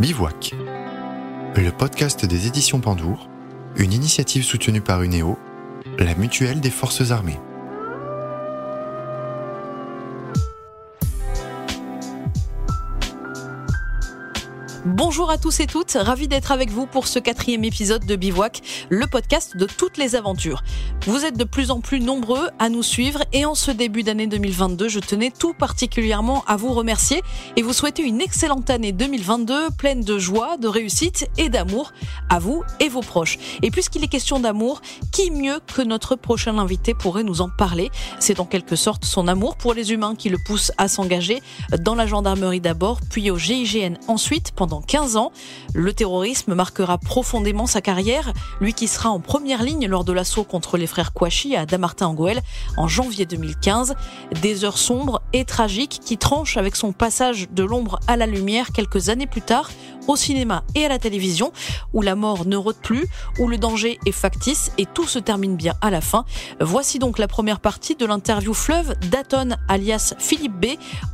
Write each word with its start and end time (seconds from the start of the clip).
Bivouac, 0.00 0.54
le 1.56 1.70
podcast 1.70 2.24
des 2.24 2.46
éditions 2.46 2.78
Pandour, 2.78 3.28
une 3.74 3.92
initiative 3.92 4.44
soutenue 4.44 4.80
par 4.80 5.02
UNEO, 5.02 5.36
la 5.98 6.14
mutuelle 6.14 6.60
des 6.60 6.70
forces 6.70 7.10
armées. 7.10 7.40
Bonjour 14.98 15.30
à 15.30 15.38
tous 15.38 15.60
et 15.60 15.66
toutes, 15.68 15.92
ravi 15.92 16.26
d'être 16.26 16.50
avec 16.50 16.70
vous 16.70 16.84
pour 16.84 17.06
ce 17.06 17.20
quatrième 17.20 17.62
épisode 17.62 18.04
de 18.04 18.16
Bivouac, 18.16 18.62
le 18.88 19.06
podcast 19.06 19.56
de 19.56 19.64
toutes 19.64 19.96
les 19.96 20.16
aventures. 20.16 20.64
Vous 21.06 21.24
êtes 21.24 21.38
de 21.38 21.44
plus 21.44 21.70
en 21.70 21.80
plus 21.80 22.00
nombreux 22.00 22.48
à 22.58 22.68
nous 22.68 22.82
suivre 22.82 23.22
et 23.32 23.44
en 23.44 23.54
ce 23.54 23.70
début 23.70 24.02
d'année 24.02 24.26
2022, 24.26 24.88
je 24.88 24.98
tenais 24.98 25.30
tout 25.30 25.54
particulièrement 25.54 26.42
à 26.48 26.56
vous 26.56 26.72
remercier 26.72 27.22
et 27.54 27.62
vous 27.62 27.72
souhaiter 27.72 28.02
une 28.02 28.20
excellente 28.20 28.70
année 28.70 28.90
2022 28.90 29.70
pleine 29.78 30.00
de 30.00 30.18
joie, 30.18 30.56
de 30.56 30.66
réussite 30.66 31.28
et 31.38 31.48
d'amour 31.48 31.92
à 32.28 32.40
vous 32.40 32.64
et 32.80 32.88
vos 32.88 33.00
proches. 33.00 33.38
Et 33.62 33.70
puisqu'il 33.70 34.02
est 34.02 34.08
question 34.08 34.40
d'amour, 34.40 34.82
qui 35.12 35.30
mieux 35.30 35.60
que 35.72 35.82
notre 35.82 36.16
prochain 36.16 36.58
invité 36.58 36.92
pourrait 36.92 37.22
nous 37.22 37.40
en 37.40 37.48
parler? 37.48 37.92
C'est 38.18 38.40
en 38.40 38.46
quelque 38.46 38.74
sorte 38.74 39.04
son 39.04 39.28
amour 39.28 39.56
pour 39.58 39.74
les 39.74 39.92
humains 39.92 40.16
qui 40.16 40.28
le 40.28 40.38
pousse 40.44 40.72
à 40.76 40.88
s'engager 40.88 41.40
dans 41.78 41.94
la 41.94 42.08
gendarmerie 42.08 42.60
d'abord, 42.60 42.98
puis 43.08 43.30
au 43.30 43.38
GIGN 43.38 43.94
ensuite 44.08 44.50
pendant 44.56 44.82
15 44.88 45.16
ans. 45.16 45.30
Le 45.74 45.92
terrorisme 45.92 46.54
marquera 46.54 46.98
profondément 46.98 47.66
sa 47.66 47.80
carrière, 47.80 48.32
lui 48.60 48.72
qui 48.72 48.88
sera 48.88 49.10
en 49.10 49.20
première 49.20 49.62
ligne 49.62 49.86
lors 49.86 50.02
de 50.02 50.12
l'assaut 50.12 50.42
contre 50.42 50.76
les 50.76 50.88
frères 50.88 51.12
Kouachi 51.12 51.54
à 51.54 51.66
Damartin-en-Goël 51.66 52.40
en 52.76 52.88
janvier 52.88 53.26
2015. 53.26 53.94
Des 54.42 54.64
heures 54.64 54.78
sombres 54.78 55.22
et 55.32 55.44
tragiques 55.44 56.00
qui 56.04 56.18
tranchent 56.18 56.56
avec 56.56 56.74
son 56.74 56.92
passage 56.92 57.48
de 57.50 57.62
l'ombre 57.62 58.00
à 58.08 58.16
la 58.16 58.26
lumière 58.26 58.72
quelques 58.72 59.10
années 59.10 59.26
plus 59.26 59.42
tard 59.42 59.70
au 60.08 60.16
cinéma 60.16 60.64
et 60.74 60.84
à 60.84 60.88
la 60.88 60.98
télévision, 60.98 61.52
où 61.92 62.02
la 62.02 62.16
mort 62.16 62.46
ne 62.46 62.56
rôde 62.56 62.76
plus, 62.82 63.06
où 63.38 63.46
le 63.46 63.58
danger 63.58 64.00
est 64.06 64.12
factice 64.12 64.72
et 64.78 64.86
tout 64.86 65.06
se 65.06 65.18
termine 65.18 65.54
bien 65.54 65.74
à 65.80 65.90
la 65.90 66.00
fin. 66.00 66.24
Voici 66.60 66.98
donc 66.98 67.18
la 67.18 67.28
première 67.28 67.60
partie 67.60 67.94
de 67.94 68.06
l'interview 68.06 68.54
fleuve 68.54 68.94
d'Aton 69.10 69.50
alias 69.68 70.14
Philippe 70.18 70.58
B, 70.60 70.66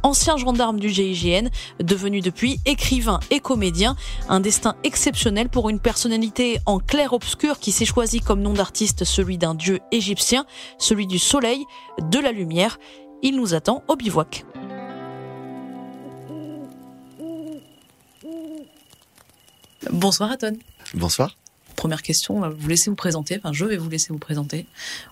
ancien 0.03 0.37
gendarme 0.37 0.81
du 0.81 0.89
GIGN, 0.89 1.49
devenu 1.81 2.21
depuis 2.21 2.61
écrivain 2.65 3.21
et 3.31 3.41
comédien. 3.41 3.97
Un 4.29 4.41
destin 4.41 4.77
exceptionnel 4.85 5.49
pour 5.49 5.69
une 5.69 5.81
personnalité 5.81 6.59
en 6.67 6.79
clair-obscur 6.79 7.59
qui 7.59 7.73
s'est 7.73 7.85
choisi 7.85 8.21
comme 8.21 8.41
nom 8.41 8.53
d'artiste 8.53 9.05
celui 9.05 9.39
d'un 9.39 9.55
dieu 9.55 9.81
égyptien, 9.93 10.47
celui 10.79 11.07
du 11.07 11.19
soleil, 11.19 11.65
de 12.01 12.19
la 12.19 12.33
lumière. 12.33 12.79
Il 13.23 13.37
nous 13.37 13.55
attend 13.55 13.83
au 13.89 13.97
bivouac. 13.97 14.45
Bonsoir 19.91 20.31
Aton. 20.33 20.57
Bonsoir. 20.95 21.37
Première 21.77 22.03
question, 22.03 22.37
on 22.37 22.41
va 22.41 22.49
vous 22.49 22.69
laisser 22.69 22.91
vous 22.91 22.97
présenter, 22.97 23.37
enfin 23.37 23.53
je 23.53 23.65
vais 23.65 23.77
vous 23.77 23.89
laisser 23.89 24.13
vous 24.13 24.19
présenter 24.19 24.67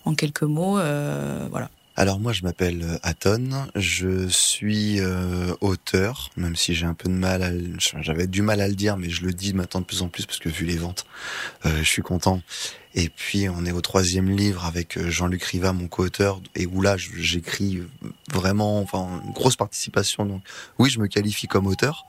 en 0.04 0.14
quelques 0.14 0.42
mots, 0.42 0.78
euh, 0.78 1.48
voilà. 1.50 1.70
Alors 1.94 2.18
moi 2.18 2.32
je 2.32 2.42
m'appelle 2.42 2.82
euh, 2.82 2.98
Aton, 3.02 3.66
je 3.74 4.26
suis 4.28 4.98
euh, 5.00 5.54
auteur, 5.60 6.30
même 6.36 6.56
si 6.56 6.74
j'ai 6.74 6.86
un 6.86 6.94
peu 6.94 7.10
de 7.10 7.14
mal, 7.14 7.42
à, 7.42 7.50
j'avais 8.00 8.26
du 8.26 8.40
mal 8.40 8.62
à 8.62 8.68
le 8.68 8.74
dire, 8.74 8.96
mais 8.96 9.10
je 9.10 9.22
le 9.26 9.32
dis 9.32 9.52
maintenant 9.52 9.80
de 9.80 9.84
plus 9.84 10.00
en 10.00 10.08
plus 10.08 10.24
parce 10.24 10.38
que 10.38 10.48
vu 10.48 10.64
les 10.64 10.76
ventes, 10.76 11.04
euh, 11.66 11.78
je 11.78 11.88
suis 11.88 12.00
content. 12.00 12.40
Et 12.94 13.10
puis 13.10 13.48
on 13.50 13.66
est 13.66 13.72
au 13.72 13.82
troisième 13.82 14.30
livre 14.30 14.64
avec 14.64 14.98
Jean-Luc 15.08 15.42
Riva, 15.44 15.74
mon 15.74 15.86
co-auteur, 15.86 16.40
et 16.54 16.64
où 16.64 16.80
là 16.80 16.96
j'écris 16.96 17.82
vraiment, 18.32 18.80
enfin 18.80 19.20
une 19.26 19.32
grosse 19.32 19.56
participation. 19.56 20.24
Donc 20.24 20.42
oui, 20.78 20.88
je 20.88 20.98
me 20.98 21.08
qualifie 21.08 21.46
comme 21.46 21.66
auteur. 21.66 22.06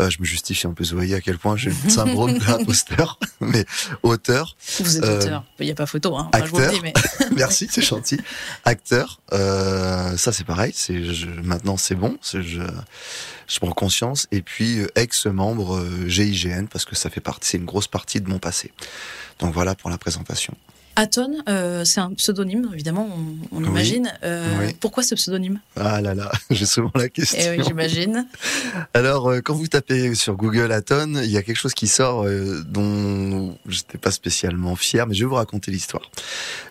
Euh, 0.00 0.10
je 0.10 0.18
me 0.20 0.24
justifie 0.24 0.66
un 0.66 0.72
peu, 0.72 0.84
vous 0.84 0.96
voyez 0.96 1.14
à 1.14 1.20
quel 1.20 1.38
point 1.38 1.56
j'ai 1.56 1.70
le 1.70 1.90
syndrome 1.90 2.38
de 2.38 2.44
l'imposteur, 2.44 3.18
mais 3.40 3.64
auteur. 4.02 4.56
Vous 4.80 4.98
êtes 4.98 5.04
auteur, 5.04 5.44
il 5.58 5.66
n'y 5.66 5.72
a 5.72 5.74
pas 5.74 5.86
photo, 5.86 6.16
hein. 6.16 6.30
Enfin, 6.34 6.44
acteur. 6.44 6.72
Dis, 6.72 6.80
mais... 6.82 6.92
Merci, 7.36 7.68
c'est 7.70 7.82
gentil. 7.82 8.20
Acteur, 8.64 9.20
euh, 9.32 10.16
ça 10.16 10.32
c'est 10.32 10.44
pareil. 10.44 10.72
C'est 10.74 11.04
je, 11.04 11.26
maintenant 11.26 11.76
c'est 11.76 11.94
bon. 11.94 12.16
Je, 12.22 12.40
je 12.40 13.58
prends 13.58 13.72
conscience. 13.72 14.26
Et 14.32 14.42
puis 14.42 14.80
ex-membre 14.94 15.84
GIGN 16.06 16.66
parce 16.66 16.84
que 16.84 16.96
ça 16.96 17.10
fait 17.10 17.20
partie, 17.20 17.50
c'est 17.50 17.58
une 17.58 17.64
grosse 17.64 17.88
partie 17.88 18.20
de 18.20 18.28
mon 18.28 18.38
passé. 18.38 18.72
Donc 19.38 19.52
voilà 19.54 19.74
pour 19.74 19.90
la 19.90 19.98
présentation. 19.98 20.54
Aton, 20.94 21.38
euh, 21.48 21.84
c'est 21.84 22.00
un 22.00 22.12
pseudonyme, 22.12 22.68
évidemment, 22.74 23.08
on, 23.52 23.58
on 23.58 23.64
imagine. 23.64 24.12
Euh, 24.24 24.46
oui. 24.60 24.76
Pourquoi 24.78 25.02
ce 25.02 25.14
pseudonyme? 25.14 25.58
Ah 25.76 26.00
là 26.02 26.14
là, 26.14 26.30
j'ai 26.50 26.66
souvent 26.66 26.90
la 26.94 27.08
question. 27.08 27.38
Eh 27.42 27.56
oui, 27.56 27.64
j'imagine. 27.66 28.26
Alors, 28.94 29.30
euh, 29.30 29.40
quand 29.40 29.54
vous 29.54 29.68
tapez 29.68 30.14
sur 30.14 30.36
Google 30.36 30.70
Aton, 30.70 31.14
il 31.22 31.30
y 31.30 31.38
a 31.38 31.42
quelque 31.42 31.56
chose 31.56 31.72
qui 31.72 31.88
sort 31.88 32.26
dont 32.66 33.56
j'étais 33.66 33.98
pas 33.98 34.10
spécialement 34.10 34.76
fier, 34.76 35.06
mais 35.06 35.14
je 35.14 35.24
vais 35.24 35.28
vous 35.28 35.36
raconter 35.36 35.70
l'histoire. 35.70 36.10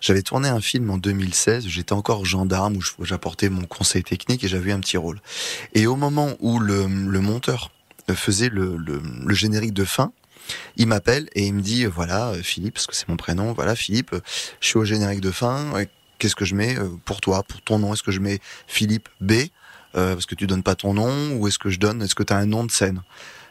J'avais 0.01 0.21
tourné 0.21 0.49
un 0.49 0.61
film 0.61 0.89
en 0.91 0.97
2016, 0.97 1.65
j'étais 1.67 1.93
encore 1.93 2.25
gendarme, 2.25 2.77
où 2.99 3.05
j'apportais 3.05 3.49
mon 3.49 3.65
conseil 3.65 4.03
technique 4.03 4.43
et 4.43 4.47
j'avais 4.47 4.71
un 4.71 4.79
petit 4.79 4.97
rôle. 4.97 5.19
Et 5.73 5.87
au 5.87 5.95
moment 5.95 6.33
où 6.39 6.59
le, 6.59 6.85
le 6.85 7.19
monteur 7.19 7.71
faisait 8.13 8.49
le, 8.49 8.75
le, 8.77 9.01
le 9.25 9.33
générique 9.33 9.73
de 9.73 9.85
fin, 9.85 10.11
il 10.77 10.87
m'appelle 10.87 11.29
et 11.33 11.45
il 11.45 11.53
me 11.53 11.61
dit 11.61 11.85
voilà 11.85 12.33
Philippe 12.41 12.75
parce 12.75 12.87
que 12.87 12.95
c'est 12.95 13.07
mon 13.07 13.17
prénom 13.17 13.53
voilà 13.53 13.75
Philippe 13.75 14.15
je 14.59 14.67
suis 14.67 14.77
au 14.77 14.85
générique 14.85 15.21
de 15.21 15.31
fin 15.31 15.71
qu'est-ce 16.17 16.35
que 16.35 16.45
je 16.45 16.55
mets 16.55 16.75
pour 17.05 17.21
toi 17.21 17.43
pour 17.43 17.61
ton 17.61 17.79
nom 17.79 17.93
est-ce 17.93 18.03
que 18.03 18.11
je 18.11 18.19
mets 18.19 18.39
Philippe 18.67 19.09
B 19.19 19.33
euh, 19.95 20.13
parce 20.13 20.25
que 20.25 20.35
tu 20.35 20.47
donnes 20.47 20.63
pas 20.63 20.75
ton 20.75 20.93
nom 20.93 21.35
ou 21.35 21.47
est-ce 21.47 21.59
que 21.59 21.69
je 21.69 21.79
donne 21.79 22.01
est-ce 22.01 22.15
que 22.15 22.23
tu 22.23 22.33
as 22.33 22.37
un 22.37 22.45
nom 22.45 22.63
de 22.63 22.71
scène? 22.71 23.01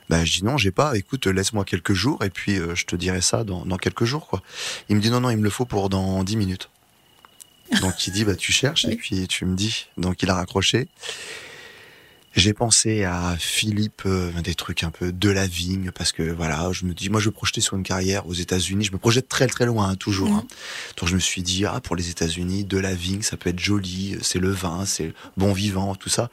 Ben, 0.08 0.24
je 0.24 0.32
dis 0.32 0.44
non, 0.44 0.56
j'ai 0.56 0.72
pas. 0.72 0.96
Écoute, 0.96 1.26
laisse-moi 1.26 1.64
quelques 1.64 1.92
jours 1.92 2.24
et 2.24 2.30
puis 2.30 2.58
euh, 2.58 2.74
je 2.74 2.84
te 2.84 2.96
dirai 2.96 3.20
ça 3.20 3.44
dans, 3.44 3.64
dans 3.64 3.76
quelques 3.76 4.04
jours. 4.04 4.26
Quoi. 4.26 4.42
Il 4.88 4.96
me 4.96 5.00
dit 5.00 5.10
non, 5.10 5.20
non, 5.20 5.30
il 5.30 5.36
me 5.36 5.44
le 5.44 5.50
faut 5.50 5.66
pour 5.66 5.88
dans 5.88 6.24
10 6.24 6.36
minutes. 6.36 6.70
Donc 7.80 8.06
il 8.06 8.12
dit 8.12 8.24
bah 8.24 8.34
tu 8.34 8.50
cherches 8.50 8.86
et 8.86 8.96
puis 8.96 9.28
tu 9.28 9.44
me 9.44 9.54
dis. 9.54 9.86
Donc 9.98 10.22
il 10.22 10.30
a 10.30 10.34
raccroché. 10.34 10.88
J'ai 12.36 12.54
pensé 12.54 13.04
à 13.04 13.36
Philippe, 13.38 14.02
euh, 14.06 14.30
des 14.42 14.54
trucs 14.54 14.84
un 14.84 14.90
peu 14.90 15.10
de 15.10 15.30
la 15.30 15.46
vigne, 15.46 15.90
parce 15.90 16.12
que 16.12 16.22
voilà, 16.22 16.70
je 16.72 16.84
me 16.84 16.94
dis, 16.94 17.10
moi 17.10 17.20
je 17.20 17.28
projetais 17.28 17.60
sur 17.60 17.76
une 17.76 17.82
carrière 17.82 18.26
aux 18.26 18.34
États-Unis, 18.34 18.84
je 18.84 18.92
me 18.92 18.98
projette 18.98 19.28
très 19.28 19.48
très 19.48 19.66
loin, 19.66 19.90
hein, 19.90 19.96
toujours. 19.96 20.30
Mmh. 20.30 20.36
Hein. 20.36 20.46
Donc 20.96 21.08
je 21.08 21.14
me 21.14 21.20
suis 21.20 21.42
dit, 21.42 21.64
ah 21.66 21.80
pour 21.80 21.96
les 21.96 22.10
États-Unis, 22.10 22.64
de 22.64 22.78
la 22.78 22.94
vigne, 22.94 23.22
ça 23.22 23.36
peut 23.36 23.50
être 23.50 23.58
joli, 23.58 24.16
c'est 24.22 24.38
le 24.38 24.50
vin, 24.50 24.84
c'est 24.86 25.12
bon 25.36 25.52
vivant, 25.52 25.96
tout 25.96 26.08
ça. 26.08 26.30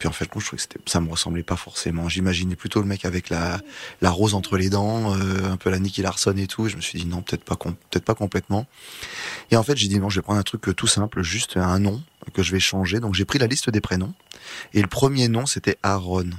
Puis 0.00 0.08
en 0.08 0.12
fait, 0.12 0.24
je 0.24 0.30
trouvais 0.30 0.56
que 0.56 0.62
c'était, 0.62 0.80
ça 0.86 1.02
me 1.02 1.10
ressemblait 1.10 1.42
pas 1.42 1.56
forcément. 1.56 2.08
J'imaginais 2.08 2.56
plutôt 2.56 2.80
le 2.80 2.86
mec 2.86 3.04
avec 3.04 3.28
la, 3.28 3.60
la 4.00 4.10
rose 4.10 4.32
entre 4.34 4.56
les 4.56 4.70
dents, 4.70 5.14
euh, 5.14 5.52
un 5.52 5.58
peu 5.58 5.68
la 5.68 5.78
Nicky 5.78 6.00
Larson 6.00 6.34
et 6.38 6.46
tout. 6.46 6.68
Je 6.68 6.76
me 6.76 6.80
suis 6.80 6.98
dit 6.98 7.04
non, 7.04 7.20
peut-être 7.20 7.44
pas, 7.44 7.54
peut-être 7.54 8.06
pas 8.06 8.14
complètement. 8.14 8.66
Et 9.50 9.56
en 9.58 9.62
fait, 9.62 9.76
j'ai 9.76 9.88
dit 9.88 10.00
non, 10.00 10.08
je 10.08 10.20
vais 10.20 10.22
prendre 10.22 10.40
un 10.40 10.42
truc 10.42 10.74
tout 10.74 10.86
simple, 10.86 11.22
juste 11.22 11.58
un 11.58 11.78
nom 11.78 12.02
que 12.32 12.42
je 12.42 12.50
vais 12.50 12.60
changer. 12.60 12.98
Donc 12.98 13.14
j'ai 13.14 13.26
pris 13.26 13.38
la 13.38 13.46
liste 13.46 13.68
des 13.68 13.82
prénoms. 13.82 14.14
Et 14.72 14.80
le 14.80 14.88
premier 14.88 15.28
nom, 15.28 15.44
c'était 15.44 15.76
Aaron. 15.82 16.30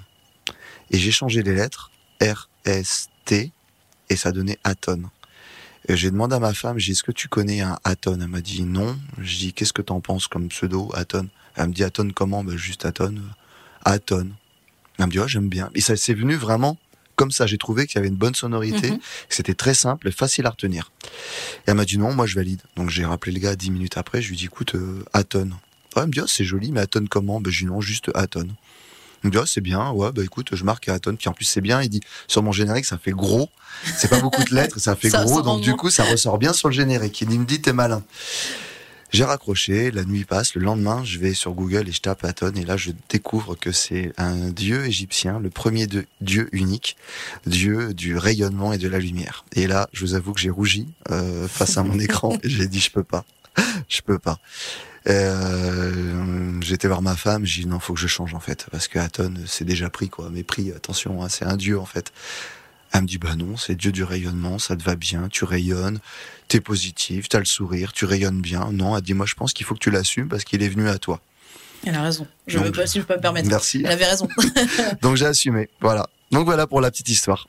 Et 0.89 0.97
j'ai 0.97 1.11
changé 1.11 1.44
les 1.44 1.53
lettres 1.53 1.91
R, 2.19 2.50
S, 2.66 3.09
T, 3.25 3.51
et 4.09 4.16
ça 4.16 4.31
donnait 4.31 4.57
Aton. 4.63 5.03
J'ai 5.88 6.09
demandé 6.09 6.35
à 6.35 6.39
ma 6.39 6.55
femme, 6.55 6.79
j'ai 6.79 6.85
dit, 6.85 6.91
est-ce 6.94 7.03
que 7.03 7.11
tu 7.11 7.27
connais 7.27 7.61
un 7.61 7.77
Aton? 7.83 8.19
Elle 8.19 8.27
m'a 8.27 8.41
dit 8.41 8.63
non. 8.63 8.97
Je 9.19 9.38
dis, 9.38 9.53
qu'est-ce 9.53 9.73
que 9.73 9.83
t'en 9.83 10.01
penses 10.01 10.27
comme 10.27 10.47
pseudo, 10.50 10.91
Aton? 10.95 11.29
Elle 11.55 11.67
me 11.67 11.73
dit, 11.73 11.83
Aton 11.83 12.09
comment? 12.13 12.44
Ben, 12.44 12.57
Juste 12.57 12.85
Aton. 12.85 13.21
Aton. 13.86 14.28
Elle 15.00 15.06
me 15.08 15.12
dit, 15.12 15.19
oh, 15.19 15.28
j'aime 15.28 15.50
bien. 15.50 15.69
Et 15.75 15.81
ça 15.81 15.96
s'est 15.96 16.14
venu 16.14 16.36
vraiment 16.36 16.78
comme 17.16 17.31
ça. 17.31 17.46
J'ai 17.47 17.58
trouvé 17.58 17.88
qu'il 17.88 17.96
y 17.96 18.00
avait 18.00 18.08
une 18.08 18.16
bonne 18.16 18.36
sonorité, 18.36 18.92
mm 18.92 18.96
-hmm. 18.96 19.28
que 19.30 19.36
c'était 19.36 19.53
très 19.56 19.74
simple 19.74 20.08
et 20.08 20.12
facile 20.12 20.46
à 20.46 20.50
retenir. 20.52 20.92
Et 21.03 21.08
elle 21.72 21.75
m'a 21.75 21.86
dit, 21.86 21.97
non, 21.97 22.14
moi 22.14 22.25
je 22.28 22.36
valide. 22.36 22.62
Donc 22.75 22.90
j'ai 22.90 23.06
rappelé 23.06 23.31
le 23.34 23.40
gars 23.40 23.56
dix 23.56 23.72
minutes 23.72 23.97
après, 23.97 24.22
je 24.22 24.28
lui 24.30 24.36
ai 24.36 24.38
dit, 24.38 24.46
écoute, 24.46 24.75
euh, 24.75 25.03
Aton. 25.14 25.50
Oh, 25.96 26.00
elle 26.02 26.08
me 26.08 26.12
dit, 26.12 26.22
oh, 26.22 26.28
c'est 26.28 26.46
joli, 26.46 26.72
mais 26.72 26.81
Aton 26.81 27.06
comment? 27.09 27.40
Ben, 27.42 27.52
Je 27.52 27.59
lui 27.59 27.66
dis, 27.66 27.72
non, 27.72 27.81
juste 27.81 28.09
Aton. 28.16 28.47
Il 29.24 29.28
me 29.28 29.31
dit, 29.31 29.38
oh, 29.38 29.45
c'est 29.45 29.62
bien, 29.72 29.92
ouais, 29.92 30.12
bah 30.16 30.24
écoute, 30.24 30.50
je 30.60 30.63
marque 30.63 30.88
Aton. 30.89 31.16
Puis 31.16 31.30
en 31.30 31.34
plus, 31.34 31.45
c'est 31.45 31.62
bien, 31.62 31.77
il 31.84 31.89
dit, 31.89 32.01
sur 32.27 32.42
mon 32.42 32.51
générique, 32.51 32.86
ça 32.86 32.98
fait 32.98 33.12
gros. 33.24 33.50
C'est 34.00 34.10
pas 34.10 34.19
beaucoup 34.25 34.44
de 34.50 34.54
lettres, 34.60 34.80
ça 34.80 34.95
fait 34.95 35.10
Ça- 35.12 35.24
gros. 35.25 35.42
donc 35.44 35.62
du 35.62 35.74
coup, 35.75 35.89
ça 35.98 36.04
ressort 36.13 36.38
bien 36.39 36.54
sur 36.54 36.69
le 36.69 36.75
générique. 36.81 37.22
Il 37.22 37.39
me 37.39 37.45
dit, 37.45 37.62
t'es 37.62 37.74
malin. 37.74 38.01
J'ai 39.12 39.25
raccroché, 39.25 39.92
la 39.92 40.06
nuit 40.06 40.24
passe, 40.24 40.56
le 40.56 40.62
lendemain, 40.62 41.04
je 41.04 41.19
vais 41.19 41.34
sur 41.34 41.52
Google 41.52 41.90
et 41.90 41.92
je 41.92 42.00
tape 42.00 42.24
Aton 42.24 42.54
et 42.56 42.63
là 42.63 42.78
je 42.78 42.92
découvre 43.10 43.56
que 43.56 43.74
c'est 43.74 44.13
un 44.18 44.50
dieu 44.52 44.86
égyptien, 44.86 45.38
le 45.40 45.50
premier 45.50 45.86
de, 45.86 46.06
dieu 46.22 46.48
unique, 46.54 46.96
dieu 47.46 47.94
du 47.94 48.16
rayonnement 48.16 48.72
et 48.72 48.78
de 48.78 48.88
la 48.88 49.00
lumière. 49.00 49.44
Et 49.54 49.68
là, 49.68 49.90
je 49.92 50.06
vous 50.06 50.13
avoue 50.13 50.31
que 50.31 50.40
j'ai 50.40 50.50
rougi 50.50 50.88
euh, 51.10 51.50
face 51.50 51.78
à 51.78 51.84
mon 51.84 52.00
écran 52.00 52.38
et 52.42 52.50
j'ai 52.50 52.68
dit 52.68 52.80
je 52.80 52.90
peux 52.90 53.04
pas, 53.04 53.25
je 53.90 54.02
peux 54.02 54.19
pas. 54.19 54.40
Euh, 55.10 56.62
J'étais 56.62 56.88
voir 56.88 57.02
ma 57.02 57.18
femme, 57.18 57.46
j'ai 57.46 57.63
dit 57.63 57.68
non, 57.68 57.80
faut 57.80 57.94
que 57.94 58.00
je 58.00 58.08
change 58.08 58.34
en 58.34 58.40
fait 58.40 58.68
parce 58.72 58.88
que 58.88 58.98
Aton 58.98 59.34
c'est 59.46 59.66
déjà 59.66 59.90
pris 59.90 60.08
quoi, 60.08 60.30
mais 60.31 60.44
pris, 60.44 60.72
attention, 60.72 61.22
hein, 61.22 61.28
c'est 61.28 61.44
un 61.44 61.58
dieu 61.58 61.78
en 61.78 61.86
fait. 61.86 62.13
Elle 62.93 63.03
me 63.03 63.07
dit 63.07 63.17
bah 63.17 63.35
non, 63.35 63.55
c'est 63.57 63.75
Dieu 63.75 63.91
du 63.91 64.03
rayonnement, 64.03 64.59
ça 64.59 64.75
te 64.75 64.83
va 64.83 64.95
bien, 64.95 65.29
tu 65.29 65.45
rayonnes, 65.45 65.99
t'es 66.47 66.59
positif, 66.59 67.29
t'as 67.29 67.39
le 67.39 67.45
sourire, 67.45 67.93
tu 67.93 68.05
rayonnes 68.05 68.41
bien. 68.41 68.69
Non, 68.71 68.95
elle 68.97 69.01
dit 69.03 69.13
moi 69.13 69.25
je 69.25 69.35
pense 69.35 69.53
qu'il 69.53 69.65
faut 69.65 69.73
que 69.75 69.79
tu 69.79 69.91
l'assumes 69.91 70.27
parce 70.27 70.43
qu'il 70.43 70.61
est 70.61 70.69
venu 70.69 70.89
à 70.89 70.97
toi. 70.97 71.21
Elle 71.85 71.95
a 71.95 72.03
raison. 72.03 72.27
Je 72.47 72.57
Donc, 72.57 72.65
veux 72.67 72.71
pas, 72.73 72.85
si 72.85 72.99
je 72.99 73.05
peux 73.05 73.15
me 73.15 73.21
permettre. 73.21 73.47
Merci. 73.49 73.81
Elle 73.85 73.91
avait 73.93 74.05
raison. 74.05 74.27
Donc 75.01 75.15
j'ai 75.15 75.25
assumé, 75.25 75.69
voilà. 75.79 76.07
Donc 76.31 76.45
voilà 76.45 76.67
pour 76.67 76.81
la 76.81 76.91
petite 76.91 77.09
histoire. 77.09 77.47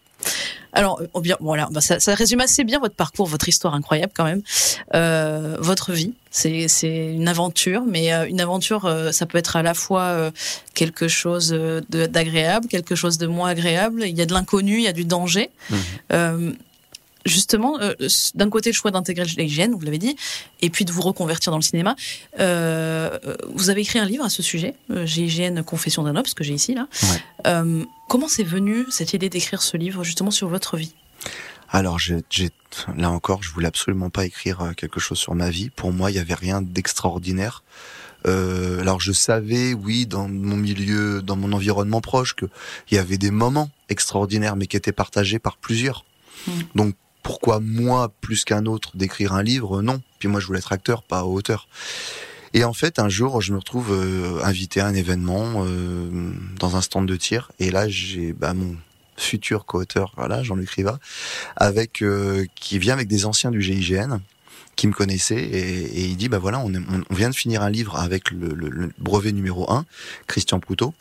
Alors, 0.72 1.02
euh, 1.02 1.20
bien, 1.20 1.36
voilà, 1.40 1.68
bah, 1.70 1.80
ça, 1.80 2.00
ça, 2.00 2.14
résume 2.14 2.40
assez 2.40 2.64
bien 2.64 2.80
votre 2.80 2.94
parcours, 2.94 3.26
votre 3.26 3.48
histoire 3.48 3.74
incroyable 3.74 4.12
quand 4.14 4.24
même, 4.24 4.42
euh, 4.94 5.56
votre 5.60 5.92
vie. 5.92 6.14
C'est 6.30 6.66
c'est 6.68 7.12
une 7.12 7.28
aventure, 7.28 7.82
mais 7.86 8.12
euh, 8.12 8.26
une 8.26 8.40
aventure, 8.40 8.90
ça 9.12 9.26
peut 9.26 9.36
être 9.38 9.56
à 9.56 9.62
la 9.62 9.74
fois 9.74 10.32
quelque 10.74 11.08
chose 11.08 11.54
d'agréable, 11.90 12.68
quelque 12.68 12.94
chose 12.94 13.18
de 13.18 13.26
moins 13.26 13.50
agréable. 13.50 14.04
Il 14.06 14.16
y 14.16 14.22
a 14.22 14.26
de 14.26 14.32
l'inconnu, 14.32 14.76
il 14.76 14.82
y 14.82 14.88
a 14.88 14.92
du 14.92 15.04
danger. 15.04 15.50
Mmh 15.70 16.52
justement, 17.26 17.80
euh, 17.80 17.94
d'un 18.34 18.50
côté, 18.50 18.70
le 18.70 18.74
choix 18.74 18.90
d'intégrer 18.90 19.24
l'hygiène, 19.24 19.72
vous 19.72 19.80
l'avez 19.80 19.98
dit, 19.98 20.16
et 20.60 20.70
puis 20.70 20.84
de 20.84 20.92
vous 20.92 21.02
reconvertir 21.02 21.50
dans 21.50 21.58
le 21.58 21.62
cinéma. 21.62 21.96
Euh, 22.40 23.18
vous 23.54 23.70
avez 23.70 23.82
écrit 23.82 23.98
un 23.98 24.04
livre 24.04 24.24
à 24.24 24.30
ce 24.30 24.42
sujet, 24.42 24.74
euh, 24.90 25.06
GIGN 25.06 25.62
Confession 25.62 26.02
d'un 26.02 26.16
homme, 26.16 26.26
ce 26.26 26.34
que 26.34 26.44
j'ai 26.44 26.54
ici 26.54 26.74
là. 26.74 26.88
Euh, 27.46 27.84
comment 28.08 28.28
c'est 28.28 28.42
venu 28.44 28.84
cette 28.90 29.12
idée 29.12 29.28
d'écrire 29.28 29.62
ce 29.62 29.76
livre 29.76 30.04
justement 30.04 30.30
sur 30.30 30.48
votre 30.48 30.76
vie? 30.76 30.94
Alors, 31.72 31.98
j'ai, 31.98 32.22
là 32.98 33.10
encore, 33.10 33.42
je 33.42 33.50
voulais 33.50 33.68
absolument 33.68 34.10
pas 34.10 34.26
écrire 34.26 34.60
euh, 34.60 34.72
quelque 34.72 35.00
chose 35.00 35.18
sur 35.18 35.34
ma 35.34 35.48
vie. 35.48 35.70
Pour 35.70 35.90
moi, 35.90 36.10
il 36.10 36.16
y 36.16 36.20
avait 36.20 36.34
rien 36.34 36.60
d'extraordinaire. 36.60 37.62
Euh, 38.26 38.80
alors, 38.80 39.00
je 39.00 39.12
savais, 39.12 39.72
oui, 39.72 40.06
dans 40.06 40.28
mon 40.28 40.56
milieu, 40.56 41.22
dans 41.22 41.34
mon 41.34 41.52
environnement 41.52 42.02
proche, 42.02 42.36
qu'il 42.36 42.50
y 42.92 42.98
avait 42.98 43.16
des 43.16 43.30
moments 43.30 43.70
extraordinaires, 43.88 44.54
mais 44.54 44.66
qui 44.66 44.76
étaient 44.76 44.92
partagés 44.92 45.38
par 45.38 45.56
plusieurs. 45.56 46.04
Mmh. 46.46 46.52
Donc, 46.74 46.94
pourquoi 47.22 47.60
moi 47.60 48.12
plus 48.20 48.44
qu'un 48.44 48.66
autre 48.66 48.96
d'écrire 48.96 49.32
un 49.32 49.42
livre? 49.42 49.82
Non. 49.82 50.00
Puis 50.18 50.28
moi 50.28 50.40
je 50.40 50.46
voulais 50.46 50.58
être 50.58 50.72
acteur, 50.72 51.02
pas 51.02 51.24
auteur. 51.24 51.68
Et 52.54 52.64
en 52.64 52.74
fait, 52.74 52.98
un 52.98 53.08
jour, 53.08 53.40
je 53.40 53.52
me 53.52 53.58
retrouve 53.58 53.92
euh, 53.92 54.44
invité 54.44 54.80
à 54.80 54.86
un 54.86 54.94
événement 54.94 55.64
euh, 55.66 56.32
dans 56.58 56.76
un 56.76 56.82
stand 56.82 57.06
de 57.06 57.16
tir, 57.16 57.50
et 57.58 57.70
là 57.70 57.88
j'ai 57.88 58.32
bah, 58.34 58.52
mon 58.52 58.76
futur 59.16 59.64
co-auteur, 59.64 60.12
voilà, 60.16 60.42
Jean-Luc 60.42 60.70
Riva, 60.70 60.98
avec 61.56 62.02
euh, 62.02 62.44
qui 62.54 62.78
vient 62.78 62.94
avec 62.94 63.08
des 63.08 63.24
anciens 63.24 63.50
du 63.50 63.62
GIGN 63.62 64.18
qui 64.76 64.86
me 64.86 64.92
connaissaient. 64.92 65.42
Et, 65.42 66.00
et 66.00 66.04
il 66.04 66.16
dit 66.16 66.28
bah 66.28 66.38
voilà 66.38 66.58
on, 66.58 66.72
on, 66.74 67.14
vient 67.14 67.30
de 67.30 67.34
finir 67.34 67.62
un 67.62 67.70
livre 67.70 67.96
avec 67.96 68.30
le, 68.30 68.48
le, 68.48 68.90
brevet 68.98 69.32
numéro 69.32 69.70
1 69.70 69.84
Christian 70.26 70.60
Proutot 70.60 70.94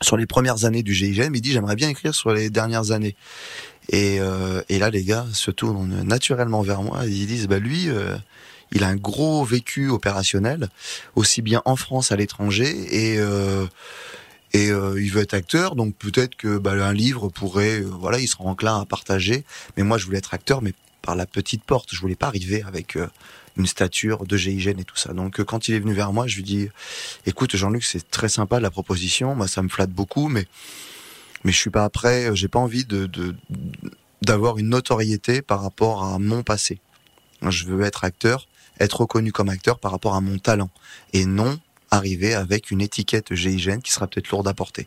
sur 0.00 0.16
les 0.16 0.26
premières 0.26 0.64
années 0.64 0.82
du 0.82 0.92
GIGN 0.92 1.32
il 1.32 1.40
dit 1.40 1.52
j'aimerais 1.52 1.76
bien 1.76 1.88
écrire 1.88 2.12
sur 2.12 2.32
les 2.32 2.50
dernières 2.50 2.90
années 2.90 3.14
et, 3.88 4.20
euh, 4.20 4.62
et 4.68 4.78
là, 4.78 4.90
les 4.90 5.04
gars 5.04 5.26
se 5.32 5.50
tournent 5.50 6.02
naturellement 6.02 6.62
vers 6.62 6.82
moi. 6.82 7.06
Et 7.06 7.10
ils 7.10 7.26
disent, 7.26 7.48
bah 7.48 7.58
lui, 7.58 7.88
euh, 7.88 8.16
il 8.72 8.84
a 8.84 8.88
un 8.88 8.96
gros 8.96 9.44
vécu 9.44 9.88
opérationnel, 9.90 10.68
aussi 11.14 11.42
bien 11.42 11.62
en 11.64 11.76
France 11.76 12.12
à 12.12 12.16
l'étranger, 12.16 12.70
et 12.90 13.18
euh, 13.18 13.66
et 14.54 14.70
euh, 14.70 15.00
il 15.00 15.10
veut 15.10 15.22
être 15.22 15.32
acteur, 15.32 15.76
donc 15.76 15.94
peut-être 15.96 16.36
que 16.36 16.58
bah, 16.58 16.72
un 16.72 16.92
livre 16.92 17.30
pourrait, 17.30 17.80
euh, 17.80 17.86
voilà, 17.86 18.18
il 18.18 18.28
sera 18.28 18.44
enclin 18.44 18.80
à 18.80 18.84
partager. 18.84 19.44
Mais 19.76 19.82
moi, 19.82 19.96
je 19.96 20.04
voulais 20.04 20.18
être 20.18 20.34
acteur, 20.34 20.60
mais 20.60 20.74
par 21.00 21.16
la 21.16 21.24
petite 21.24 21.64
porte. 21.64 21.88
Je 21.94 22.00
voulais 22.00 22.16
pas 22.16 22.26
arriver 22.26 22.62
avec 22.66 22.98
une 23.56 23.66
stature 23.66 24.24
de 24.26 24.36
GIGN 24.36 24.78
et 24.78 24.84
tout 24.84 24.96
ça. 24.96 25.12
Donc 25.12 25.42
quand 25.42 25.68
il 25.68 25.74
est 25.74 25.80
venu 25.80 25.94
vers 25.94 26.12
moi, 26.12 26.26
je 26.26 26.36
lui 26.36 26.42
dis, 26.42 26.68
écoute 27.26 27.56
Jean-Luc, 27.56 27.84
c'est 27.84 28.10
très 28.10 28.28
sympa 28.28 28.60
la 28.60 28.70
proposition, 28.70 29.34
moi 29.34 29.48
ça 29.48 29.62
me 29.62 29.68
flatte 29.68 29.90
beaucoup, 29.90 30.28
mais 30.28 30.46
mais 31.44 31.52
je 31.52 31.58
suis 31.58 31.70
pas 31.70 31.88
prêt, 31.90 32.26
euh, 32.30 32.34
j'ai 32.34 32.48
pas 32.48 32.58
envie 32.58 32.84
de 32.84 33.08
d'avoir 34.22 34.58
une 34.58 34.68
notoriété 34.68 35.42
par 35.42 35.62
rapport 35.62 36.04
à 36.04 36.18
mon 36.18 36.42
passé. 36.44 36.80
Je 37.42 37.64
veux 37.64 37.82
être 37.82 38.04
acteur, 38.04 38.46
être 38.78 39.00
reconnu 39.00 39.32
comme 39.32 39.48
acteur 39.48 39.80
par 39.80 39.90
rapport 39.90 40.14
à 40.14 40.20
mon 40.20 40.38
talent 40.38 40.70
et 41.12 41.26
non 41.26 41.58
arriver 41.90 42.34
avec 42.34 42.70
une 42.70 42.80
étiquette 42.80 43.34
GIGN 43.34 43.80
qui 43.80 43.92
sera 43.92 44.06
peut-être 44.06 44.30
lourde 44.30 44.46
à 44.46 44.54
porter 44.54 44.86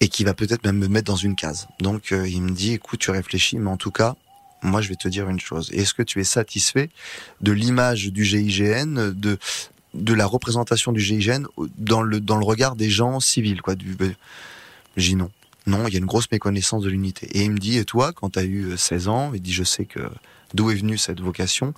et 0.00 0.08
qui 0.08 0.24
va 0.24 0.34
peut-être 0.34 0.64
même 0.64 0.78
me 0.78 0.88
mettre 0.88 1.06
dans 1.06 1.16
une 1.16 1.36
case. 1.36 1.68
Donc 1.78 2.12
euh, 2.12 2.28
il 2.28 2.42
me 2.42 2.50
dit 2.50 2.74
écoute, 2.74 3.00
tu 3.00 3.10
réfléchis 3.10 3.58
mais 3.58 3.70
en 3.70 3.76
tout 3.76 3.92
cas, 3.92 4.16
moi 4.62 4.80
je 4.80 4.88
vais 4.88 4.96
te 4.96 5.08
dire 5.08 5.28
une 5.28 5.40
chose. 5.40 5.70
Est-ce 5.72 5.94
que 5.94 6.02
tu 6.02 6.20
es 6.20 6.24
satisfait 6.24 6.90
de 7.40 7.52
l'image 7.52 8.06
du 8.06 8.24
GIGN 8.24 9.12
de 9.12 9.38
de 9.94 10.14
la 10.14 10.24
représentation 10.24 10.92
du 10.92 11.00
GIGN 11.00 11.46
dans 11.78 12.02
le 12.02 12.20
dans 12.20 12.36
le 12.36 12.44
regard 12.44 12.76
des 12.76 12.90
gens 12.90 13.18
civils 13.20 13.60
quoi 13.62 13.74
du 13.74 13.96
j'ai 14.96 15.14
non. 15.14 15.30
Non, 15.66 15.86
il 15.86 15.92
y 15.92 15.96
a 15.96 15.98
une 15.98 16.06
grosse 16.06 16.30
méconnaissance 16.30 16.82
de 16.82 16.88
l'unité. 16.88 17.26
Et 17.38 17.44
il 17.44 17.50
me 17.50 17.58
dit, 17.58 17.78
et 17.78 17.84
toi, 17.84 18.12
quand 18.12 18.30
tu 18.30 18.38
as 18.38 18.44
eu 18.44 18.76
16 18.76 19.06
euh, 19.06 19.10
ans, 19.10 19.32
il 19.34 19.42
dit, 19.42 19.52
je 19.52 19.64
sais 19.64 19.84
que 19.84 20.00
d'où 20.54 20.70
est 20.70 20.74
venue 20.74 20.98
cette 20.98 21.20
vocation, 21.20 21.74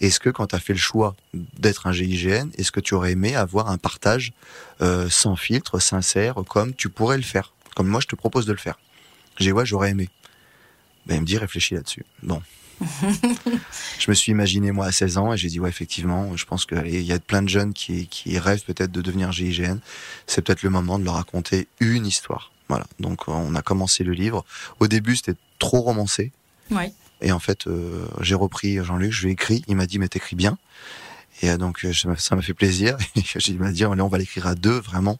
est-ce 0.00 0.18
que 0.18 0.30
quand 0.30 0.48
tu 0.48 0.56
as 0.56 0.58
fait 0.58 0.72
le 0.72 0.78
choix 0.78 1.14
d'être 1.34 1.86
un 1.86 1.92
GIGN, 1.92 2.48
est-ce 2.56 2.72
que 2.72 2.80
tu 2.80 2.94
aurais 2.94 3.12
aimé 3.12 3.36
avoir 3.36 3.68
un 3.70 3.78
partage 3.78 4.32
euh, 4.80 5.08
sans 5.08 5.36
filtre, 5.36 5.78
sincère, 5.78 6.36
comme 6.48 6.74
tu 6.74 6.88
pourrais 6.88 7.16
le 7.16 7.22
faire, 7.22 7.52
comme 7.76 7.86
moi 7.86 8.00
je 8.00 8.06
te 8.06 8.16
propose 8.16 8.46
de 8.46 8.52
le 8.52 8.58
faire? 8.58 8.78
J'ai 9.38 9.52
ouais, 9.52 9.66
j'aurais 9.66 9.90
aimé. 9.90 10.08
Ben, 11.06 11.16
il 11.16 11.20
me 11.20 11.26
dit, 11.26 11.38
réfléchis 11.38 11.74
là-dessus. 11.74 12.04
Bon. 12.22 12.42
je 13.98 14.08
me 14.08 14.14
suis 14.14 14.30
imaginé 14.30 14.70
moi 14.70 14.86
à 14.86 14.92
16 14.92 15.18
ans 15.18 15.32
et 15.32 15.36
j'ai 15.36 15.48
dit 15.48 15.58
ouais 15.58 15.68
effectivement 15.68 16.36
je 16.36 16.44
pense 16.44 16.64
qu'il 16.64 17.02
y 17.02 17.12
a 17.12 17.18
plein 17.18 17.42
de 17.42 17.48
jeunes 17.48 17.72
qui, 17.72 18.06
qui 18.06 18.38
rêvent 18.38 18.62
peut-être 18.62 18.92
de 18.92 19.02
devenir 19.02 19.32
GIGN 19.32 19.78
c'est 20.28 20.42
peut-être 20.42 20.62
le 20.62 20.70
moment 20.70 21.00
de 21.00 21.04
leur 21.04 21.14
raconter 21.14 21.66
une 21.80 22.06
histoire 22.06 22.52
voilà. 22.68 22.86
Donc 23.00 23.28
on 23.28 23.54
a 23.54 23.62
commencé 23.62 24.04
le 24.04 24.12
livre. 24.12 24.44
Au 24.80 24.88
début, 24.88 25.16
c'était 25.16 25.38
trop 25.58 25.80
romancé. 25.80 26.32
Ouais. 26.70 26.92
Et 27.20 27.32
en 27.32 27.38
fait, 27.38 27.66
euh, 27.66 28.06
j'ai 28.20 28.34
repris 28.34 28.82
Jean-Luc, 28.84 29.12
je 29.12 29.22
lui 29.22 29.30
ai 29.30 29.32
écrit. 29.32 29.64
Il 29.68 29.76
m'a 29.76 29.86
dit 29.86 29.98
mais 29.98 30.08
t'écris 30.08 30.36
bien. 30.36 30.58
Et 31.42 31.50
euh, 31.50 31.56
donc 31.56 31.84
euh, 31.84 31.92
ça 31.92 32.36
m'a 32.36 32.42
fait 32.42 32.54
plaisir. 32.54 32.96
J'ai 33.36 33.54
m'a 33.54 33.70
dit 33.70 33.84
on 33.86 34.08
va 34.08 34.18
l'écrire 34.18 34.46
à 34.46 34.54
deux 34.54 34.78
vraiment. 34.80 35.18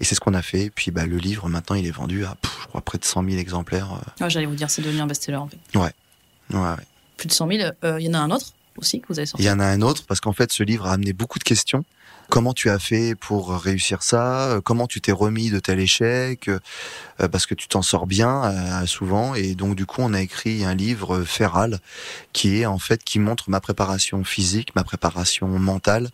Et 0.00 0.04
c'est 0.04 0.14
ce 0.14 0.20
qu'on 0.20 0.34
a 0.34 0.42
fait. 0.42 0.64
Et 0.64 0.70
puis 0.70 0.90
bah 0.90 1.06
le 1.06 1.18
livre 1.18 1.48
maintenant 1.48 1.76
il 1.76 1.86
est 1.86 1.90
vendu 1.90 2.24
à 2.24 2.36
je 2.62 2.66
crois 2.68 2.80
près 2.80 2.98
de 2.98 3.04
100 3.04 3.24
000 3.24 3.36
exemplaires. 3.36 4.00
Ouais, 4.20 4.30
J'allais 4.30 4.46
vous 4.46 4.54
dire 4.54 4.70
c'est 4.70 4.82
devenu 4.82 5.00
un 5.00 5.06
best-seller 5.06 5.36
en 5.36 5.48
fait. 5.48 5.58
Ouais. 5.74 5.92
Ouais. 6.50 6.58
ouais. 6.58 6.86
Plus 7.16 7.28
de 7.28 7.32
100 7.32 7.48
000. 7.48 7.70
Il 7.98 8.04
y 8.04 8.08
en 8.08 8.14
a 8.14 8.18
un 8.18 8.30
autre 8.30 8.54
aussi 8.76 9.00
que 9.00 9.08
vous 9.08 9.18
avez 9.18 9.26
sorti? 9.26 9.42
Il 9.42 9.46
y 9.46 9.50
en 9.50 9.60
a 9.60 9.66
un 9.66 9.82
autre 9.82 10.04
parce 10.06 10.20
qu'en 10.20 10.32
fait 10.32 10.50
ce 10.52 10.62
livre 10.62 10.86
a 10.86 10.92
amené 10.92 11.12
beaucoup 11.12 11.38
de 11.38 11.44
questions. 11.44 11.84
Comment 12.30 12.54
tu 12.54 12.70
as 12.70 12.78
fait 12.78 13.16
pour 13.16 13.52
réussir 13.56 14.04
ça? 14.04 14.60
Comment 14.64 14.86
tu 14.86 15.00
t'es 15.00 15.10
remis 15.10 15.50
de 15.50 15.58
tel 15.58 15.80
échec? 15.80 16.48
Euh, 16.48 16.60
Parce 17.28 17.44
que 17.44 17.54
tu 17.56 17.66
t'en 17.66 17.82
sors 17.82 18.06
bien 18.06 18.44
euh, 18.44 18.86
souvent 18.86 19.34
et 19.34 19.56
donc 19.56 19.74
du 19.74 19.84
coup 19.84 20.00
on 20.00 20.14
a 20.14 20.20
écrit 20.20 20.64
un 20.64 20.76
livre 20.76 21.24
féral 21.24 21.80
qui 22.32 22.60
est 22.60 22.66
en 22.66 22.78
fait 22.78 23.02
qui 23.02 23.18
montre 23.18 23.50
ma 23.50 23.60
préparation 23.60 24.22
physique, 24.22 24.76
ma 24.76 24.84
préparation 24.84 25.48
mentale, 25.48 26.08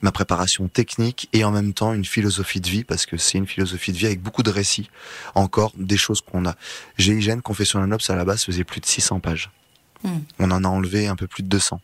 ma 0.00 0.12
préparation 0.12 0.66
technique 0.66 1.28
et 1.34 1.44
en 1.44 1.50
même 1.50 1.74
temps 1.74 1.92
une 1.92 2.06
philosophie 2.06 2.62
de 2.62 2.68
vie 2.68 2.84
parce 2.84 3.04
que 3.04 3.18
c'est 3.18 3.36
une 3.36 3.46
philosophie 3.46 3.92
de 3.92 3.98
vie 3.98 4.06
avec 4.06 4.22
beaucoup 4.22 4.42
de 4.42 4.50
récits 4.50 4.88
encore 5.34 5.72
des 5.76 5.98
choses 5.98 6.22
qu'on 6.22 6.46
a. 6.46 6.54
GIGN 6.96 7.40
Confession 7.40 7.86
d'un 7.86 7.98
à 8.08 8.16
la 8.16 8.24
base 8.24 8.44
faisait 8.44 8.64
plus 8.64 8.80
de 8.80 8.86
600 8.86 9.20
pages. 9.20 9.50
On 10.38 10.50
en 10.50 10.64
a 10.64 10.68
enlevé 10.68 11.06
un 11.06 11.16
peu 11.16 11.26
plus 11.26 11.42
de 11.42 11.48
200. 11.48 11.80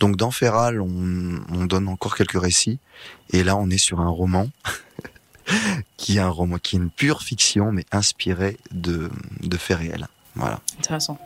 Donc 0.00 0.16
dans 0.16 0.30
Feral, 0.30 0.80
on, 0.80 1.40
on, 1.52 1.64
donne 1.66 1.88
encore 1.88 2.16
quelques 2.16 2.40
récits, 2.40 2.78
et 3.30 3.44
là 3.44 3.56
on 3.56 3.70
est 3.70 3.78
sur 3.78 4.00
un 4.00 4.08
roman 4.08 4.48
qui 5.96 6.16
est 6.16 6.20
un 6.20 6.28
roman 6.28 6.58
qui 6.58 6.76
est 6.76 6.78
une 6.78 6.90
pure 6.90 7.22
fiction, 7.22 7.72
mais 7.72 7.84
inspiré 7.92 8.58
de, 8.72 9.10
de 9.40 9.56
faits 9.56 9.78
réels. 9.78 10.08
Voilà. 10.34 10.60
Intéressant. 10.78 11.18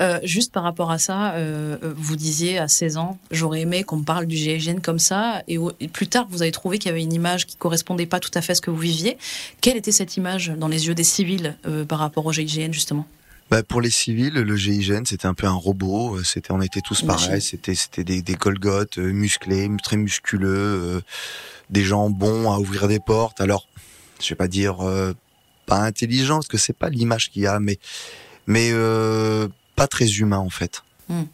Euh, 0.00 0.20
juste 0.22 0.52
par 0.52 0.62
rapport 0.62 0.90
à 0.90 0.98
ça, 0.98 1.32
euh, 1.34 1.76
vous 1.96 2.16
disiez 2.16 2.58
à 2.58 2.68
16 2.68 2.96
ans, 2.98 3.18
j'aurais 3.30 3.62
aimé 3.62 3.82
qu'on 3.82 3.96
me 3.96 4.04
parle 4.04 4.26
du 4.26 4.36
GIGN 4.36 4.80
comme 4.80 4.98
ça, 4.98 5.42
et, 5.48 5.58
plus 5.88 6.06
tard, 6.06 6.26
vous 6.30 6.42
avez 6.42 6.52
trouvé 6.52 6.78
qu'il 6.78 6.88
y 6.88 6.92
avait 6.92 7.02
une 7.02 7.12
image 7.12 7.46
qui 7.46 7.56
correspondait 7.56 8.06
pas 8.06 8.20
tout 8.20 8.30
à 8.34 8.40
fait 8.40 8.52
à 8.52 8.54
ce 8.54 8.60
que 8.60 8.70
vous 8.70 8.78
viviez. 8.78 9.18
Quelle 9.60 9.76
était 9.76 9.92
cette 9.92 10.16
image 10.16 10.52
dans 10.56 10.68
les 10.68 10.86
yeux 10.86 10.94
des 10.94 11.04
civils 11.04 11.56
euh, 11.66 11.84
par 11.84 11.98
rapport 11.98 12.24
au 12.26 12.32
GIGN, 12.32 12.72
justement? 12.72 13.06
Bah 13.50 13.62
pour 13.62 13.80
les 13.80 13.90
civils, 13.90 14.34
le 14.34 14.56
GIGN 14.56 15.04
c'était 15.06 15.26
un 15.26 15.32
peu 15.32 15.46
un 15.46 15.52
robot. 15.52 16.22
C'était, 16.22 16.52
on 16.52 16.60
était 16.60 16.82
tous 16.82 17.00
pareils. 17.00 17.40
C'était, 17.40 17.74
c'était 17.74 18.04
des, 18.04 18.20
des 18.20 18.34
colgottes 18.34 18.98
musclés, 18.98 19.70
très 19.82 19.96
musculeux, 19.96 21.02
des 21.70 21.82
gens 21.82 22.10
bons 22.10 22.52
à 22.52 22.58
ouvrir 22.58 22.88
des 22.88 23.00
portes. 23.00 23.40
Alors, 23.40 23.66
je 24.20 24.28
vais 24.28 24.34
pas 24.34 24.48
dire 24.48 24.80
pas 25.64 25.78
intelligent 25.78 26.34
parce 26.36 26.48
que 26.48 26.58
c'est 26.58 26.76
pas 26.76 26.90
l'image 26.90 27.30
qu'il 27.30 27.40
y 27.40 27.46
a, 27.46 27.58
mais 27.58 27.78
mais 28.46 28.70
pas 29.78 29.86
très 29.86 30.06
humain 30.06 30.38
en 30.38 30.50
fait. 30.50 30.82
Hmm. 31.08 31.24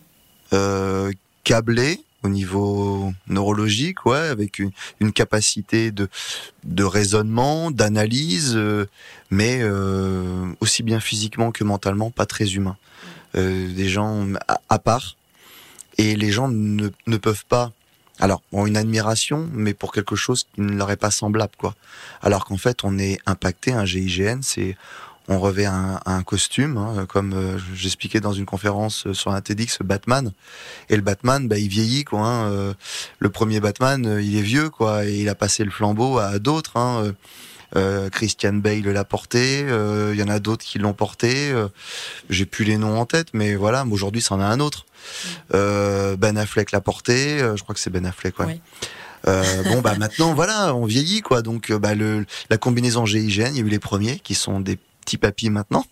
Euh, 0.53 1.13
câblé 1.43 2.01
au 2.23 2.29
niveau 2.29 3.13
neurologique, 3.27 4.07
ouais, 4.07 4.17
avec 4.17 4.59
une, 4.59 4.71
une 5.01 5.13
capacité 5.13 5.91
de, 5.91 6.09
de 6.65 6.85
raisonnement, 6.85 7.71
d'analyse, 7.71 8.55
euh, 8.57 8.87
mais 9.31 9.59
euh, 9.61 10.47
aussi 10.61 10.83
bien 10.83 11.01
physiquement 11.01 11.53
que 11.53 11.65
mentalement, 11.65 12.11
pas 12.11 12.27
très 12.27 12.55
humain. 12.55 12.77
Des 13.35 13.89
gens 13.89 14.29
à, 14.47 14.61
à, 14.69 14.79
part, 14.79 15.17
et 15.99 16.15
les 16.15 16.31
gens 16.31 16.47
ne, 16.47 16.89
ne 17.09 17.17
peuvent 17.17 17.45
pas. 17.49 17.73
Alors, 18.21 18.43
ont 18.53 18.65
une 18.65 18.77
admiration, 18.77 19.51
mais 19.53 19.75
pour 19.75 19.91
quelque 19.91 20.15
chose 20.15 20.47
qui 20.55 20.61
ne 20.61 20.77
leur 20.77 20.93
est 20.93 20.97
pas 20.97 21.11
semblable, 21.11 21.55
quoi. 21.59 21.75
Alors 22.23 22.45
qu'en 22.45 22.59
fait, 22.59 22.85
on 22.85 22.97
est 22.97 23.19
impacté, 23.27 23.73
un 23.73 23.85
GIGN, 23.85 24.39
c'est 24.43 24.77
on 25.29 25.39
revêt 25.39 25.65
un, 25.65 26.01
un 26.05 26.23
costume, 26.23 26.77
hein, 26.77 27.07
comme 27.07 27.33
euh, 27.33 27.59
j'expliquais 27.75 28.21
dans 28.21 28.33
une 28.33 28.45
conférence 28.45 29.11
sur 29.13 29.31
un 29.31 29.41
TEDx, 29.41 29.79
Batman. 29.83 30.33
Et 30.91 30.97
le 30.97 31.03
Batman, 31.03 31.49
bah, 31.49 31.59
il 31.59 31.69
vieillit, 31.69 32.05
quoi. 32.05 32.21
Hein, 32.21 32.51
euh, 32.51 32.75
le 33.21 33.31
premier 33.31 33.61
Batman, 33.61 34.07
euh, 34.07 34.23
il 34.23 34.37
est 34.37 34.43
vieux, 34.43 34.69
quoi, 34.69 35.07
et 35.07 35.15
il 35.15 35.29
a 35.29 35.35
passé 35.35 35.65
le 35.65 35.71
flambeau 35.71 36.19
à 36.19 36.39
d'autres. 36.39 36.77
Hein, 36.77 37.15
euh, 37.77 38.11
Christian 38.11 38.53
Bale 38.55 38.83
l'a 38.83 39.05
porté, 39.05 39.61
il 39.61 40.19
y 40.19 40.23
en 40.23 40.29
a 40.29 40.39
d'autres 40.39 40.65
qui 40.65 40.79
l'ont 40.79 40.93
porté. 40.93 41.53
J'ai 42.31 42.47
plus 42.47 42.65
les 42.65 42.77
noms 42.77 43.01
en 43.01 43.07
tête, 43.07 43.29
mais 43.33 43.57
voilà, 43.57 43.85
aujourd'hui, 43.91 44.23
c'en 44.23 44.41
a 44.41 44.45
un 44.45 44.61
autre. 44.61 44.85
ben 45.51 46.37
Affleck 46.37 46.71
l'a 46.71 46.81
porté, 46.81 47.39
je 47.39 47.63
crois 47.63 47.75
que 47.75 47.81
c'est 47.81 47.91
Ben 47.91 48.07
Affleck, 48.07 48.39
ouais. 48.39 48.61
bon 49.25 49.81
bah 49.81 49.95
maintenant 49.99 50.35
voilà 50.35 50.75
on 50.75 50.85
vieillit 50.85 51.23
quoi 51.23 51.41
donc 51.41 51.73
bah 51.73 51.95
le 51.95 52.27
la 52.51 52.59
combinaison 52.59 53.07
GIGN 53.07 53.53
il 53.53 53.57
y 53.57 53.61
a 53.61 53.63
eu 53.63 53.71
les 53.71 53.79
premiers 53.79 54.19
qui 54.19 54.35
sont 54.35 54.61
des 54.61 54.79
petits 55.05 55.19
papiers 55.19 55.51
maintenant 55.51 55.85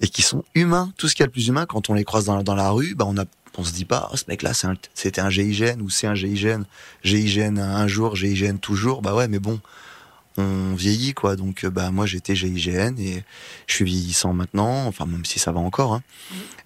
et 0.00 0.08
qui 0.08 0.22
sont 0.22 0.44
humains. 0.54 0.92
Tout 0.98 1.08
ce 1.08 1.14
qu'il 1.14 1.22
y 1.22 1.24
a 1.24 1.28
de 1.28 1.32
plus 1.32 1.48
humain, 1.48 1.64
quand 1.64 1.88
on 1.88 1.94
les 1.94 2.04
croise 2.04 2.24
dans, 2.24 2.54
la 2.54 2.70
rue, 2.70 2.94
bah 2.94 3.06
on 3.08 3.16
a 3.16 3.24
on 3.58 3.64
se 3.64 3.72
dit 3.72 3.84
pas, 3.84 4.08
oh, 4.10 4.16
ce 4.16 4.24
mec-là, 4.28 4.52
c'était 4.94 5.20
un, 5.20 5.28
GIGN 5.28 5.80
ou 5.82 5.90
c'est 5.90 6.06
un 6.06 6.14
GIGN. 6.14 6.62
GIGN 7.04 7.58
un 7.58 7.86
jour, 7.86 8.16
GIGN 8.16 8.56
toujours. 8.56 9.02
Bah 9.02 9.14
ouais, 9.14 9.28
mais 9.28 9.38
bon, 9.38 9.60
on 10.38 10.74
vieillit, 10.74 11.12
quoi. 11.12 11.36
Donc, 11.36 11.64
euh, 11.64 11.70
bah, 11.70 11.90
moi, 11.90 12.06
j'étais 12.06 12.34
GIGN 12.34 12.98
et 12.98 13.22
je 13.66 13.74
suis 13.74 13.84
vieillissant 13.84 14.32
maintenant. 14.32 14.86
Enfin, 14.86 15.04
même 15.04 15.26
si 15.26 15.38
ça 15.38 15.52
va 15.52 15.60
encore, 15.60 15.92
hein. 15.92 16.02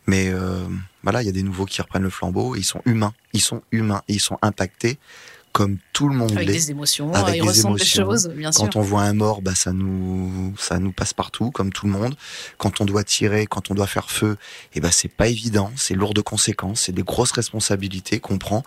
Mais, 0.06 0.28
euh, 0.28 0.64
voilà, 1.02 1.22
il 1.22 1.26
y 1.26 1.28
a 1.28 1.32
des 1.32 1.42
nouveaux 1.42 1.64
qui 1.64 1.82
reprennent 1.82 2.04
le 2.04 2.10
flambeau. 2.10 2.54
ils 2.54 2.62
sont 2.62 2.82
humains. 2.84 3.14
Ils 3.32 3.42
sont 3.42 3.62
humains. 3.72 4.02
ils 4.06 4.20
sont 4.20 4.38
impactés 4.40 4.98
comme 5.56 5.78
tout 5.94 6.10
le 6.10 6.14
monde 6.14 6.32
avec 6.32 6.48
des 6.48 6.70
émotions, 6.70 7.14
avec 7.14 7.36
des 7.36 7.40
ressentent 7.40 7.78
des 7.78 7.84
choses, 7.86 8.28
bien 8.28 8.52
sûr. 8.52 8.64
Quand 8.64 8.76
on 8.76 8.82
voit 8.82 9.04
un 9.04 9.14
mort, 9.14 9.40
bah 9.40 9.54
ça 9.54 9.72
nous 9.72 10.54
ça 10.58 10.78
nous 10.78 10.92
passe 10.92 11.14
partout, 11.14 11.50
comme 11.50 11.72
tout 11.72 11.86
le 11.86 11.92
monde. 11.92 12.14
Quand 12.58 12.82
on 12.82 12.84
doit 12.84 13.04
tirer, 13.04 13.46
quand 13.46 13.70
on 13.70 13.74
doit 13.74 13.86
faire 13.86 14.10
feu, 14.10 14.36
et 14.74 14.76
eh 14.76 14.80
ben 14.80 14.90
c'est 14.90 15.08
pas 15.08 15.28
évident, 15.28 15.70
c'est 15.74 15.94
lourd 15.94 16.12
de 16.12 16.20
conséquences, 16.20 16.82
c'est 16.82 16.92
des 16.92 17.04
grosses 17.04 17.32
responsabilités 17.32 18.20
qu'on 18.20 18.36
prend, 18.36 18.64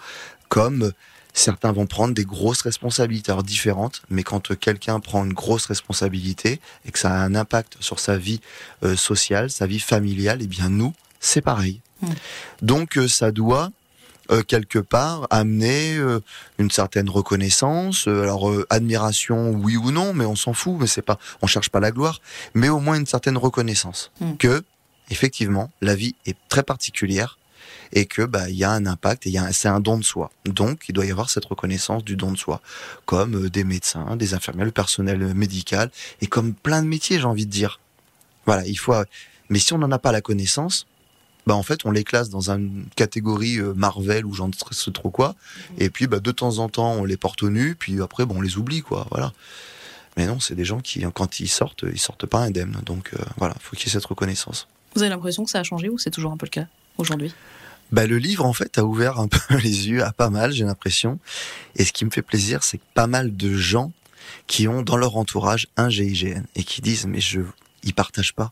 comme 0.47 0.91
certains 1.31 1.71
vont 1.71 1.85
prendre 1.85 2.15
des 2.15 2.25
grosses 2.25 2.63
responsabilités 2.63 3.31
alors 3.31 3.43
différentes, 3.43 4.01
mais 4.09 4.23
quand 4.23 4.57
quelqu'un 4.57 4.99
prend 4.99 5.23
une 5.23 5.33
grosse 5.33 5.67
responsabilité 5.67 6.59
et 6.85 6.91
que 6.91 6.97
ça 6.97 7.11
a 7.11 7.17
un 7.23 7.35
impact 7.35 7.77
sur 7.81 7.99
sa 7.99 8.17
vie 8.17 8.41
euh, 8.81 8.95
sociale, 8.95 9.51
sa 9.51 9.67
vie 9.67 9.79
familiale, 9.79 10.41
et 10.41 10.45
eh 10.45 10.47
bien 10.47 10.69
nous, 10.69 10.95
c'est 11.19 11.41
pareil. 11.41 11.81
Hmm. 12.01 12.13
Donc 12.63 12.97
euh, 12.97 13.07
ça 13.07 13.31
doit 13.31 13.69
euh, 14.31 14.43
quelque 14.43 14.77
part 14.79 15.27
amener 15.31 15.95
euh, 15.97 16.19
une 16.59 16.69
certaine 16.69 17.09
reconnaissance. 17.09 18.07
Euh, 18.07 18.21
alors 18.21 18.51
admiration, 18.69 19.51
oui 19.51 19.75
ou 19.75 19.91
non, 19.91 20.13
mais 20.13 20.25
on 20.25 20.35
s'en 20.35 20.53
fout. 20.53 20.75
Mais 20.79 20.87
c'est 20.87 21.01
pas, 21.01 21.17
on 21.41 21.47
cherche 21.47 21.69
pas 21.69 21.79
la 21.79 21.91
gloire, 21.91 22.21
mais 22.53 22.69
au 22.69 22.79
moins 22.79 22.95
une 22.95 23.07
certaine 23.07 23.37
reconnaissance 23.37 24.11
hmm. 24.21 24.35
que 24.37 24.63
effectivement 25.09 25.71
la 25.81 25.95
vie 25.95 26.15
est 26.27 26.37
très 26.47 26.61
particulière 26.61 27.39
et 27.91 28.05
que 28.05 28.21
bah 28.21 28.49
il 28.49 28.55
y 28.55 28.63
a 28.63 28.71
un 28.71 28.85
impact 28.85 29.25
et 29.25 29.33
c'est 29.51 29.67
un 29.67 29.79
don 29.79 29.97
de 29.97 30.03
soi. 30.03 30.29
Donc 30.45 30.85
il 30.89 30.93
doit 30.93 31.05
y 31.05 31.11
avoir 31.11 31.31
cette 31.31 31.45
reconnaissance 31.45 32.03
du 32.03 32.15
don 32.15 32.31
de 32.31 32.37
soi, 32.37 32.61
comme 33.05 33.49
des 33.49 33.63
médecins, 33.63 34.15
des 34.15 34.35
infirmières, 34.35 34.65
le 34.65 34.71
personnel 34.71 35.33
médical 35.33 35.89
et 36.21 36.27
comme 36.27 36.53
plein 36.53 36.83
de 36.83 36.87
métiers, 36.87 37.17
j'ai 37.17 37.25
envie 37.25 37.47
de 37.47 37.51
dire. 37.51 37.79
Voilà, 38.45 38.65
il 38.67 38.77
faut. 38.77 38.93
Mais 39.49 39.57
si 39.57 39.73
on 39.73 39.79
n'en 39.79 39.91
a 39.91 39.99
pas 39.99 40.11
la 40.11 40.21
connaissance, 40.21 40.85
bah 41.49 41.55
en 41.55 41.63
fait 41.63 41.83
on 41.83 41.89
les 41.89 42.03
classe 42.03 42.29
dans 42.29 42.51
une 42.51 42.85
catégorie 42.95 43.57
euh, 43.57 43.73
Marvel 43.73 44.23
ou 44.23 44.35
j'en 44.35 44.51
sais 44.69 44.91
trop 44.91 45.09
quoi. 45.09 45.29
Mhm. 45.71 45.75
Et 45.79 45.89
puis 45.89 46.05
bah 46.05 46.19
de 46.19 46.31
temps 46.31 46.59
en 46.59 46.69
temps 46.69 46.91
on 46.91 47.05
les 47.05 47.17
porte 47.17 47.41
au 47.41 47.49
nu, 47.49 47.73
puis 47.73 47.99
après 48.03 48.27
bon 48.27 48.35
on 48.37 48.41
les 48.41 48.57
oublie 48.57 48.83
quoi. 48.83 49.07
Voilà. 49.09 49.33
Mais 50.15 50.27
non, 50.27 50.39
c'est 50.39 50.53
des 50.53 50.63
gens 50.63 50.79
qui 50.79 51.03
quand 51.15 51.39
ils 51.39 51.47
sortent, 51.47 51.85
ils 51.91 51.99
sortent 51.99 52.27
pas 52.27 52.37
indemnes. 52.37 52.77
Donc 52.85 53.15
euh, 53.15 53.23
voilà, 53.37 53.55
faut 53.59 53.75
qu'il 53.75 53.87
y 53.87 53.89
ait 53.89 53.93
cette 53.93 54.05
reconnaissance. 54.05 54.67
Vous 54.93 55.01
avez 55.01 55.09
l'impression 55.09 55.43
que 55.43 55.49
ça 55.49 55.59
a 55.59 55.63
changé 55.63 55.89
ou 55.89 55.97
c'est 55.97 56.11
toujours 56.11 56.31
un 56.31 56.37
peu 56.37 56.45
le 56.45 56.51
cas 56.51 56.67
aujourd'hui? 56.99 57.33
Bah, 57.91 58.05
le 58.05 58.19
livre, 58.19 58.45
en 58.45 58.53
fait, 58.53 58.77
a 58.77 58.83
ouvert 58.83 59.19
un 59.19 59.27
peu 59.47 59.55
les 59.55 59.89
yeux 59.89 60.03
à 60.03 60.11
pas 60.11 60.29
mal, 60.29 60.51
j'ai 60.51 60.65
l'impression. 60.65 61.17
Et 61.75 61.83
ce 61.83 61.91
qui 61.91 62.05
me 62.05 62.11
fait 62.11 62.21
plaisir, 62.21 62.61
c'est 62.63 62.77
que 62.77 62.83
pas 62.93 63.07
mal 63.07 63.35
de 63.35 63.55
gens 63.55 63.91
qui 64.45 64.67
ont 64.67 64.83
dans 64.83 64.97
leur 64.97 65.17
entourage 65.17 65.67
un 65.77 65.89
GIGN 65.89 66.43
et 66.55 66.63
qui 66.63 66.81
disent, 66.81 67.07
mais 67.07 67.21
je, 67.21 67.41
ils 67.83 67.95
partagent 67.95 68.35
pas. 68.35 68.51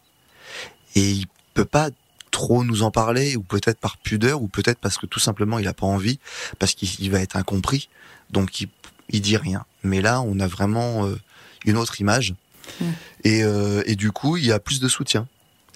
Et 0.96 1.12
il 1.12 1.28
peut 1.54 1.66
pas 1.66 1.92
trop 2.38 2.64
nous 2.64 2.84
en 2.84 2.92
parler, 2.92 3.36
ou 3.36 3.42
peut-être 3.42 3.80
par 3.80 3.98
pudeur, 3.98 4.44
ou 4.44 4.48
peut-être 4.48 4.78
parce 4.78 5.00
que 5.00 5.08
tout 5.08 5.20
simplement 5.20 5.58
il 5.58 5.68
a 5.68 5.74
pas 5.74 5.88
envie, 5.88 6.20
parce 6.60 6.76
qu'il 6.76 7.10
va 7.10 7.20
être 7.20 7.36
incompris, 7.36 7.90
donc 8.30 8.62
il, 8.62 8.70
il 9.10 9.22
dit 9.22 9.38
rien. 9.38 9.66
Mais 9.82 10.02
là, 10.02 10.22
on 10.22 10.40
a 10.40 10.46
vraiment 10.46 11.08
euh, 11.08 11.18
une 11.66 11.78
autre 11.78 12.00
image, 12.00 12.36
mm. 12.80 12.86
et, 13.24 13.44
euh, 13.44 13.82
et 13.88 13.96
du 13.96 14.12
coup, 14.12 14.38
il 14.38 14.46
y 14.46 14.52
a 14.52 14.60
plus 14.60 14.80
de 14.80 14.88
soutien. 14.88 15.28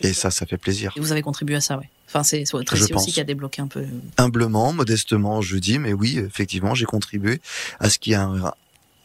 Et 0.03 0.13
ça, 0.13 0.31
ça 0.31 0.45
fait 0.45 0.57
plaisir. 0.57 0.93
Et 0.95 0.99
vous 0.99 1.11
avez 1.11 1.21
contribué 1.21 1.55
à 1.55 1.61
ça, 1.61 1.77
ouais. 1.77 1.89
Enfin, 2.07 2.23
c'est 2.23 2.43
Tracy 2.43 2.93
aussi 2.93 3.11
qui 3.11 3.19
a 3.19 3.23
débloqué 3.23 3.61
un 3.61 3.67
peu. 3.67 3.85
Humblement, 4.17 4.73
modestement, 4.73 5.41
je 5.41 5.57
dis, 5.57 5.79
mais 5.79 5.93
oui, 5.93 6.17
effectivement, 6.17 6.75
j'ai 6.75 6.85
contribué 6.85 7.39
à 7.79 7.89
ce 7.89 7.97
qu'il 7.99 8.11
y 8.11 8.13
ait 8.15 8.19
un, 8.19 8.53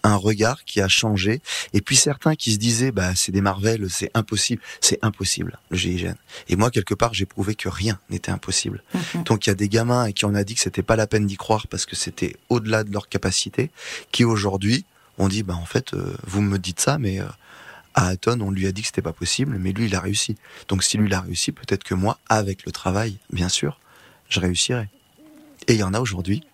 un 0.07 0.17
regard 0.17 0.65
qui 0.65 0.81
a 0.81 0.89
changé. 0.89 1.41
Et 1.73 1.81
puis 1.81 1.97
certains 1.97 2.35
qui 2.35 2.53
se 2.53 2.59
disaient, 2.59 2.93
bah 2.93 3.15
c'est 3.15 3.33
des 3.33 3.41
Marvel, 3.41 3.89
c'est 3.91 4.11
impossible, 4.15 4.63
c'est 4.81 4.99
impossible 5.03 5.59
le 5.71 5.77
GIGN. 5.77 6.15
Et 6.49 6.57
moi 6.57 6.71
quelque 6.71 6.95
part 6.95 7.15
j'ai 7.15 7.27
prouvé 7.27 7.55
que 7.55 7.69
rien 7.69 7.99
n'était 8.11 8.33
impossible. 8.33 8.83
Mhm. 8.95 9.25
Donc 9.25 9.47
il 9.47 9.51
y 9.51 9.53
a 9.53 9.55
des 9.55 9.69
gamins 9.69 10.13
qui 10.13 10.25
on 10.25 10.35
a 10.35 10.45
dit 10.45 10.55
que 10.55 10.61
c'était 10.61 10.83
pas 10.83 10.97
la 10.97 11.07
peine 11.07 11.27
d'y 11.27 11.37
croire 11.37 11.67
parce 11.69 11.87
que 11.87 11.97
c'était 11.97 12.37
au-delà 12.49 12.85
de 12.85 12.93
leur 12.93 13.09
capacité, 13.09 13.71
qui 14.13 14.25
aujourd'hui 14.25 14.85
ont 15.19 15.29
dit, 15.29 15.43
bah 15.43 15.55
en 15.55 15.65
fait 15.65 15.95
euh, 15.95 16.17
vous 16.27 16.43
me 16.43 16.59
dites 16.59 16.81
ça, 16.81 16.99
mais 16.99 17.21
euh, 17.21 17.27
à 17.95 18.09
Aton, 18.09 18.41
on 18.43 18.51
lui 18.51 18.67
a 18.67 18.73
dit 18.73 18.83
que 18.83 18.89
c'était 18.89 19.03
pas 19.03 19.15
possible, 19.15 19.57
mais 19.59 19.73
lui 19.73 19.87
il 19.87 19.95
a 19.95 20.01
réussi. 20.01 20.37
Donc 20.69 20.85
si 20.85 20.99
lui 20.99 21.07
il 21.07 21.15
a 21.15 21.21
réussi, 21.21 21.53
peut-être 21.53 21.83
que 21.83 21.95
moi, 21.95 22.19
avec 22.29 22.67
le 22.67 22.73
travail, 22.73 23.17
bien 23.33 23.49
sûr, 23.49 23.81
je 24.29 24.39
réussirai. 24.41 24.89
Et 25.67 25.75
il 25.75 25.79
y 25.79 25.83
en 25.83 25.95
a 25.95 26.01
aujourd'hui 26.01 26.45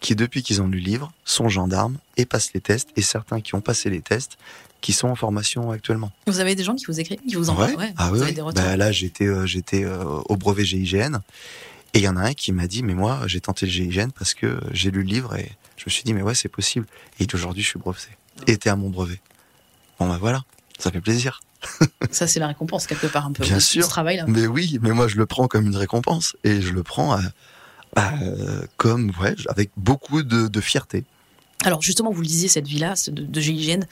qui, 0.00 0.16
depuis 0.16 0.42
qu'ils 0.42 0.62
ont 0.62 0.66
lu 0.66 0.78
le 0.78 0.84
livre, 0.84 1.12
sont 1.24 1.48
gendarmes 1.48 1.98
et 2.16 2.24
passent 2.24 2.52
les 2.54 2.60
tests, 2.60 2.88
et 2.96 3.02
certains 3.02 3.40
qui 3.40 3.54
ont 3.54 3.60
passé 3.60 3.90
les 3.90 4.00
tests, 4.00 4.38
qui 4.80 4.92
sont 4.92 5.08
en 5.08 5.14
formation 5.14 5.70
actuellement. 5.70 6.10
Vous 6.26 6.40
avez 6.40 6.54
des 6.54 6.64
gens 6.64 6.74
qui 6.74 6.86
vous 6.86 6.98
écrivent, 6.98 7.20
qui 7.26 7.34
vous 7.34 7.50
envoient 7.50 7.68
ouais. 7.68 7.92
Ah 7.98 8.10
oui, 8.10 8.34
bah, 8.54 8.76
là, 8.76 8.92
j'étais 8.92 9.26
euh, 9.26 9.46
j'étais 9.46 9.84
euh, 9.84 10.04
au 10.04 10.36
brevet 10.36 10.64
GIGN, 10.64 11.20
et 11.92 11.98
il 11.98 12.02
y 12.02 12.08
en 12.08 12.16
a 12.16 12.22
un 12.22 12.32
qui 12.32 12.52
m'a 12.52 12.66
dit, 12.66 12.82
mais 12.82 12.94
moi, 12.94 13.20
j'ai 13.26 13.40
tenté 13.40 13.66
le 13.66 13.72
GIGN 13.72 14.10
parce 14.16 14.34
que 14.34 14.58
j'ai 14.72 14.90
lu 14.90 15.02
le 15.02 15.08
livre, 15.08 15.36
et 15.36 15.52
je 15.76 15.84
me 15.86 15.90
suis 15.90 16.02
dit, 16.04 16.14
mais 16.14 16.22
ouais, 16.22 16.34
c'est 16.34 16.48
possible. 16.48 16.86
Et 17.18 17.26
aujourd'hui, 17.34 17.62
je 17.62 17.68
suis 17.68 17.78
breveté. 17.78 18.08
Et 18.46 18.52
était 18.52 18.70
à 18.70 18.76
mon 18.76 18.88
brevet. 18.88 19.20
Bon, 19.98 20.08
bah 20.08 20.18
voilà, 20.18 20.44
ça 20.78 20.90
fait 20.90 21.00
plaisir. 21.00 21.42
ça, 22.10 22.26
c'est 22.26 22.40
la 22.40 22.46
récompense, 22.46 22.86
quelque 22.86 23.06
part, 23.06 23.26
un 23.26 23.32
peu. 23.32 23.42
Bien 23.42 23.60
sûr. 23.60 23.84
Ce 23.84 23.88
travail, 23.90 24.16
là. 24.16 24.24
Mais 24.26 24.46
oui, 24.46 24.78
mais 24.80 24.92
moi, 24.92 25.08
je 25.08 25.16
le 25.16 25.26
prends 25.26 25.46
comme 25.46 25.66
une 25.66 25.76
récompense, 25.76 26.36
et 26.42 26.62
je 26.62 26.72
le 26.72 26.82
prends 26.82 27.12
à 27.12 27.20
euh, 27.98 28.62
comme 28.76 29.12
ouais, 29.20 29.34
avec 29.48 29.70
beaucoup 29.76 30.22
de, 30.22 30.48
de, 30.48 30.60
fierté. 30.60 31.04
Alors 31.64 31.82
justement, 31.82 32.10
vous 32.10 32.20
le 32.20 32.26
disiez, 32.26 32.48
cette 32.48 32.66
vie-là 32.66 32.94
de, 33.08 33.22
de 33.22 33.40
GIGN, 33.40 33.84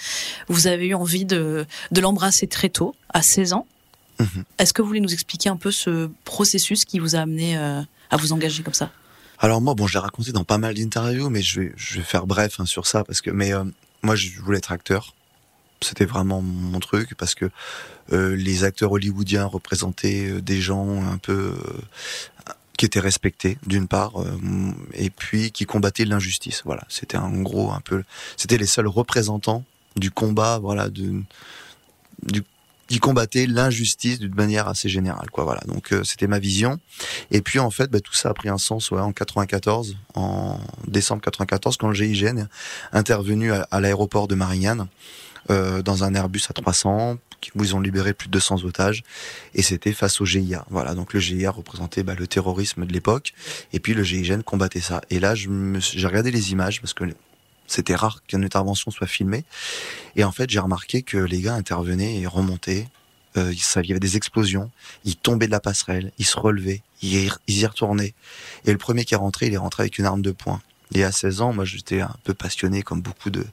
vous 0.49 0.67
avez 0.67 0.87
eu 0.87 0.95
envie 0.95 1.25
de, 1.25 1.67
de 1.91 2.01
l'embrasser 2.01 2.47
très 2.47 2.69
tôt, 2.69 2.95
à 3.11 3.23
16 3.23 3.53
ans. 3.55 3.67
Mhm. 4.21 4.45
Est-ce 4.59 4.73
que 4.73 4.83
vous 4.83 4.89
voulez 4.89 5.01
nous 5.01 5.13
expliquer 5.13 5.49
un 5.49 5.57
peu 5.57 5.71
ce 5.71 6.11
processus 6.25 6.85
qui 6.85 6.99
vous 6.99 7.17
a 7.17 7.21
amené 7.21 7.57
euh, 7.57 7.83
à 8.11 8.17
vous 8.17 8.33
engager 8.33 8.63
comme 8.63 8.75
ça? 8.75 8.91
Alors 9.39 9.61
moi, 9.61 9.75
bon, 9.75 9.87
je 9.87 9.95
l'ai 9.95 10.01
raconté 10.01 10.33
dans 10.33 10.45
pas 10.45 10.59
mal 10.59 10.75
d'interviews, 10.75 11.31
mais 11.31 11.43
je 11.43 11.61
vais, 11.61 11.73
je 11.77 11.99
vais 11.99 12.05
faire 12.05 12.27
bref 12.27 12.59
hein, 12.59 12.67
sur 12.67 12.87
ça 12.87 13.05
parce 13.05 13.21
que, 13.21 13.31
mais 13.31 13.53
euh, 13.53 13.65
moi, 14.03 14.17
je 14.17 14.41
voulais 14.41 14.59
être 14.59 14.73
acteur. 14.73 15.15
C'était 15.81 16.07
vraiment 16.07 16.43
mon 16.43 16.81
truc 16.81 17.15
parce 17.15 17.37
que 17.37 17.49
euh, 18.13 18.35
les 18.35 18.65
acteurs 18.65 18.91
hollywoodiens 18.91 19.45
représentaient 19.45 20.43
des 20.43 20.61
gens 20.61 21.05
un 21.05 21.19
peu 21.19 21.55
qui 22.79 22.87
était 22.87 23.01
respecté 23.01 23.59
d'une 23.67 23.89
part 23.89 24.23
euh, 24.23 24.39
et 24.95 25.11
puis 25.11 25.51
qui 25.53 25.67
combattait 25.67 26.07
l'injustice. 26.07 26.63
Voilà 26.65 26.85
c'était 26.89 27.19
en 27.19 27.43
gros 27.43 27.71
un 27.71 27.81
peu 27.81 28.05
c'était 28.39 28.57
les 28.57 28.67
seuls 28.67 28.87
représentants 28.87 29.65
du 29.97 30.11
combat 30.11 30.59
voilà 30.59 30.89
de 30.89 31.23
du 32.23 32.43
qui 32.89 33.01
combattait 33.01 33.47
l'injustice 33.47 34.19
d'une 34.19 34.35
manière 34.35 34.67
assez 34.67 34.89
générale 34.89 35.31
quoi 35.31 35.45
voilà. 35.45 35.61
Donc 35.67 35.93
euh, 35.93 36.05
c'était 36.05 36.27
ma 36.27 36.39
vision. 36.39 36.81
Et 37.31 37.43
puis 37.43 37.59
en 37.59 37.71
fait 37.71 37.91
bah, 37.91 38.01
tout 38.01 38.15
ça 38.15 38.31
a 38.31 38.35
pris 38.35 38.49
un 38.49 38.59
sens 38.59 38.91
ouais, 38.91 39.01
en 39.01 39.13
94 39.13 39.97
en 40.15 40.59
décembre 40.87 41.21
94 41.23 41.77
quand 41.77 41.89
le 41.89 41.95
GIGN 41.95 42.39
est 42.39 42.47
intervenu 42.93 43.53
à, 43.53 43.81
l'aéroport 43.81 44.27
de 44.27 44.35
Marignane 44.35 44.87
euh, 45.51 45.83
dans 45.83 46.05
un 46.05 46.15
Airbus 46.15 46.43
à 46.49 46.53
300 46.53 47.19
où 47.55 47.65
ils 47.65 47.75
ont 47.77 47.81
libéré 47.81 48.15
plus 48.15 48.29
de 48.29 48.33
200 48.33 48.65
otages, 48.65 49.05
et 49.55 49.63
c'était 49.63 49.93
face 49.93 50.21
au 50.21 50.25
GIA. 50.25 50.65
Voilà, 50.71 50.95
donc 50.95 51.13
le 51.13 51.21
GIA 51.21 51.51
représentait 51.51 52.03
bah, 52.03 52.15
le 52.19 52.27
terrorisme 52.27 52.85
de 52.85 52.93
l'époque, 52.93 53.33
et 53.73 53.81
puis 53.81 53.95
le 53.95 54.03
GIGN 54.03 54.43
combattait 54.43 54.81
ça. 54.81 55.01
Et 55.11 55.21
là, 55.21 55.35
j'ai 55.35 56.07
regardé 56.07 56.31
les 56.31 56.53
images 56.53 56.81
parce 56.81 56.95
que 56.95 57.05
c'était 57.67 57.95
rare 57.95 58.23
qu'une 58.27 58.45
intervention 58.45 58.91
soit 58.91 59.07
filmée, 59.07 59.45
et 60.17 60.25
en 60.25 60.33
fait, 60.33 60.51
j'ai 60.51 60.59
remarqué 60.59 61.03
que 61.03 61.19
les 61.19 61.41
gars 61.41 61.55
intervenaient 61.55 62.21
et 62.21 62.27
remontaient. 62.27 62.89
Euh, 63.37 63.53
il 63.53 63.87
y 63.87 63.93
avait 63.93 64.01
des 64.01 64.17
explosions, 64.17 64.71
ils 65.05 65.17
tombaient 65.17 65.47
de 65.47 65.53
la 65.53 65.61
passerelle, 65.61 66.13
ils 66.19 66.25
se 66.25 66.39
relevaient, 66.39 66.83
ils, 67.03 67.31
y 67.47 67.67
retournaient. 67.67 68.15
Et 68.65 68.73
le 68.73 68.79
premier 68.79 69.05
qui 69.05 69.15
est 69.15 69.19
rentré, 69.19 69.47
il 69.47 69.53
est 69.53 69.59
rentré 69.59 69.83
avec 69.83 69.99
une 69.99 70.07
arme 70.07 70.23
de 70.23 70.33
poing. 70.33 70.61
Et 70.95 71.05
à 71.05 71.13
16 71.13 71.41
ans, 71.43 71.53
moi, 71.53 71.65
j'étais 71.65 72.01
un 72.01 72.15
peu 72.25 72.35
passionné, 72.35 72.83
comme 72.83 73.03
beaucoup 73.03 73.31
de 73.31 73.45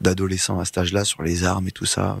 d'adolescents 0.00 0.58
à 0.58 0.64
cet 0.64 0.78
âge-là, 0.78 1.04
sur 1.04 1.22
les 1.22 1.44
armes 1.44 1.68
et 1.68 1.72
tout 1.72 1.86
ça. 1.86 2.18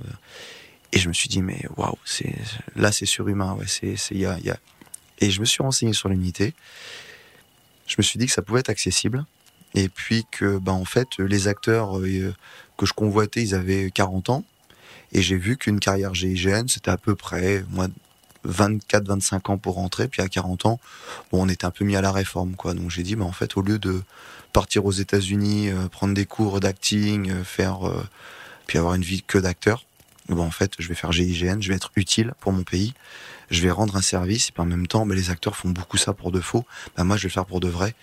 Et 0.92 0.98
je 0.98 1.08
me 1.08 1.12
suis 1.12 1.28
dit, 1.28 1.42
mais 1.42 1.62
waouh, 1.76 1.98
c'est 2.04 2.34
là, 2.76 2.92
c'est 2.92 3.06
surhumain. 3.06 3.54
Ouais, 3.54 3.66
c'est, 3.66 3.96
c'est, 3.96 4.14
y 4.14 4.26
a, 4.26 4.38
y 4.38 4.50
a... 4.50 4.58
Et 5.18 5.30
je 5.30 5.40
me 5.40 5.44
suis 5.44 5.62
renseigné 5.62 5.92
sur 5.92 6.08
l'unité. 6.08 6.54
Je 7.86 7.96
me 7.98 8.02
suis 8.02 8.18
dit 8.18 8.26
que 8.26 8.32
ça 8.32 8.42
pouvait 8.42 8.60
être 8.60 8.70
accessible. 8.70 9.24
Et 9.74 9.88
puis 9.88 10.24
que, 10.30 10.58
ben, 10.58 10.72
en 10.72 10.84
fait, 10.84 11.18
les 11.18 11.48
acteurs 11.48 11.98
euh, 11.98 12.32
que 12.78 12.86
je 12.86 12.92
convoitais, 12.92 13.42
ils 13.42 13.54
avaient 13.54 13.90
40 13.90 14.30
ans. 14.30 14.44
Et 15.12 15.20
j'ai 15.20 15.36
vu 15.36 15.56
qu'une 15.56 15.80
carrière 15.80 16.14
GIGN, 16.14 16.68
c'était 16.68 16.90
à 16.90 16.96
peu 16.96 17.16
près, 17.16 17.64
moi, 17.70 17.88
24, 18.44 19.08
25 19.08 19.50
ans 19.50 19.58
pour 19.58 19.74
rentrer. 19.74 20.06
Puis 20.06 20.22
à 20.22 20.28
40 20.28 20.66
ans, 20.66 20.80
bon, 21.32 21.44
on 21.44 21.48
était 21.48 21.64
un 21.64 21.70
peu 21.70 21.84
mis 21.84 21.96
à 21.96 22.00
la 22.00 22.12
réforme, 22.12 22.54
quoi. 22.54 22.74
Donc 22.74 22.90
j'ai 22.90 23.02
dit, 23.02 23.16
ben, 23.16 23.24
en 23.24 23.32
fait, 23.32 23.56
au 23.56 23.62
lieu 23.62 23.78
de 23.78 24.02
partir 24.54 24.86
aux 24.86 24.92
États-Unis, 24.92 25.68
euh, 25.68 25.88
prendre 25.88 26.14
des 26.14 26.24
cours 26.24 26.60
d'acting, 26.60 27.30
euh, 27.30 27.44
faire, 27.44 27.80
puis 28.66 28.78
avoir 28.78 28.94
une 28.94 29.02
vie 29.02 29.22
que 29.22 29.36
d'acteur, 29.36 29.84
bon, 30.28 30.44
en 30.44 30.50
fait, 30.50 30.72
je 30.78 30.88
vais 30.88 30.94
faire 30.94 31.12
GIGN, 31.12 31.60
je 31.60 31.68
vais 31.68 31.74
être 31.74 31.90
utile 31.96 32.32
pour 32.40 32.52
mon 32.52 32.62
pays, 32.62 32.94
je 33.50 33.60
vais 33.60 33.70
rendre 33.70 33.96
un 33.96 34.00
service, 34.00 34.48
et 34.48 34.52
puis 34.52 34.62
en 34.62 34.66
même 34.66 34.86
temps, 34.86 35.04
mais 35.04 35.16
les 35.16 35.28
acteurs 35.28 35.56
font 35.56 35.68
beaucoup 35.68 35.98
ça 35.98 36.14
pour 36.14 36.30
de 36.30 36.40
faux, 36.40 36.64
ben, 36.96 37.04
moi, 37.04 37.16
je 37.16 37.24
vais 37.24 37.28
le 37.28 37.32
faire 37.32 37.44
pour 37.44 37.60
de 37.60 37.68
vrai, 37.68 37.94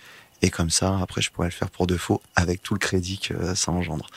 et 0.42 0.50
comme 0.50 0.68
ça, 0.68 0.98
après, 1.00 1.22
je 1.22 1.30
pourrais 1.30 1.48
le 1.48 1.52
faire 1.52 1.70
pour 1.70 1.86
de 1.86 1.96
faux, 1.96 2.20
avec 2.36 2.62
tout 2.62 2.74
le 2.74 2.78
crédit 2.78 3.18
que 3.18 3.54
ça 3.54 3.72
engendre. 3.72 4.08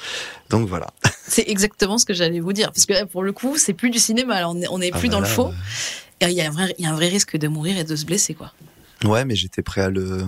Donc 0.49 0.67
voilà. 0.67 0.87
C'est 1.27 1.47
exactement 1.47 1.97
ce 1.97 2.05
que 2.05 2.13
j'allais 2.13 2.41
vous 2.41 2.53
dire, 2.53 2.73
parce 2.73 2.85
que 2.85 2.93
là, 2.93 3.05
pour 3.05 3.23
le 3.23 3.31
coup, 3.31 3.57
c'est 3.57 3.73
plus 3.73 3.89
du 3.89 3.99
cinéma, 3.99 4.47
on 4.47 4.55
n'est 4.55 4.67
on 4.69 4.81
est 4.81 4.91
plus 4.91 5.07
Ah 5.07 5.11
dans 5.11 5.21
bah 5.21 5.27
le 5.27 5.29
là, 5.29 5.35
faux, 5.35 5.47
euh, 5.47 6.27
et 6.27 6.31
y, 6.31 6.31
il 6.31 6.83
y 6.83 6.85
a 6.85 6.91
un 6.91 6.95
vrai 6.95 7.07
risque 7.07 7.37
de 7.37 7.47
mourir 7.47 7.77
et 7.77 7.85
de 7.85 7.95
se 7.95 8.05
blesser, 8.05 8.33
quoi. 8.33 8.51
Ouais, 9.03 9.25
mais 9.25 9.35
j'étais 9.35 9.61
prêt 9.61 9.81
à 9.81 9.89
le, 9.89 10.27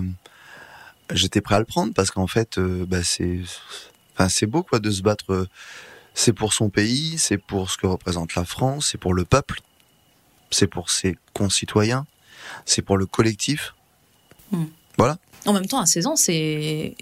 j'étais 1.12 1.40
prêt 1.40 1.54
à 1.56 1.58
le 1.58 1.64
prendre 1.64 1.92
parce 1.94 2.10
qu'en 2.10 2.26
fait, 2.26 2.58
euh, 2.58 2.84
bah 2.86 3.02
c'est, 3.02 3.40
enfin 4.14 4.28
c'est 4.28 4.46
beau 4.46 4.62
quoi 4.62 4.78
de 4.78 4.90
se 4.90 5.02
battre. 5.02 5.32
euh, 5.32 5.46
C'est 6.14 6.32
pour 6.32 6.52
son 6.52 6.68
pays, 6.70 7.16
c'est 7.18 7.38
pour 7.38 7.70
ce 7.70 7.76
que 7.78 7.86
représente 7.86 8.34
la 8.34 8.44
France, 8.44 8.88
c'est 8.90 8.98
pour 8.98 9.14
le 9.14 9.24
peuple, 9.24 9.60
c'est 10.50 10.66
pour 10.66 10.90
ses 10.90 11.16
concitoyens, 11.34 12.06
c'est 12.66 12.82
pour 12.82 12.96
le 12.96 13.06
collectif. 13.06 13.74
En 15.46 15.52
même 15.52 15.66
temps, 15.66 15.80
à 15.80 15.86
16 15.86 16.06
ans, 16.06 16.16
c'est 16.16 16.96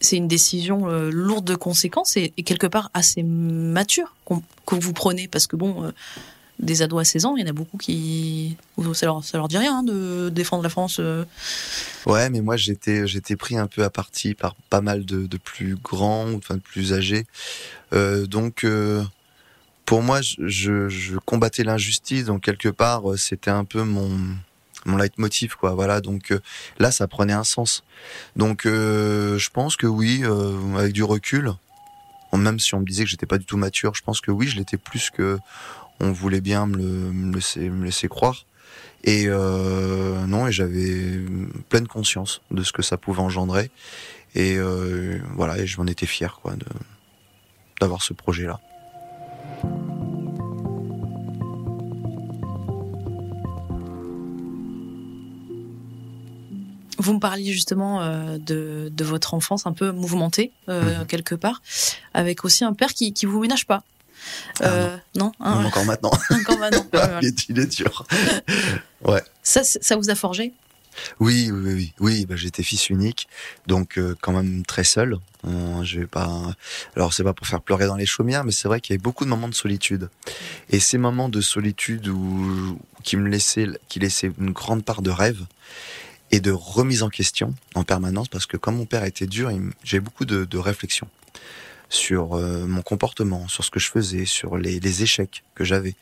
c'est 0.00 0.16
une 0.18 0.28
décision 0.28 0.88
euh, 0.90 1.10
lourde 1.10 1.46
de 1.46 1.54
conséquences 1.54 2.16
et, 2.18 2.32
et 2.36 2.42
quelque 2.42 2.66
part 2.66 2.90
assez 2.92 3.22
mature 3.22 4.14
qu'on- 4.26 4.42
que 4.66 4.74
vous 4.74 4.92
prenez 4.92 5.26
parce 5.26 5.46
que 5.46 5.56
bon, 5.56 5.84
euh, 5.84 5.92
des 6.58 6.82
ados 6.82 7.00
à 7.00 7.04
16 7.04 7.24
ans, 7.26 7.36
il 7.36 7.42
y 7.42 7.44
en 7.44 7.50
a 7.50 7.52
beaucoup 7.52 7.76
qui 7.76 8.56
ça 8.94 9.06
leur 9.06 9.22
ça 9.22 9.38
leur 9.38 9.48
dit 9.48 9.58
rien 9.58 9.78
hein, 9.78 9.82
de 9.82 10.30
défendre 10.30 10.62
la 10.62 10.68
France. 10.68 10.98
euh. 11.00 11.24
Ouais, 12.06 12.30
mais 12.30 12.40
moi 12.40 12.56
j'étais 12.56 13.06
j'étais 13.06 13.36
pris 13.36 13.56
un 13.56 13.66
peu 13.66 13.84
à 13.84 13.90
partie 13.90 14.34
par 14.34 14.54
pas 14.70 14.80
mal 14.80 15.04
de, 15.04 15.26
de 15.26 15.36
plus 15.36 15.76
grands, 15.76 16.32
enfin 16.34 16.54
de 16.54 16.60
plus 16.60 16.92
âgés. 16.92 17.26
Euh, 17.92 18.26
donc 18.26 18.64
euh, 18.64 19.02
pour 19.84 20.02
moi, 20.02 20.20
je, 20.20 20.88
je, 20.88 21.16
combattais 21.18 21.62
l'injustice, 21.62 22.24
donc 22.24 22.42
quelque 22.42 22.68
part 22.68 23.02
c'était 23.16 23.50
un 23.50 23.64
peu 23.64 23.82
mon 23.82 24.10
mon 24.84 24.96
leitmotiv 24.96 25.56
quoi. 25.56 25.74
Voilà, 25.74 26.00
donc 26.00 26.32
là 26.78 26.90
ça 26.90 27.06
prenait 27.06 27.32
un 27.32 27.44
sens. 27.44 27.84
Donc 28.34 28.62
je 28.64 29.50
pense 29.50 29.76
que 29.76 29.86
oui, 29.86 30.22
avec 30.76 30.92
du 30.92 31.02
recul, 31.02 31.52
même 32.36 32.58
si 32.58 32.74
on 32.74 32.80
me 32.80 32.84
disait 32.84 33.04
que 33.04 33.10
j'étais 33.10 33.26
pas 33.26 33.38
du 33.38 33.44
tout 33.44 33.56
mature, 33.56 33.94
je 33.94 34.02
pense 34.02 34.20
que 34.20 34.30
oui, 34.30 34.46
je 34.48 34.56
l'étais 34.56 34.76
plus 34.76 35.10
que 35.10 35.38
on 36.00 36.12
voulait 36.12 36.40
bien 36.40 36.66
me, 36.66 36.76
le, 36.76 36.84
me 36.84 37.34
laisser 37.34 37.68
me 37.70 37.84
laisser 37.84 38.08
croire. 38.08 38.44
Et 39.04 39.24
euh, 39.28 40.26
non, 40.26 40.48
et 40.48 40.52
j'avais 40.52 41.20
pleine 41.68 41.86
conscience 41.86 42.40
de 42.50 42.62
ce 42.62 42.72
que 42.72 42.82
ça 42.82 42.96
pouvait 42.96 43.20
engendrer. 43.20 43.70
Et 44.34 44.56
euh, 44.56 45.18
voilà, 45.34 45.58
et 45.58 45.66
je 45.66 45.80
m'en 45.80 45.86
étais 45.86 46.06
fier, 46.06 46.40
quoi, 46.42 46.54
de 46.56 46.66
d'avoir 47.80 48.02
ce 48.02 48.12
projet-là. 48.14 48.58
Vous 56.98 57.12
me 57.12 57.20
parliez 57.20 57.52
justement 57.52 58.00
euh, 58.02 58.38
de, 58.38 58.88
de 58.90 59.04
votre 59.04 59.34
enfance 59.34 59.66
un 59.66 59.72
peu 59.72 59.92
mouvementée 59.92 60.52
euh, 60.68 61.00
Mhm. 61.00 61.06
quelque 61.06 61.34
part, 61.34 61.60
avec 62.14 62.44
aussi 62.44 62.64
un 62.64 62.72
père 62.72 62.94
qui 62.94 63.12
qui 63.12 63.26
vous 63.26 63.38
ménage 63.40 63.66
pas. 63.66 63.84
Euh, 64.62 64.96
non, 65.14 65.32
hein, 65.40 65.56
Même 65.56 65.66
encore 65.66 65.84
maintenant, 65.84 66.10
encore 66.30 66.58
maintenant. 66.58 66.84
Ouais, 66.92 67.00
ouais. 67.14 67.18
il, 67.22 67.28
est, 67.28 67.48
il 67.48 67.58
est 67.58 67.66
dur. 67.66 68.06
Ça, 69.42 69.62
c'est- 69.62 69.82
ça 69.82 69.96
vous 69.96 70.10
a 70.10 70.14
forgé? 70.14 70.52
Oui, 71.20 71.50
oui, 71.52 71.72
oui, 71.74 71.92
oui. 72.00 72.26
Bah, 72.26 72.36
j'étais 72.36 72.62
fils 72.62 72.88
unique, 72.88 73.28
donc 73.66 73.98
euh, 73.98 74.16
quand 74.22 74.32
même 74.32 74.64
très 74.64 74.82
seul. 74.82 75.18
Euh, 75.46 75.84
je 75.84 76.00
vais 76.00 76.06
pas. 76.06 76.54
Alors 76.96 77.12
c'est 77.12 77.22
pas 77.22 77.34
pour 77.34 77.46
faire 77.46 77.60
pleurer 77.60 77.86
dans 77.86 77.96
les 77.96 78.06
chaumières, 78.06 78.44
mais 78.44 78.50
c'est 78.50 78.66
vrai 78.66 78.80
qu'il 78.80 78.94
y 78.94 78.96
avait 78.96 79.02
beaucoup 79.02 79.24
de 79.24 79.30
moments 79.30 79.48
de 79.48 79.54
solitude. 79.54 80.08
Et 80.70 80.80
ces 80.80 80.96
moments 80.98 81.28
de 81.28 81.40
solitude 81.42 82.08
où 82.08 82.78
qui 83.04 83.16
me 83.18 83.28
laissaient, 83.28 83.68
qui 83.88 83.98
laissaient 84.00 84.32
une 84.40 84.52
grande 84.52 84.84
part 84.84 85.02
de 85.02 85.10
rêve 85.10 85.42
et 86.32 86.40
de 86.40 86.50
remise 86.50 87.02
en 87.02 87.10
question 87.10 87.54
en 87.74 87.84
permanence, 87.84 88.28
parce 88.28 88.46
que 88.46 88.56
comme 88.56 88.76
mon 88.76 88.86
père 88.86 89.04
était 89.04 89.26
dur, 89.26 89.50
il 89.50 89.70
j'ai 89.84 90.00
beaucoup 90.00 90.24
de, 90.24 90.44
de 90.46 90.58
réflexions 90.58 91.08
sur 91.88 92.34
euh, 92.34 92.66
mon 92.66 92.82
comportement, 92.82 93.48
sur 93.48 93.64
ce 93.64 93.70
que 93.70 93.80
je 93.80 93.90
faisais, 93.90 94.24
sur 94.24 94.56
les, 94.56 94.80
les 94.80 95.02
échecs 95.02 95.44
que 95.54 95.64
j'avais. 95.64 95.94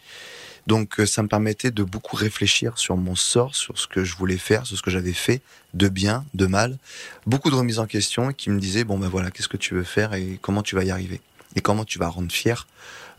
Donc 0.67 0.99
euh, 0.99 1.07
ça 1.07 1.23
me 1.23 1.29
permettait 1.29 1.71
de 1.71 1.83
beaucoup 1.83 2.17
réfléchir 2.17 2.79
sur 2.79 2.97
mon 2.97 3.15
sort, 3.15 3.55
sur 3.55 3.79
ce 3.79 3.87
que 3.87 4.03
je 4.03 4.17
voulais 4.17 4.39
faire, 4.39 4.67
sur 4.67 4.77
ce 4.79 4.83
que 4.83 4.91
j'avais 4.91 5.13
fait, 5.13 5.43
de 5.75 5.89
bien, 5.89 6.25
de 6.33 6.47
mal. 6.47 6.79
Beaucoup 7.27 7.51
de 7.51 7.57
remises 7.57 7.79
en 7.79 7.87
question 7.87 8.33
qui 8.33 8.49
me 8.49 8.59
disaient, 8.59 8.85
bon 8.85 8.99
ben 8.99 9.09
voilà, 9.09 9.31
qu'est-ce 9.31 9.49
que 9.49 9.59
tu 9.59 9.75
veux 9.75 9.85
faire 9.85 10.15
et 10.15 10.39
comment 10.41 10.63
tu 10.63 10.75
vas 10.75 10.85
y 10.85 10.91
arriver? 10.91 11.21
Et 11.57 11.61
comment 11.61 11.85
tu 11.85 11.99
vas 11.99 12.09
rendre 12.09 12.33
fier 12.33 12.67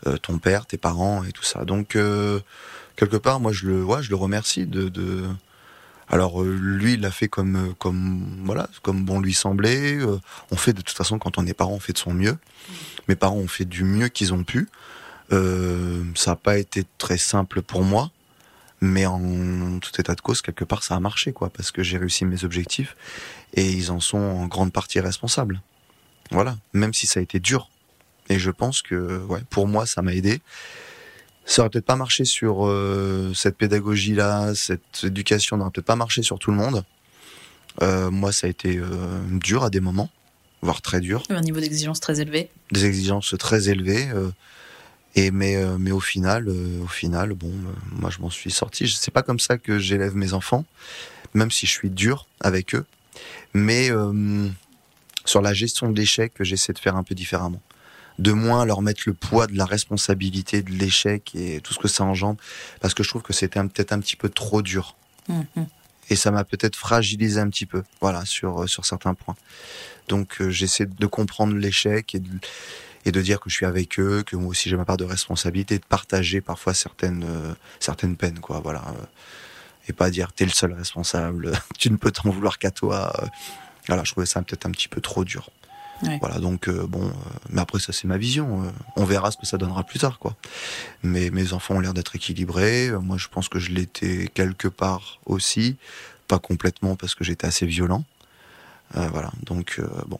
euh, 0.06 0.16
ton 0.16 0.38
père, 0.38 0.66
tes 0.66 0.76
parents 0.76 1.24
et 1.24 1.32
tout 1.32 1.44
ça? 1.44 1.64
Donc 1.64 1.94
euh, 1.94 2.40
quelque 2.96 3.16
part, 3.16 3.38
moi 3.38 3.52
je 3.52 3.66
le, 3.66 3.84
ouais, 3.84 4.02
je 4.02 4.10
le 4.10 4.16
remercie 4.16 4.66
de... 4.66 4.88
de... 4.88 5.24
Alors 6.08 6.42
euh, 6.42 6.56
lui, 6.60 6.94
il 6.94 7.00
l'a 7.00 7.10
fait 7.10 7.28
comme 7.28 7.56
euh, 7.56 7.72
comme 7.78 8.42
voilà, 8.44 8.68
comme 8.82 9.04
bon 9.04 9.20
lui 9.20 9.34
semblait. 9.34 9.96
Euh, 9.96 10.18
on 10.50 10.56
fait 10.56 10.72
de 10.72 10.80
toute 10.80 10.96
façon 10.96 11.18
quand 11.18 11.38
on 11.38 11.46
est 11.46 11.54
parent, 11.54 11.72
on 11.72 11.80
fait 11.80 11.92
de 11.92 11.98
son 11.98 12.14
mieux. 12.14 12.38
Mes 13.08 13.16
parents 13.16 13.36
ont 13.36 13.48
fait 13.48 13.64
du 13.64 13.84
mieux 13.84 14.08
qu'ils 14.08 14.32
ont 14.32 14.44
pu. 14.44 14.68
Euh, 15.32 16.04
ça 16.14 16.32
n'a 16.32 16.36
pas 16.36 16.58
été 16.58 16.84
très 16.98 17.18
simple 17.18 17.62
pour 17.62 17.82
moi, 17.82 18.10
mais 18.80 19.06
en 19.06 19.78
tout 19.80 20.00
état 20.00 20.14
de 20.14 20.20
cause, 20.20 20.42
quelque 20.42 20.64
part, 20.64 20.82
ça 20.82 20.94
a 20.94 21.00
marché, 21.00 21.32
quoi, 21.32 21.50
parce 21.50 21.70
que 21.70 21.82
j'ai 21.82 21.98
réussi 21.98 22.24
mes 22.24 22.44
objectifs 22.44 22.96
et 23.54 23.68
ils 23.70 23.90
en 23.90 24.00
sont 24.00 24.18
en 24.18 24.46
grande 24.46 24.72
partie 24.72 25.00
responsables. 25.00 25.60
Voilà, 26.30 26.56
même 26.72 26.94
si 26.94 27.06
ça 27.06 27.20
a 27.20 27.22
été 27.22 27.40
dur. 27.40 27.70
Et 28.28 28.38
je 28.38 28.50
pense 28.50 28.82
que, 28.82 29.18
ouais, 29.26 29.42
pour 29.50 29.68
moi, 29.68 29.86
ça 29.86 30.02
m'a 30.02 30.14
aidé. 30.14 30.40
Ça 31.46 31.62
aurait 31.62 31.70
peut-être 31.70 31.86
pas 31.86 31.96
marché 31.96 32.24
sur 32.24 32.66
euh, 32.66 33.32
cette 33.32 33.56
pédagogie-là, 33.56 34.54
cette 34.56 35.04
éducation 35.04 35.56
n'aurait 35.56 35.70
peut-être 35.70 35.86
pas 35.86 35.96
marché 35.96 36.22
sur 36.22 36.40
tout 36.40 36.50
le 36.50 36.56
monde. 36.56 36.84
Euh, 37.82 38.10
moi, 38.10 38.32
ça 38.32 38.48
a 38.48 38.50
été 38.50 38.78
euh, 38.78 38.86
dur 39.30 39.62
à 39.62 39.70
des 39.70 39.78
moments, 39.78 40.10
voire 40.60 40.82
très 40.82 41.00
dur 41.00 41.22
Un 41.30 41.40
niveau 41.42 41.60
d'exigence 41.60 42.00
très 42.00 42.20
élevé. 42.20 42.50
des 42.72 42.84
exigences 42.84 43.32
très 43.38 43.68
élevées. 43.68 44.08
et 45.14 45.30
mais 45.30 45.56
mais 45.78 45.92
au 45.92 46.00
final, 46.00 46.48
au 46.48 46.88
final, 46.88 47.34
bon, 47.34 47.52
moi 47.92 48.10
je 48.10 48.20
m'en 48.20 48.30
suis 48.30 48.50
sorti. 48.50 48.88
C'est 48.88 49.12
pas 49.12 49.22
comme 49.22 49.38
ça 49.38 49.56
que 49.56 49.78
j'élève 49.78 50.16
mes 50.16 50.32
enfants, 50.32 50.64
même 51.32 51.52
si 51.52 51.66
je 51.66 51.70
suis 51.70 51.90
dur 51.90 52.26
avec 52.40 52.74
eux. 52.74 52.86
Mais 53.54 53.90
sur 55.24 55.42
la 55.42 55.54
gestion 55.54 55.92
de 55.92 55.96
l'échec, 55.96 56.32
j'essaie 56.40 56.72
de 56.72 56.78
faire 56.80 56.96
un 56.96 57.04
peu 57.04 57.14
différemment. 57.14 57.62
De 58.18 58.32
moins 58.32 58.64
leur 58.64 58.80
mettre 58.80 59.02
le 59.06 59.12
poids 59.12 59.46
de 59.46 59.56
la 59.56 59.66
responsabilité 59.66 60.62
de 60.62 60.70
l'échec 60.70 61.32
et 61.34 61.60
tout 61.60 61.74
ce 61.74 61.78
que 61.78 61.88
ça 61.88 62.02
engendre, 62.04 62.38
parce 62.80 62.94
que 62.94 63.02
je 63.02 63.08
trouve 63.10 63.22
que 63.22 63.32
c'était 63.32 63.60
peut-être 63.60 63.92
un 63.92 64.00
petit 64.00 64.16
peu 64.16 64.28
trop 64.28 64.62
dur 64.62 64.94
Mhm. 65.28 65.66
et 66.08 66.14
ça 66.16 66.30
m'a 66.30 66.44
peut-être 66.44 66.76
fragilisé 66.76 67.40
un 67.40 67.48
petit 67.50 67.66
peu, 67.66 67.82
voilà, 68.00 68.24
sur 68.24 68.62
euh, 68.62 68.66
sur 68.68 68.86
certains 68.86 69.14
points. 69.14 69.34
Donc 70.08 70.40
euh, 70.40 70.50
j'essaie 70.50 70.86
de 70.86 71.06
comprendre 71.06 71.54
l'échec 71.56 72.14
et 72.14 72.20
de, 72.20 72.30
et 73.04 73.10
de 73.12 73.20
dire 73.20 73.40
que 73.40 73.50
je 73.50 73.56
suis 73.56 73.66
avec 73.66 73.98
eux, 73.98 74.22
que 74.24 74.36
moi 74.36 74.48
aussi 74.50 74.68
j'ai 74.68 74.76
ma 74.76 74.84
part 74.84 74.96
de 74.98 75.04
responsabilité, 75.04 75.78
de 75.78 75.84
partager 75.84 76.40
parfois 76.40 76.74
certaines 76.74 77.24
euh, 77.24 77.52
certaines 77.80 78.16
peines, 78.16 78.38
quoi, 78.38 78.60
voilà, 78.60 78.84
et 79.88 79.92
pas 79.92 80.10
dire 80.10 80.32
t'es 80.32 80.44
le 80.44 80.52
seul 80.52 80.72
responsable, 80.72 81.52
tu 81.78 81.90
ne 81.90 81.96
peux 81.96 82.12
t'en 82.12 82.30
vouloir 82.30 82.58
qu'à 82.58 82.70
toi. 82.70 83.12
Voilà, 83.88 84.02
je 84.04 84.10
trouvais 84.12 84.26
ça 84.26 84.42
peut-être 84.42 84.66
un 84.66 84.70
petit 84.72 84.88
peu 84.88 85.00
trop 85.00 85.24
dur. 85.24 85.50
Ouais. 86.02 86.18
Voilà, 86.20 86.38
donc 86.40 86.68
euh, 86.68 86.86
bon, 86.86 87.06
euh, 87.06 87.10
mais 87.48 87.60
après 87.60 87.78
ça 87.80 87.92
c'est 87.92 88.06
ma 88.06 88.18
vision. 88.18 88.62
euh, 88.64 88.70
on 88.96 89.04
verra 89.04 89.30
ce 89.30 89.36
que 89.38 89.46
ça 89.46 89.56
donnera 89.56 89.82
plus 89.82 89.98
tard, 89.98 90.18
quoi. 90.18 90.36
Mais 91.02 91.30
mes 91.30 91.52
enfants 91.52 91.76
ont 91.76 91.80
l'air 91.80 91.94
d'être 91.94 92.14
équilibrés. 92.16 92.90
Moi, 93.00 93.16
je 93.16 93.28
pense 93.28 93.48
que 93.48 93.58
je 93.58 93.70
l'étais 93.70 94.28
quelque 94.34 94.68
part 94.68 95.20
aussi, 95.24 95.76
pas 96.28 96.38
complètement 96.38 96.96
parce 96.96 97.14
que 97.14 97.24
j'étais 97.24 97.46
assez 97.46 97.66
violent. 97.66 98.04
Voilà, 98.94 99.32
donc 99.42 99.80
bon. 100.06 100.18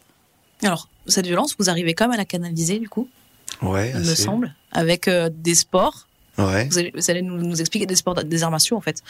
Alors, 0.61 0.89
cette 1.07 1.25
violence, 1.25 1.55
vous 1.57 1.69
arrivez 1.69 1.93
quand 1.93 2.05
même 2.05 2.15
à 2.15 2.17
la 2.17 2.25
canaliser, 2.25 2.79
du 2.79 2.89
coup, 2.89 3.07
Ouais, 3.61 3.91
il 3.95 4.01
me 4.01 4.15
semble, 4.15 4.53
avec 4.71 5.09
des 5.09 5.55
sports. 5.55 6.07
Ouais. 6.37 6.67
Vous 6.69 6.77
allez, 6.77 6.91
vous 6.93 7.09
allez 7.09 7.21
nous, 7.21 7.37
nous 7.37 7.59
expliquer 7.61 7.85
des 7.85 7.95
sports, 7.95 8.15
des 8.23 8.43
arts 8.43 8.51
martiaux, 8.51 8.77
en 8.77 8.81
fait. 8.81 9.01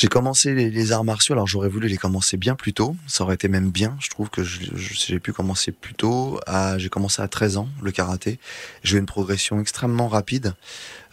J'ai 0.00 0.06
commencé 0.06 0.54
les, 0.54 0.92
arts 0.92 1.02
martiaux, 1.02 1.32
alors 1.32 1.48
j'aurais 1.48 1.68
voulu 1.68 1.88
les 1.88 1.96
commencer 1.96 2.36
bien 2.36 2.54
plus 2.54 2.72
tôt, 2.72 2.94
ça 3.08 3.24
aurait 3.24 3.34
été 3.34 3.48
même 3.48 3.72
bien, 3.72 3.96
je 3.98 4.08
trouve 4.10 4.30
que 4.30 4.44
j'ai 4.44 5.18
pu 5.18 5.32
commencer 5.32 5.72
plus 5.72 5.94
tôt. 5.94 6.38
J'ai 6.76 6.88
commencé 6.88 7.20
à 7.20 7.26
13 7.26 7.56
ans, 7.56 7.68
le 7.82 7.90
karaté. 7.90 8.38
J'ai 8.84 8.96
eu 8.96 9.00
une 9.00 9.06
progression 9.06 9.60
extrêmement 9.60 10.06
rapide. 10.06 10.54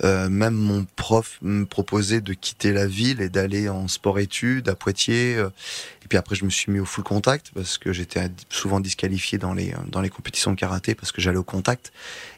Euh, 0.03 0.29
même 0.29 0.55
mon 0.55 0.85
prof 0.95 1.37
me 1.41 1.65
proposait 1.65 2.21
de 2.21 2.33
quitter 2.33 2.73
la 2.73 2.85
ville 2.85 3.21
et 3.21 3.29
d'aller 3.29 3.69
en 3.69 3.87
sport-études 3.87 4.67
à 4.69 4.75
Poitiers. 4.75 5.35
Euh, 5.35 5.49
et 6.03 6.07
puis 6.07 6.17
après, 6.17 6.35
je 6.35 6.45
me 6.45 6.49
suis 6.49 6.71
mis 6.71 6.79
au 6.79 6.85
full 6.85 7.03
contact 7.03 7.51
parce 7.55 7.77
que 7.77 7.93
j'étais 7.93 8.29
souvent 8.49 8.79
disqualifié 8.79 9.37
dans 9.37 9.53
les 9.53 9.73
dans 9.87 10.01
les 10.01 10.09
compétitions 10.09 10.51
de 10.51 10.55
karaté 10.55 10.93
parce 10.95 11.11
que 11.11 11.21
j'allais 11.21 11.37
au 11.37 11.43
contact 11.43 11.91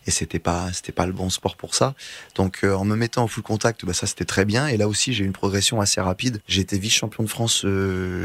et 0.05 0.11
c'était 0.11 0.39
pas 0.39 0.71
c'était 0.71 0.93
pas 0.93 1.05
le 1.05 1.13
bon 1.13 1.29
sport 1.29 1.55
pour 1.55 1.75
ça. 1.75 1.95
Donc 2.35 2.59
euh, 2.63 2.73
en 2.73 2.85
me 2.85 2.95
mettant 2.95 3.25
au 3.25 3.27
full 3.27 3.43
contact, 3.43 3.85
bah, 3.85 3.93
ça 3.93 4.07
c'était 4.07 4.25
très 4.25 4.45
bien. 4.45 4.67
Et 4.67 4.77
là 4.77 4.87
aussi, 4.87 5.13
j'ai 5.13 5.23
eu 5.23 5.27
une 5.27 5.33
progression 5.33 5.81
assez 5.81 5.99
rapide. 5.99 6.41
J'ai 6.47 6.61
été 6.61 6.77
vice-champion 6.77 7.23
de 7.23 7.29
France 7.29 7.65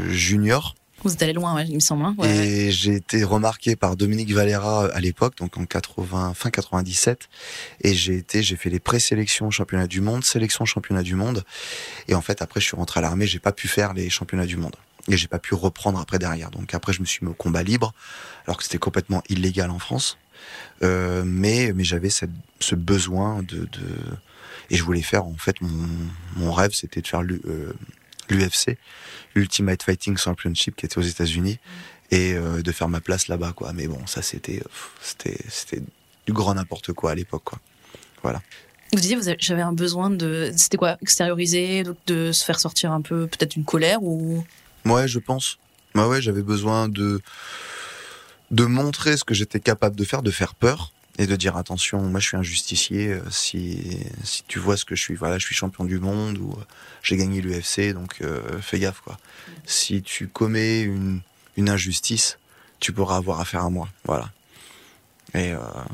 junior 0.09 0.75
vous 1.03 1.13
êtes 1.13 1.21
allé 1.21 1.33
loin, 1.33 1.61
il 1.63 1.75
me 1.75 1.79
semble. 1.79 2.03
Hein. 2.03 2.15
et 2.23 2.71
j'ai 2.71 2.95
été 2.95 3.23
remarqué 3.23 3.75
par 3.75 3.95
Dominique 3.95 4.31
Valera 4.31 4.85
à 4.85 4.99
l'époque, 4.99 5.37
donc 5.37 5.57
en 5.57 5.65
80, 5.65 6.33
fin 6.33 6.49
97. 6.49 7.29
Et 7.81 7.93
j'ai 7.93 8.15
été, 8.15 8.41
j'ai 8.41 8.55
fait 8.55 8.69
les 8.69 8.79
présélections 8.79 9.51
championnat 9.51 9.87
du 9.87 10.01
monde, 10.01 10.23
sélection 10.23 10.65
championnat 10.65 11.03
du 11.03 11.15
monde. 11.15 11.43
Et 12.07 12.15
en 12.15 12.21
fait, 12.21 12.41
après, 12.41 12.59
je 12.59 12.65
suis 12.65 12.77
rentré 12.77 12.99
à 12.99 13.01
l'armée, 13.01 13.27
j'ai 13.27 13.39
pas 13.39 13.51
pu 13.51 13.67
faire 13.67 13.93
les 13.93 14.09
championnats 14.09 14.45
du 14.45 14.57
monde. 14.57 14.75
Et 15.09 15.17
j'ai 15.17 15.27
pas 15.27 15.39
pu 15.39 15.53
reprendre 15.53 15.99
après 15.99 16.19
derrière. 16.19 16.49
Donc 16.49 16.73
après, 16.73 16.93
je 16.93 17.01
me 17.01 17.05
suis 17.05 17.25
mis 17.25 17.31
au 17.31 17.35
combat 17.35 17.63
libre, 17.63 17.93
alors 18.45 18.57
que 18.57 18.63
c'était 18.63 18.77
complètement 18.77 19.21
illégal 19.29 19.69
en 19.69 19.79
France. 19.79 20.17
Euh, 20.81 21.23
mais 21.25 21.71
mais 21.73 21.83
j'avais 21.83 22.09
ce 22.09 22.75
besoin 22.75 23.43
de, 23.43 23.59
de, 23.59 23.69
et 24.69 24.75
je 24.75 24.83
voulais 24.83 25.01
faire 25.01 25.25
en 25.25 25.35
fait 25.35 25.61
mon, 25.61 25.87
mon 26.35 26.51
rêve, 26.51 26.71
c'était 26.73 27.01
de 27.01 27.07
faire 27.07 27.21
le, 27.21 27.41
euh, 27.45 27.73
l'UFC, 28.29 28.77
l'Ultimate 29.35 29.83
Fighting 29.83 30.17
Championship 30.17 30.75
qui 30.75 30.85
était 30.85 30.97
aux 30.97 31.01
États-Unis 31.01 31.59
et 32.11 32.33
euh, 32.33 32.61
de 32.61 32.71
faire 32.71 32.89
ma 32.89 33.01
place 33.01 33.27
là-bas 33.27 33.53
quoi. 33.53 33.73
Mais 33.73 33.87
bon, 33.87 34.05
ça 34.07 34.21
c'était 34.21 34.61
c'était 35.01 35.37
c'était 35.49 35.81
du 36.25 36.33
grand 36.33 36.53
n'importe 36.55 36.93
quoi 36.93 37.11
à 37.11 37.15
l'époque 37.15 37.43
quoi. 37.43 37.59
Voilà. 38.21 38.41
Vous 38.93 38.99
disiez 38.99 39.17
j'avais 39.39 39.61
un 39.61 39.73
besoin 39.73 40.09
de 40.09 40.51
c'était 40.55 40.77
quoi 40.77 40.97
extérioriser 41.01 41.83
de, 41.83 41.95
de 42.07 42.31
se 42.31 42.45
faire 42.45 42.59
sortir 42.59 42.91
un 42.91 43.01
peu 43.01 43.27
peut-être 43.27 43.55
une 43.55 43.65
colère 43.65 44.03
ou? 44.03 44.45
Ouais, 44.85 45.07
je 45.07 45.19
pense. 45.19 45.57
Bah 45.95 46.07
ouais, 46.07 46.21
j'avais 46.21 46.43
besoin 46.43 46.87
de 46.87 47.21
de 48.51 48.65
montrer 48.65 49.17
ce 49.17 49.23
que 49.23 49.33
j'étais 49.33 49.59
capable 49.59 49.95
de 49.95 50.03
faire, 50.03 50.21
de 50.21 50.29
faire 50.29 50.53
peur 50.53 50.92
et 51.19 51.27
de 51.27 51.35
dire 51.35 51.57
attention, 51.57 52.01
moi 52.01 52.19
je 52.19 52.27
suis 52.27 52.37
un 52.37 52.43
justicier. 52.43 53.09
Euh, 53.09 53.21
si 53.29 53.99
si 54.23 54.43
tu 54.47 54.59
vois 54.59 54.77
ce 54.77 54.85
que 54.85 54.95
je 54.95 55.01
suis, 55.01 55.15
voilà, 55.15 55.37
je 55.37 55.45
suis 55.45 55.55
champion 55.55 55.83
du 55.83 55.99
monde 55.99 56.37
ou 56.37 56.51
euh, 56.51 56.63
j'ai 57.03 57.17
gagné 57.17 57.41
l'UFC, 57.41 57.93
donc 57.93 58.17
euh, 58.21 58.59
fais 58.61 58.79
gaffe 58.79 59.01
quoi. 59.01 59.17
Si 59.65 60.01
tu 60.01 60.27
commets 60.27 60.81
une 60.81 61.21
une 61.55 61.69
injustice, 61.69 62.39
tu 62.79 62.91
pourras 62.93 63.17
avoir 63.17 63.39
affaire 63.39 63.63
à 63.63 63.69
moi, 63.69 63.89
voilà. 64.05 64.31
Et 65.35 65.51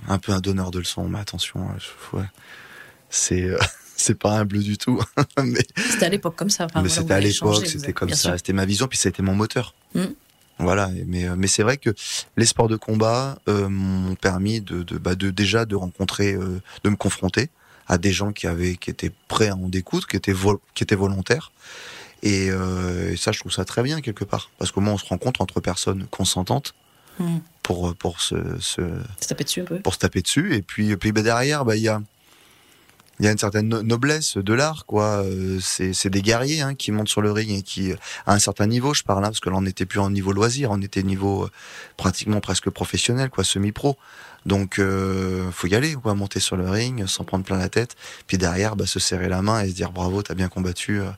un 0.10 0.17
peu 0.19 0.34
un 0.34 0.41
donneur 0.41 0.69
de 0.69 0.79
leçons, 0.79 1.08
mais 1.08 1.19
attention, 1.19 1.65
ouais, 2.12 2.23
c'est 3.10 3.49
c'est 3.95 4.17
pas 4.17 4.39
humble 4.39 4.60
du 4.60 4.77
tout. 4.77 5.01
mais 5.43 5.65
c'était 5.75 6.05
à 6.05 6.10
l'époque 6.10 6.36
comme 6.36 6.49
ça. 6.49 6.67
mais 6.82 6.89
c'était 6.89 7.13
à 7.13 7.19
l'époque, 7.19 7.65
c'était 7.65 7.93
comme 7.93 8.13
ça, 8.13 8.38
c'était 8.38 8.53
ma 8.53 8.65
vision, 8.65 8.88
puis 8.88 8.97
c'était 8.97 9.21
mon 9.21 9.36
moteur. 9.36 9.75
Mmh. 9.95 10.05
Voilà, 10.60 10.89
mais 11.06 11.26
euh, 11.26 11.36
mais 11.38 11.48
c'est 11.48 11.63
vrai 11.63 11.78
que 11.78 11.89
les 12.36 12.45
sports 12.45 12.67
de 12.67 12.76
combat 12.76 13.39
euh, 13.48 13.69
m'ont 13.69 14.15
permis 14.15 14.60
de, 14.60 14.84
de, 14.84 14.98
bah 14.98 15.15
de 15.15 15.30
déjà 15.30 15.65
de 15.65 15.76
rencontrer, 15.76 16.34
euh, 16.34 16.62
de 16.84 16.89
me 16.89 16.98
confronter 16.98 17.50
à 17.88 17.98
des 17.98 18.12
gens 18.12 18.34
qui 18.34 18.45
avaient 18.45 18.76
qui 18.76 18.89
étaient 18.89 19.12
prêts 19.30 19.48
à 19.48 19.56
en 19.56 19.69
découdre, 19.69 20.06
qui 20.06 20.17
étaient 20.17 20.36
qui 20.74 20.84
étaient 20.84 20.95
volontaires. 20.95 21.52
Et, 22.22 22.50
euh, 22.52 23.13
et, 23.13 23.15
ça, 23.15 23.32
je 23.32 23.39
trouve 23.39 23.54
ça 23.54 23.63
très 23.63 23.82
bien 23.82 24.02
quelque 24.02 24.26
part, 24.26 24.52
parce 24.58 24.72
qu'au 24.74 24.82
moins 24.82 24.93
on 24.93 24.98
se 24.98 25.06
rencontre 25.06 25.39
entre 25.39 25.62
personnes 25.62 26.06
consentantes 26.12 26.76
mmh. 27.19 27.38
pour 27.63 27.95
pour 27.95 28.19
se, 28.19 28.36
se, 28.60 28.82
se 29.22 29.28
taper 29.28 29.45
dessus 29.45 29.62
un 29.62 29.65
peu. 29.65 29.80
Pour 29.80 29.93
se 29.93 30.00
taper 30.00 30.22
dessus, 30.22 30.54
et 30.54 30.62
puis 30.62 30.91
et 30.91 30.98
puis 30.98 31.13
bah, 31.13 31.22
derrière, 31.22 31.63
bah 31.63 31.78
il 31.78 31.84
y 31.84 31.88
a 31.88 32.02
il 33.19 33.25
y 33.25 33.27
a 33.27 33.32
une 33.32 33.38
certaine 33.38 33.67
noblesse 33.67 34.38
de 34.38 34.53
l'art, 34.53 34.86
quoi. 34.86 35.23
Euh, 35.23 35.60
c'est 35.62 36.10
des 36.10 36.21
guerriers 36.21 36.62
hein, 36.62 36.75
qui 36.75 36.91
montent 36.91 37.10
sur 37.10 37.21
le 37.21 37.32
ring 37.32 37.51
et 37.51 37.62
qui, 37.62 37.91
à 38.25 38.34
un 38.34 38.39
certain 38.39 38.67
niveau, 38.67 38.93
je 38.93 39.03
parle 39.03 39.21
là, 39.21 39.27
parce 39.27 39.39
que 39.39 39.49
là 39.49 39.58
on 39.58 39.62
n'était 39.62 39.86
plus 39.86 39.99
en 39.99 40.10
niveau 40.10 40.32
loisir, 40.32 40.71
on 40.71 40.82
était 40.82 41.03
niveau 41.03 41.43
euh, 41.43 41.49
pratiquement 41.97 42.39
presque 42.39 42.69
professionnel, 42.69 43.29
quoi, 43.29 43.43
semi-pro. 43.43 43.97
Donc, 44.45 44.79
euh, 44.79 45.51
faut 45.51 45.67
y 45.67 45.75
aller, 45.75 45.93
quoi, 45.95 46.15
monter 46.15 46.39
sur 46.39 46.55
le 46.55 46.69
ring, 46.69 47.05
sans 47.08 47.23
prendre 47.23 47.43
plein 47.43 47.58
la 47.58 47.69
tête, 47.69 47.95
puis 48.25 48.38
derrière, 48.38 48.75
bah, 48.75 48.86
se 48.86 48.99
serrer 48.99 49.27
la 49.27 49.41
main 49.41 49.62
et 49.62 49.69
se 49.69 49.73
dire 49.73 49.91
bravo, 49.91 50.21
t'as 50.23 50.34
bien 50.34 50.47
combattu. 50.47 51.01
Euh, 51.01 51.10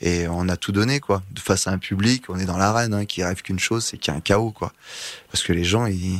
et 0.00 0.26
on 0.28 0.48
a 0.48 0.56
tout 0.56 0.72
donné, 0.72 1.00
quoi. 1.00 1.22
Face 1.38 1.66
à 1.66 1.70
un 1.70 1.78
public, 1.78 2.24
on 2.28 2.38
est 2.38 2.44
dans 2.44 2.56
l'arène, 2.56 2.94
hein, 2.94 3.04
qui 3.04 3.22
rêve 3.22 3.42
qu'une 3.42 3.58
chose, 3.58 3.84
c'est 3.84 3.98
qu'il 3.98 4.12
y 4.12 4.14
a 4.14 4.18
un 4.18 4.20
chaos, 4.20 4.50
quoi. 4.52 4.72
Parce 5.30 5.44
que 5.44 5.52
les 5.52 5.64
gens, 5.64 5.86
ils, 5.86 6.18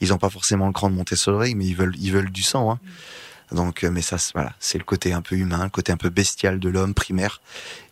ils 0.00 0.12
ont 0.12 0.18
pas 0.18 0.30
forcément 0.30 0.66
le 0.66 0.72
cran 0.72 0.90
de 0.90 0.94
monter 0.94 1.16
sur 1.16 1.32
le 1.32 1.38
ring, 1.38 1.56
mais 1.56 1.66
ils 1.66 1.76
veulent, 1.76 1.94
ils 1.98 2.12
veulent 2.12 2.30
du 2.30 2.42
sang. 2.42 2.70
Hein. 2.70 2.78
Donc, 3.52 3.84
euh, 3.84 3.90
mais 3.90 4.02
ça, 4.02 4.16
voilà, 4.34 4.52
c'est 4.58 4.78
le 4.78 4.84
côté 4.84 5.12
un 5.12 5.22
peu 5.22 5.36
humain, 5.36 5.64
le 5.64 5.70
côté 5.70 5.92
un 5.92 5.96
peu 5.96 6.10
bestial 6.10 6.58
de 6.58 6.68
l'homme 6.68 6.94
primaire. 6.94 7.40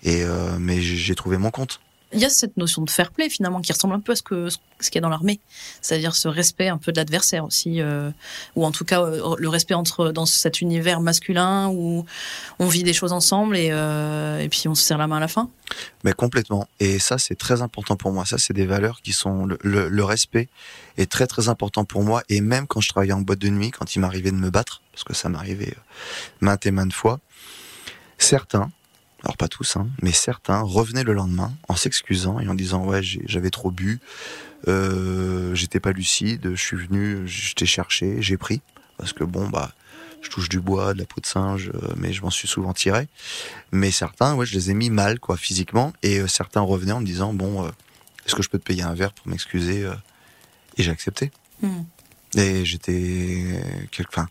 Et 0.02 0.22
euh, 0.22 0.58
mais 0.58 0.80
j'ai 0.80 1.14
trouvé 1.14 1.38
mon 1.38 1.50
compte 1.50 1.80
il 2.14 2.20
y 2.20 2.24
a 2.24 2.30
cette 2.30 2.56
notion 2.56 2.82
de 2.82 2.90
fair 2.90 3.10
play 3.10 3.28
finalement 3.28 3.60
qui 3.60 3.72
ressemble 3.72 3.94
un 3.94 4.00
peu 4.00 4.12
à 4.12 4.16
ce 4.16 4.22
que 4.22 4.48
ce 4.48 4.90
qu'il 4.90 4.96
y 4.96 4.98
a 4.98 5.02
dans 5.02 5.08
l'armée, 5.08 5.40
c'est-à-dire 5.80 6.14
ce 6.14 6.28
respect 6.28 6.68
un 6.68 6.78
peu 6.78 6.92
de 6.92 6.96
l'adversaire 6.96 7.44
aussi, 7.44 7.80
euh, 7.80 8.10
ou 8.54 8.66
en 8.66 8.72
tout 8.72 8.84
cas 8.84 9.02
le 9.38 9.48
respect 9.48 9.74
entre 9.74 10.10
dans 10.10 10.26
cet 10.26 10.60
univers 10.60 11.00
masculin 11.00 11.68
où 11.68 12.04
on 12.58 12.66
vit 12.66 12.82
des 12.82 12.92
choses 12.92 13.12
ensemble 13.12 13.56
et, 13.56 13.70
euh, 13.70 14.40
et 14.40 14.48
puis 14.48 14.68
on 14.68 14.74
se 14.74 14.82
serre 14.82 14.98
la 14.98 15.06
main 15.06 15.16
à 15.16 15.20
la 15.20 15.28
fin. 15.28 15.48
Mais 16.02 16.12
complètement. 16.12 16.68
Et 16.80 16.98
ça 16.98 17.18
c'est 17.18 17.36
très 17.36 17.62
important 17.62 17.96
pour 17.96 18.12
moi. 18.12 18.24
Ça 18.24 18.38
c'est 18.38 18.52
des 18.52 18.66
valeurs 18.66 19.00
qui 19.02 19.12
sont 19.12 19.46
le, 19.46 19.58
le, 19.62 19.88
le, 19.88 20.04
respect 20.04 20.48
est 20.96 21.10
très 21.10 21.26
très 21.26 21.48
important 21.48 21.84
pour 21.84 22.02
moi. 22.02 22.22
Et 22.28 22.40
même 22.40 22.66
quand 22.66 22.80
je 22.80 22.88
travaillais 22.88 23.12
en 23.12 23.20
boîte 23.20 23.38
de 23.38 23.48
nuit, 23.48 23.70
quand 23.70 23.96
il 23.96 24.00
m'arrivait 24.00 24.30
de 24.30 24.36
me 24.36 24.50
battre, 24.50 24.82
parce 24.92 25.04
que 25.04 25.14
ça 25.14 25.28
m'arrivait 25.28 25.74
maintes 26.40 26.66
et 26.66 26.70
maintes 26.70 26.92
fois, 26.92 27.20
certains 28.18 28.70
alors 29.24 29.38
pas 29.38 29.48
tous, 29.48 29.76
hein, 29.76 29.88
mais 30.02 30.12
certains 30.12 30.60
revenaient 30.60 31.02
le 31.02 31.14
lendemain 31.14 31.54
en 31.68 31.76
s'excusant 31.76 32.40
et 32.40 32.48
en 32.48 32.54
disant 32.54 32.84
ouais 32.84 33.00
j'avais 33.02 33.48
trop 33.48 33.70
bu, 33.70 33.98
euh, 34.68 35.54
j'étais 35.54 35.80
pas 35.80 35.92
lucide, 35.92 36.50
je 36.54 36.60
suis 36.60 36.76
venu, 36.76 37.26
je 37.26 37.54
t'ai 37.54 37.64
cherché, 37.64 38.20
j'ai 38.20 38.36
pris 38.36 38.60
parce 38.98 39.14
que 39.14 39.24
bon 39.24 39.48
bah 39.48 39.72
je 40.20 40.28
touche 40.28 40.50
du 40.50 40.60
bois, 40.60 40.92
de 40.92 40.98
la 40.98 41.06
peau 41.06 41.20
de 41.20 41.26
singe, 41.26 41.70
euh, 41.74 41.88
mais 41.96 42.12
je 42.12 42.22
m'en 42.22 42.30
suis 42.30 42.48
souvent 42.48 42.72
tiré. 42.72 43.08
Mais 43.72 43.90
certains, 43.90 44.34
ouais, 44.34 44.46
je 44.46 44.54
les 44.54 44.70
ai 44.70 44.74
mis 44.74 44.88
mal 44.88 45.20
quoi 45.20 45.36
physiquement 45.36 45.92
et 46.02 46.20
euh, 46.20 46.26
certains 46.26 46.60
revenaient 46.60 46.92
en 46.92 47.00
me 47.00 47.06
disant 47.06 47.32
bon 47.32 47.66
est-ce 48.26 48.34
que 48.34 48.42
je 48.42 48.50
peux 48.50 48.58
te 48.58 48.64
payer 48.64 48.82
un 48.82 48.94
verre 48.94 49.14
pour 49.14 49.28
m'excuser 49.28 49.88
et 50.76 50.82
j'ai 50.82 50.90
accepté. 50.90 51.30
Hmm. 51.62 51.82
Et 52.36 52.64
j'étais 52.64 53.60
enfin 54.08 54.28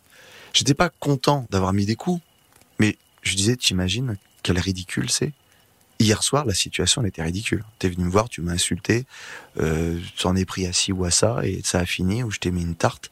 j'étais 0.53 0.73
pas 0.73 0.89
content 0.89 1.47
d'avoir 1.49 1.73
mis 1.73 1.85
des 1.85 1.95
coups, 1.95 2.21
mais 2.79 2.97
je 3.21 3.35
disais 3.35 3.55
t'imagines 3.55 4.17
quel 4.43 4.59
ridicule 4.59 5.09
c'est. 5.09 5.31
Hier 5.99 6.21
soir, 6.21 6.45
la 6.45 6.53
situation 6.53 7.01
elle 7.01 7.07
était 7.07 7.23
ridicule. 7.23 7.63
T'es 7.79 7.89
venu 7.89 8.05
me 8.05 8.09
voir, 8.09 8.27
tu 8.27 8.41
m'as 8.41 8.53
insulté, 8.53 9.05
euh, 9.59 9.99
tu 10.17 10.27
en 10.27 10.35
es 10.35 10.43
pris 10.43 10.65
à 10.65 10.73
ci 10.73 10.91
ou 10.91 11.05
à 11.05 11.11
ça, 11.11 11.45
et 11.45 11.61
ça 11.63 11.79
a 11.79 11.85
fini 11.85 12.23
où 12.23 12.31
je 12.31 12.39
t'ai 12.39 12.51
mis 12.51 12.61
une 12.61 12.75
tarte. 12.75 13.09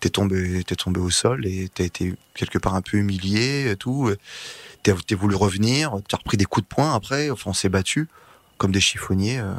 T'es 0.00 0.10
tombé, 0.10 0.64
t'es 0.64 0.76
tombé 0.76 0.98
au 0.98 1.10
sol 1.10 1.46
et 1.46 1.68
t'as 1.68 1.84
été 1.84 2.14
quelque 2.34 2.58
part 2.58 2.74
un 2.74 2.82
peu 2.82 2.96
humilié, 2.96 3.70
et 3.70 3.76
tout. 3.76 4.10
As 4.86 5.14
voulu 5.14 5.34
revenir, 5.34 5.96
t'as 6.08 6.16
repris 6.16 6.36
des 6.36 6.46
coups 6.46 6.66
de 6.66 6.74
poing 6.74 6.94
après. 6.94 7.30
Enfin, 7.30 7.50
on 7.50 7.54
s'est 7.54 7.68
battu 7.68 8.08
comme 8.60 8.72
des 8.72 8.80
chiffonniers. 8.80 9.38
Euh, 9.38 9.54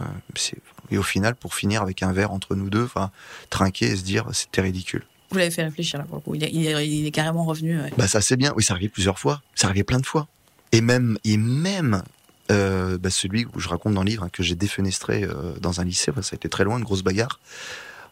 et 0.92 0.98
au 1.00 1.04
final, 1.04 1.36
pour 1.36 1.56
finir 1.56 1.82
avec 1.82 2.04
un 2.04 2.14
verre 2.14 2.32
entre 2.32 2.56
nous 2.56 2.70
deux, 2.70 2.84
enfin, 2.84 3.10
trinquer 3.50 3.88
et 3.88 3.96
se 3.96 4.04
dire, 4.04 4.28
c'était 4.32 4.62
ridicule. 4.62 5.04
Vous 5.32 5.40
l'avez 5.40 5.50
fait 5.50 5.64
réfléchir 5.64 5.98
là 5.98 6.06
pour 6.06 6.18
le 6.18 6.22
coup. 6.22 6.36
Il 6.36 6.44
est, 6.44 6.52
il 6.52 7.08
est, 7.08 7.12
carrément 7.12 7.44
revenu. 7.44 7.80
Bah 7.98 8.08
ça 8.08 8.22
c'est 8.22 8.38
bien. 8.38 8.54
Oui, 8.56 8.64
ça 8.64 8.74
arrivait 8.74 8.90
plusieurs 8.90 9.18
fois. 9.18 9.42
Ça 9.56 9.68
arrivait 9.68 9.84
plein 9.84 10.00
de 10.00 10.06
fois. 10.06 10.28
Et 10.72 10.82
même, 10.82 11.18
et 11.24 11.38
même 11.38 12.04
euh, 12.52 12.98
bah 12.98 13.10
celui 13.10 13.46
où 13.46 13.60
je 13.60 13.70
raconte 13.70 13.96
dans 13.96 14.04
le 14.04 14.10
livre 14.10 14.24
hein, 14.24 14.30
que 14.32 14.44
j'ai 14.44 14.56
défenestré 14.56 15.24
euh, 15.24 15.54
dans 15.60 15.82
un 15.82 15.86
lycée, 15.86 16.12
ça 16.22 16.34
a 16.34 16.36
été 16.36 16.50
très 16.50 16.64
loin, 16.64 16.78
une 16.78 16.84
grosse 16.84 17.02
bagarre. 17.02 17.40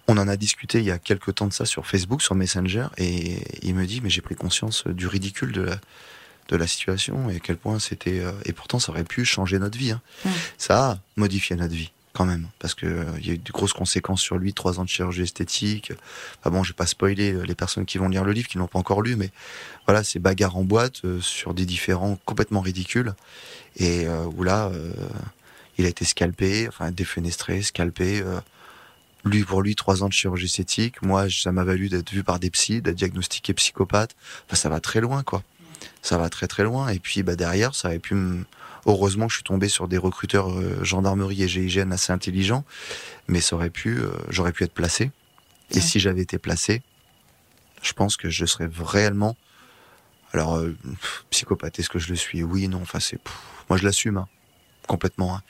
On 0.08 0.17
en 0.17 0.28
a 0.28 0.38
discuté 0.38 0.80
il 0.80 0.86
y 0.86 0.91
a 0.91 0.97
quelques 0.97 1.36
temps 1.36 1.47
de 1.47 1.54
ça 1.54 1.65
sur 1.65 1.86
Facebook, 1.86 2.23
sur 2.23 2.34
Messenger, 2.34 2.88
et 2.97 3.43
il 3.62 3.75
me 3.75 3.86
dit 3.86 3.99
mais 4.02 4.10
j'ai 4.10 4.21
pris 4.21 4.36
conscience 4.36 4.88
du 4.88 5.06
ridicule 5.06 5.52
de 5.52 5.62
la 5.62 5.80
de 6.49 6.57
la 6.57 6.67
situation 6.67 7.29
et 7.29 7.38
à 7.38 7.39
quel 7.39 7.57
point 7.57 7.79
c'était 7.79 8.19
euh, 8.19 8.31
et 8.45 8.53
pourtant 8.53 8.79
ça 8.79 8.91
aurait 8.91 9.03
pu 9.03 9.23
changer 9.23 9.59
notre 9.59 9.77
vie. 9.77 9.91
Hein. 9.91 10.01
Ça 10.57 10.91
a 10.91 10.99
modifié 11.15 11.55
notre 11.55 11.73
vie 11.73 11.91
quand 12.13 12.25
même, 12.25 12.47
parce 12.59 12.73
que 12.73 12.85
euh, 12.85 13.05
il 13.19 13.27
y 13.27 13.29
a 13.29 13.33
eu 13.35 13.38
de 13.38 13.51
grosses 13.51 13.73
conséquences 13.73 14.21
sur 14.21 14.38
lui, 14.38 14.53
trois 14.53 14.79
ans 14.79 14.83
de 14.83 14.89
chirurgie 14.89 15.21
esthétique. 15.21 15.93
Enfin 16.39 16.49
bon, 16.49 16.63
je 16.63 16.71
vais 16.71 16.75
pas 16.75 16.85
spoiler 16.85 17.31
euh, 17.31 17.43
les 17.43 17.55
personnes 17.55 17.85
qui 17.85 17.97
vont 17.97 18.09
lire 18.09 18.23
le 18.23 18.31
livre, 18.31 18.47
qui 18.47 18.57
l'ont 18.57 18.67
pas 18.67 18.79
encore 18.79 19.01
lu, 19.01 19.15
mais 19.15 19.29
voilà, 19.85 20.03
c'est 20.03 20.19
bagarre 20.19 20.57
en 20.57 20.63
boîte 20.63 21.05
euh, 21.05 21.21
sur 21.21 21.53
des 21.53 21.65
différents 21.65 22.19
complètement 22.25 22.62
ridicules, 22.62 23.13
et 23.77 24.07
où 24.35 24.43
là, 24.43 24.71
il 25.77 25.85
a 25.85 25.88
été 25.88 26.03
scalpé, 26.03 26.67
enfin 26.67 26.91
défenestré, 26.91 27.62
scalpé. 27.62 28.21
lui 29.23 29.45
pour 29.45 29.62
lui, 29.62 29.75
trois 29.75 30.03
ans 30.03 30.09
de 30.09 30.13
chirurgie 30.13 30.47
esthétique. 30.47 31.01
Moi, 31.01 31.29
ça 31.29 31.53
m'a 31.53 31.63
valu 31.63 31.88
d'être 31.88 32.12
vu 32.12 32.23
par 32.23 32.39
des 32.39 32.49
psys, 32.49 32.81
d'être 32.81 32.95
diagnostiqué 32.95 33.53
psychopathe. 33.53 34.15
Enfin, 34.47 34.57
ça 34.57 34.67
va 34.67 34.81
très 34.81 34.99
loin, 34.99 35.23
quoi. 35.23 35.43
Ça 36.01 36.17
va 36.17 36.29
très 36.29 36.47
très 36.47 36.63
loin. 36.63 36.89
Et 36.89 36.99
puis, 36.99 37.23
bah 37.23 37.35
derrière, 37.35 37.75
ça 37.75 37.89
aurait 37.89 37.99
pu 37.99 38.15
Heureusement 38.85 39.25
que 39.27 39.31
je 39.33 39.38
suis 39.38 39.43
tombé 39.43 39.67
sur 39.67 39.88
des 39.89 39.97
recruteurs 39.97 40.49
euh, 40.51 40.83
gendarmerie 40.83 41.43
et 41.43 41.47
GIGN 41.49 41.91
assez 41.91 42.13
intelligents, 42.13 42.63
mais 43.27 43.41
ça 43.41 43.57
aurait 43.57 43.69
pu, 43.69 43.99
euh, 43.99 44.09
j'aurais 44.29 44.53
pu 44.53 44.63
être 44.63 44.73
placé. 44.73 45.12
Et 45.71 45.75
Ouais. 45.75 45.81
si 45.81 45.99
j'avais 45.99 46.21
été 46.21 46.38
placé, 46.38 46.81
je 47.81 47.91
pense 47.93 48.15
que 48.15 48.29
je 48.29 48.45
serais 48.45 48.69
réellement, 48.79 49.35
alors 50.31 50.55
euh, 50.57 50.75
psychopathe, 51.29 51.77
est-ce 51.77 51.89
que 51.89 51.99
je 51.99 52.07
le 52.09 52.15
suis? 52.15 52.41
Oui, 52.41 52.69
non. 52.69 52.81
Enfin, 52.81 53.01
c'est, 53.01 53.19
moi 53.69 53.77
je 53.77 53.83
l'assume 53.83 54.17
hein, 54.17 54.27
complètement. 54.88 55.35
hein. 55.35 55.41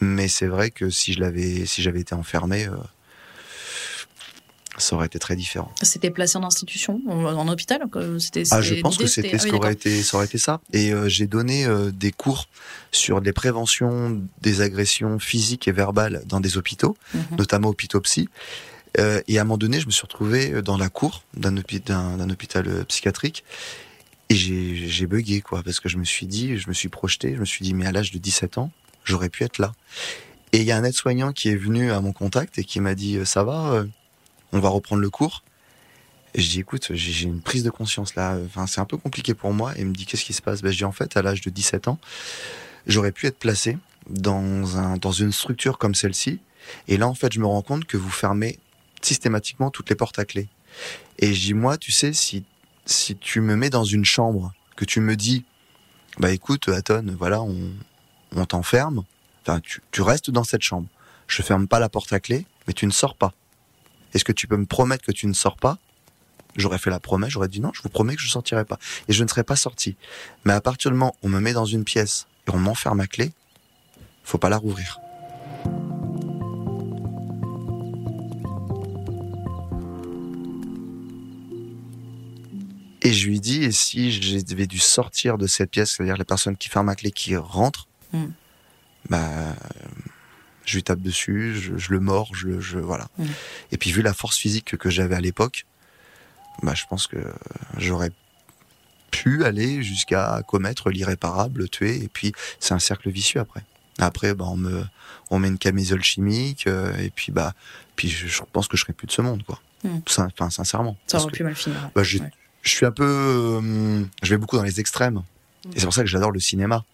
Mais 0.00 0.26
c'est 0.26 0.48
vrai 0.48 0.72
que 0.72 0.90
si 0.90 1.12
je 1.12 1.20
l'avais, 1.20 1.66
si 1.66 1.80
j'avais 1.80 2.00
été 2.00 2.14
enfermé, 2.14 2.68
ça 4.78 4.96
aurait 4.96 5.06
été 5.06 5.18
très 5.18 5.36
différent. 5.36 5.70
C'était 5.82 6.10
placé 6.10 6.36
en 6.38 6.44
institution, 6.44 7.00
en, 7.08 7.48
hôpital 7.48 7.80
C'était. 8.18 8.42
Ah, 8.50 8.60
je 8.60 8.74
pense 8.76 8.96
que 8.98 9.06
c'était 9.06 9.38
ce 9.38 9.44
ah 9.44 9.46
oui, 9.46 9.50
d'accord. 9.52 9.68
été, 9.70 10.02
ça 10.02 10.16
aurait 10.16 10.26
été 10.26 10.38
ça. 10.38 10.60
Et 10.72 10.92
euh, 10.92 11.08
j'ai 11.08 11.26
donné 11.26 11.64
euh, 11.66 11.90
des 11.90 12.12
cours 12.12 12.48
sur 12.92 13.20
les 13.20 13.32
préventions 13.32 14.22
des 14.40 14.60
agressions 14.60 15.18
physiques 15.18 15.68
et 15.68 15.72
verbales 15.72 16.22
dans 16.26 16.40
des 16.40 16.56
hôpitaux, 16.58 16.96
Mhm. 17.14 17.36
notamment 17.38 17.68
hôpitaux 17.68 18.00
psy. 18.00 18.28
Euh, 18.98 19.20
et 19.26 19.38
à 19.38 19.40
un 19.40 19.44
moment 19.44 19.58
donné, 19.58 19.80
je 19.80 19.86
me 19.86 19.90
suis 19.90 20.02
retrouvé 20.02 20.62
dans 20.62 20.76
la 20.76 20.88
cour 20.88 21.24
d'un- 21.36 21.52
d'un 21.52 22.30
hôpital 22.30 22.68
euh, 22.68 22.84
psychiatrique. 22.84 23.44
Et 24.30 24.34
j'ai 24.36 24.88
j'ai 24.88 25.06
bugué, 25.06 25.40
quoi, 25.40 25.62
parce 25.62 25.80
que 25.80 25.88
je 25.88 25.98
me 25.98 26.04
suis 26.04 26.26
dit, 26.26 26.56
je 26.56 26.68
me 26.68 26.74
suis 26.74 26.88
projeté, 26.88 27.34
je 27.34 27.40
me 27.40 27.44
suis 27.44 27.64
dit, 27.64 27.74
mais 27.74 27.86
à 27.86 27.92
l'âge 27.92 28.10
de 28.12 28.18
17 28.18 28.56
ans, 28.58 28.70
j'aurais 29.04 29.28
pu 29.28 29.44
être 29.44 29.58
là. 29.58 29.72
Et 30.52 30.58
il 30.58 30.64
y 30.64 30.70
a 30.72 30.76
un 30.76 30.84
aide-soignant 30.84 31.32
qui 31.32 31.48
est 31.48 31.56
venu 31.56 31.90
à 31.90 32.00
mon 32.00 32.12
contact 32.12 32.58
et 32.58 32.64
qui 32.64 32.78
m'a 32.80 32.94
dit, 32.94 33.16
euh, 33.16 33.24
ça 33.24 33.42
va, 33.42 33.72
euh, 33.72 33.84
on 34.54 34.60
va 34.60 34.68
reprendre 34.70 35.02
le 35.02 35.10
cours. 35.10 35.42
Je 36.34 36.48
dis, 36.48 36.60
écoute, 36.60 36.88
j'ai 36.90 37.12
j'ai 37.12 37.26
une 37.26 37.40
prise 37.40 37.62
de 37.62 37.70
conscience 37.70 38.14
là. 38.14 38.38
Enfin, 38.46 38.66
c'est 38.66 38.80
un 38.80 38.86
peu 38.86 38.96
compliqué 38.96 39.34
pour 39.34 39.52
moi. 39.52 39.76
Et 39.76 39.80
il 39.80 39.86
me 39.86 39.92
dit, 39.92 40.06
qu'est-ce 40.06 40.24
qui 40.24 40.32
se 40.32 40.42
passe? 40.42 40.62
Ben, 40.62 40.70
Je 40.70 40.78
dis, 40.78 40.84
en 40.84 40.92
fait, 40.92 41.16
à 41.16 41.22
l'âge 41.22 41.42
de 41.42 41.50
17 41.50 41.88
ans, 41.88 41.98
j'aurais 42.86 43.12
pu 43.12 43.26
être 43.26 43.38
placé 43.38 43.76
dans, 44.08 44.78
un, 44.78 44.96
dans 44.96 45.12
une 45.12 45.32
structure 45.32 45.76
comme 45.76 45.94
celle-ci. 45.94 46.40
Et 46.88 46.96
là, 46.96 47.08
en 47.08 47.14
fait, 47.14 47.32
je 47.32 47.40
me 47.40 47.46
rends 47.46 47.62
compte 47.62 47.84
que 47.84 47.96
vous 47.96 48.10
fermez 48.10 48.58
systématiquement 49.02 49.70
toutes 49.70 49.90
les 49.90 49.96
portes 49.96 50.18
à 50.18 50.24
clé. 50.24 50.48
Et 51.18 51.34
je 51.34 51.40
dis, 51.40 51.54
moi, 51.54 51.76
tu 51.76 51.92
sais, 51.92 52.12
si, 52.12 52.44
si 52.86 53.16
tu 53.16 53.40
me 53.40 53.56
mets 53.56 53.70
dans 53.70 53.84
une 53.84 54.04
chambre, 54.04 54.52
que 54.76 54.84
tu 54.84 55.00
me 55.00 55.14
dis, 55.16 55.44
bah 56.18 56.32
écoute, 56.32 56.68
Aton, 56.68 57.14
voilà, 57.18 57.42
on, 57.42 57.70
on 58.34 58.44
t'enferme, 58.46 59.04
enfin, 59.42 59.60
tu, 59.60 59.82
tu 59.90 60.02
restes 60.02 60.30
dans 60.30 60.44
cette 60.44 60.62
chambre. 60.62 60.88
Je 61.26 61.42
ferme 61.42 61.68
pas 61.68 61.78
la 61.78 61.88
porte 61.88 62.12
à 62.12 62.20
clé, 62.20 62.46
mais 62.66 62.72
tu 62.72 62.86
ne 62.86 62.92
sors 62.92 63.14
pas. 63.14 63.34
Est-ce 64.14 64.24
que 64.24 64.32
tu 64.32 64.46
peux 64.46 64.56
me 64.56 64.66
promettre 64.66 65.04
que 65.04 65.12
tu 65.12 65.26
ne 65.26 65.32
sors 65.32 65.56
pas? 65.56 65.78
J'aurais 66.56 66.78
fait 66.78 66.90
la 66.90 67.00
promesse, 67.00 67.30
j'aurais 67.30 67.48
dit 67.48 67.60
non, 67.60 67.72
je 67.74 67.82
vous 67.82 67.88
promets 67.88 68.14
que 68.14 68.22
je 68.22 68.28
sortirai 68.28 68.64
pas. 68.64 68.78
Et 69.08 69.12
je 69.12 69.22
ne 69.24 69.28
serais 69.28 69.42
pas 69.44 69.56
sorti. 69.56 69.96
Mais 70.44 70.52
à 70.52 70.60
partir 70.60 70.90
du 70.92 70.96
moment 70.96 71.14
où 71.22 71.26
on 71.26 71.30
me 71.30 71.40
met 71.40 71.52
dans 71.52 71.64
une 71.64 71.84
pièce 71.84 72.26
et 72.46 72.50
on 72.52 72.58
m'enferme 72.58 73.00
à 73.00 73.06
clé, 73.08 73.32
faut 74.22 74.38
pas 74.38 74.48
la 74.48 74.56
rouvrir. 74.56 75.00
Et 83.02 83.12
je 83.12 83.28
lui 83.28 83.38
dis, 83.40 83.64
et 83.64 83.72
si 83.72 84.10
j'avais 84.12 84.66
dû 84.66 84.78
sortir 84.78 85.36
de 85.36 85.46
cette 85.46 85.70
pièce, 85.70 85.92
c'est-à-dire 85.92 86.16
les 86.16 86.24
personnes 86.24 86.56
qui 86.56 86.68
ferment 86.68 86.92
à 86.92 86.94
clé, 86.94 87.10
qui 87.10 87.36
rentrent, 87.36 87.88
Mm. 88.12 88.26
bah, 89.10 89.56
je 90.64 90.74
lui 90.76 90.82
tape 90.82 91.00
dessus, 91.00 91.54
je, 91.60 91.76
je 91.76 91.90
le 91.92 92.00
mords, 92.00 92.34
je, 92.34 92.46
le- 92.48 92.60
je 92.60 92.78
voilà. 92.78 93.08
Mm. 93.18 93.24
Et 93.72 93.76
puis 93.78 93.90
vu 93.92 94.02
la 94.02 94.14
force 94.14 94.36
physique 94.38 94.64
que, 94.66 94.76
que 94.76 94.90
j'avais 94.90 95.14
à 95.14 95.20
l'époque, 95.20 95.66
bah, 96.62 96.74
je 96.74 96.84
pense 96.88 97.06
que 97.06 97.18
j'aurais 97.78 98.10
pu 99.10 99.44
aller 99.44 99.82
jusqu'à 99.82 100.42
commettre 100.46 100.90
l'irréparable, 100.90 101.68
tuer, 101.68 102.02
et 102.02 102.08
puis 102.08 102.32
c'est 102.60 102.74
un 102.74 102.78
cercle 102.78 103.10
vicieux 103.10 103.40
après. 103.40 103.62
Après, 103.98 104.34
bah, 104.34 104.46
on 104.48 104.56
me, 104.56 104.84
on 105.30 105.38
met 105.38 105.48
une 105.48 105.58
camisole 105.58 106.02
chimique, 106.02 106.66
euh, 106.66 106.96
et 106.98 107.10
puis 107.10 107.30
bah, 107.30 107.54
puis 107.96 108.08
je, 108.08 108.26
je 108.26 108.42
pense 108.52 108.66
que 108.66 108.76
je 108.76 108.82
serais 108.82 108.92
plus 108.92 109.06
de 109.06 109.12
ce 109.12 109.22
monde, 109.22 109.42
quoi. 109.44 109.60
Mm. 109.84 109.98
Enfin, 110.08 110.50
sincèrement. 110.50 110.96
Ça 111.06 111.18
aurait 111.20 111.30
pu 111.32 111.44
mal 111.44 111.54
finir. 111.54 111.78
bah, 111.94 112.02
Ouais. 112.02 112.04
je 112.62 112.70
suis 112.70 112.86
un 112.86 112.90
peu, 112.90 113.04
euh, 113.06 114.04
je 114.22 114.30
vais 114.30 114.36
beaucoup 114.38 114.56
dans 114.56 114.62
les 114.64 114.80
extrêmes, 114.80 115.22
et 115.74 115.78
c'est 115.78 115.86
pour 115.86 115.94
ça 115.94 116.02
que 116.02 116.08
j'adore 116.08 116.32
le 116.32 116.40
cinéma. 116.40 116.84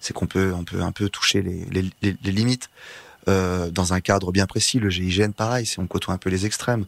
C'est 0.00 0.12
qu'on 0.12 0.26
peut, 0.26 0.52
on 0.54 0.64
peut 0.64 0.82
un 0.82 0.92
peu 0.92 1.08
toucher 1.08 1.40
les, 1.40 1.64
les, 1.70 1.90
les- 2.02 2.16
les 2.22 2.32
limites 2.32 2.68
euh, 3.28 3.70
dans 3.70 3.92
un 3.92 4.00
cadre 4.00 4.32
bien 4.32 4.46
précis. 4.46 4.78
Le 4.78 4.90
GIGN, 4.90 5.32
pareil, 5.32 5.68
on 5.78 5.86
côtoie 5.86 6.14
un 6.14 6.18
peu 6.18 6.30
les 6.30 6.46
extrêmes. 6.46 6.86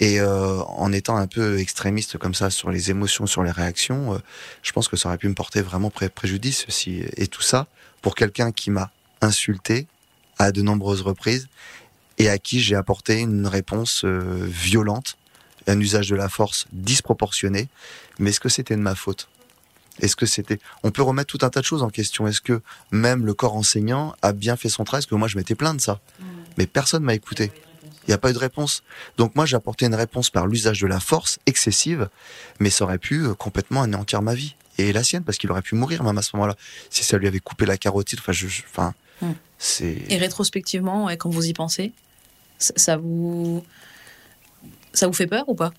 Et 0.00 0.18
euh, 0.18 0.60
en 0.62 0.92
étant 0.92 1.16
un 1.16 1.26
peu 1.26 1.58
extrémiste 1.58 2.16
comme 2.16 2.32
ça 2.32 2.48
sur 2.48 2.70
les 2.70 2.90
émotions, 2.90 3.26
sur 3.26 3.42
les 3.42 3.50
réactions, 3.50 4.14
euh, 4.14 4.18
je 4.62 4.72
pense 4.72 4.88
que 4.88 4.96
ça 4.96 5.08
aurait 5.08 5.18
pu 5.18 5.28
me 5.28 5.34
porter 5.34 5.60
vraiment 5.60 5.90
pré- 5.90 6.08
préjudice. 6.08 6.64
Si, 6.68 7.04
et 7.16 7.26
tout 7.26 7.42
ça 7.42 7.66
pour 8.00 8.14
quelqu'un 8.14 8.50
qui 8.50 8.70
m'a 8.70 8.90
insulté 9.20 9.86
à 10.38 10.52
de 10.52 10.62
nombreuses 10.62 11.02
reprises 11.02 11.48
et 12.16 12.30
à 12.30 12.38
qui 12.38 12.60
j'ai 12.60 12.76
apporté 12.76 13.20
une 13.20 13.46
réponse 13.46 14.04
euh, 14.04 14.46
violente, 14.48 15.18
un 15.66 15.78
usage 15.78 16.08
de 16.08 16.16
la 16.16 16.30
force 16.30 16.66
disproportionné. 16.72 17.68
Mais 18.18 18.30
est-ce 18.30 18.40
que 18.40 18.48
c'était 18.48 18.76
de 18.76 18.80
ma 18.80 18.94
faute? 18.94 19.28
Est-ce 20.00 20.16
que 20.16 20.26
c'était 20.26 20.58
On 20.82 20.90
peut 20.90 21.02
remettre 21.02 21.26
tout 21.36 21.44
un 21.44 21.50
tas 21.50 21.60
de 21.60 21.64
choses 21.66 21.82
en 21.82 21.90
question. 21.90 22.26
Est-ce 22.26 22.40
que 22.40 22.60
même 22.90 23.24
le 23.26 23.34
corps 23.34 23.54
enseignant 23.56 24.14
a 24.22 24.32
bien 24.32 24.56
fait 24.56 24.68
son 24.68 24.84
travail? 24.84 25.02
Parce 25.02 25.10
que 25.10 25.14
moi, 25.14 25.28
je 25.28 25.36
m'étais 25.36 25.54
plaint 25.54 25.76
de 25.76 25.80
ça, 25.80 26.00
mais 26.58 26.66
personne 26.66 27.02
m'a 27.04 27.14
écouté. 27.14 27.52
Il 28.06 28.10
n'y 28.10 28.14
a 28.14 28.18
pas 28.18 28.30
eu 28.30 28.32
de 28.32 28.38
réponse. 28.38 28.82
Donc 29.18 29.36
moi, 29.36 29.46
j'ai 29.46 29.56
apporté 29.56 29.86
une 29.86 29.94
réponse 29.94 30.30
par 30.30 30.46
l'usage 30.46 30.80
de 30.80 30.86
la 30.86 31.00
force 31.00 31.38
excessive, 31.46 32.08
mais 32.58 32.70
ça 32.70 32.84
aurait 32.84 32.98
pu 32.98 33.24
euh, 33.24 33.34
complètement 33.34 33.82
anéantir 33.82 34.22
ma 34.22 34.34
vie 34.34 34.56
et 34.78 34.92
la 34.92 35.04
sienne, 35.04 35.22
parce 35.22 35.36
qu'il 35.38 35.50
aurait 35.50 35.62
pu 35.62 35.74
mourir 35.74 36.02
même 36.02 36.16
à 36.16 36.22
ce 36.22 36.30
moment-là 36.34 36.56
si 36.88 37.04
ça 37.04 37.18
lui 37.18 37.28
avait 37.28 37.38
coupé 37.40 37.66
la 37.66 37.76
carotide. 37.76 38.18
Enfin, 38.20 38.32
je, 38.32 38.48
je- 38.48 38.62
enfin, 38.70 38.94
Hmm. 39.22 39.32
c'est. 39.58 39.98
Et 40.08 40.16
rétrospectivement, 40.16 41.04
ouais, 41.04 41.18
quand 41.18 41.28
vous 41.28 41.44
y 41.46 41.52
pensez, 41.52 41.92
ça 42.58 42.96
vous. 42.96 43.62
Ça 44.94 45.06
vous 45.06 45.12
fait 45.12 45.26
peur 45.26 45.46
ou 45.48 45.54
pas? 45.54 45.72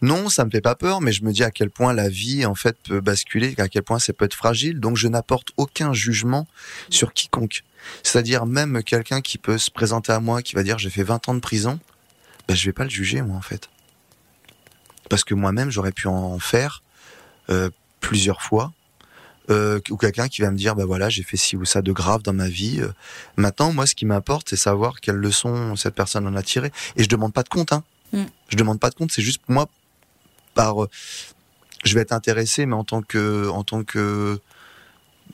Non, 0.00 0.28
ça 0.28 0.44
me 0.44 0.50
fait 0.50 0.60
pas 0.60 0.74
peur, 0.74 1.00
mais 1.00 1.12
je 1.12 1.24
me 1.24 1.32
dis 1.32 1.42
à 1.42 1.50
quel 1.50 1.70
point 1.70 1.92
la 1.92 2.08
vie 2.08 2.46
en 2.46 2.54
fait 2.54 2.76
peut 2.84 3.00
basculer, 3.00 3.54
à 3.58 3.68
quel 3.68 3.82
point 3.82 3.98
ça 3.98 4.12
peut 4.12 4.24
être 4.24 4.34
fragile. 4.34 4.80
Donc 4.80 4.96
je 4.96 5.08
n'apporte 5.08 5.48
aucun 5.56 5.92
jugement 5.92 6.46
sur 6.90 7.12
quiconque. 7.12 7.64
C'est-à-dire 8.02 8.46
même 8.46 8.82
quelqu'un 8.82 9.20
qui 9.20 9.38
peut 9.38 9.58
se 9.58 9.70
présenter 9.70 10.12
à 10.12 10.20
moi, 10.20 10.42
qui 10.42 10.54
va 10.54 10.62
dire 10.62 10.78
j'ai 10.78 10.90
fait 10.90 11.02
20 11.02 11.28
ans 11.28 11.34
de 11.34 11.40
prison, 11.40 11.78
ben, 12.46 12.54
je 12.54 12.64
vais 12.66 12.72
pas 12.72 12.84
le 12.84 12.90
juger 12.90 13.22
moi 13.22 13.36
en 13.36 13.42
fait, 13.42 13.68
parce 15.08 15.24
que 15.24 15.34
moi-même 15.34 15.70
j'aurais 15.70 15.92
pu 15.92 16.06
en 16.08 16.38
faire 16.38 16.82
euh, 17.50 17.70
plusieurs 18.00 18.42
fois. 18.42 18.72
Euh, 19.50 19.80
ou 19.88 19.96
quelqu'un 19.96 20.28
qui 20.28 20.42
va 20.42 20.50
me 20.50 20.58
dire 20.58 20.74
bah 20.74 20.84
voilà 20.84 21.08
j'ai 21.08 21.22
fait 21.22 21.38
ci 21.38 21.56
ou 21.56 21.64
ça 21.64 21.80
de 21.80 21.90
grave 21.90 22.20
dans 22.20 22.34
ma 22.34 22.50
vie 22.50 22.80
Euh, 22.82 22.92
maintenant 23.36 23.72
moi 23.72 23.86
ce 23.86 23.94
qui 23.94 24.04
m'importe 24.04 24.50
c'est 24.50 24.56
savoir 24.56 25.00
quelle 25.00 25.14
leçon 25.14 25.74
cette 25.74 25.94
personne 25.94 26.26
en 26.26 26.36
a 26.36 26.42
tiré 26.42 26.70
et 26.96 27.02
je 27.02 27.08
demande 27.08 27.32
pas 27.32 27.42
de 27.44 27.48
compte 27.48 27.72
hein 27.72 27.82
Mm. 28.12 28.24
je 28.48 28.56
demande 28.56 28.80
pas 28.80 28.88
de 28.90 28.94
compte 28.94 29.12
c'est 29.12 29.22
juste 29.22 29.42
moi 29.48 29.68
par 30.54 30.84
euh, 30.84 30.88
je 31.84 31.94
vais 31.94 32.00
être 32.00 32.12
intéressé 32.12 32.64
mais 32.66 32.74
en 32.74 32.84
tant 32.84 33.02
que 33.02 33.48
en 33.48 33.64
tant 33.64 33.84
que, 33.84 34.40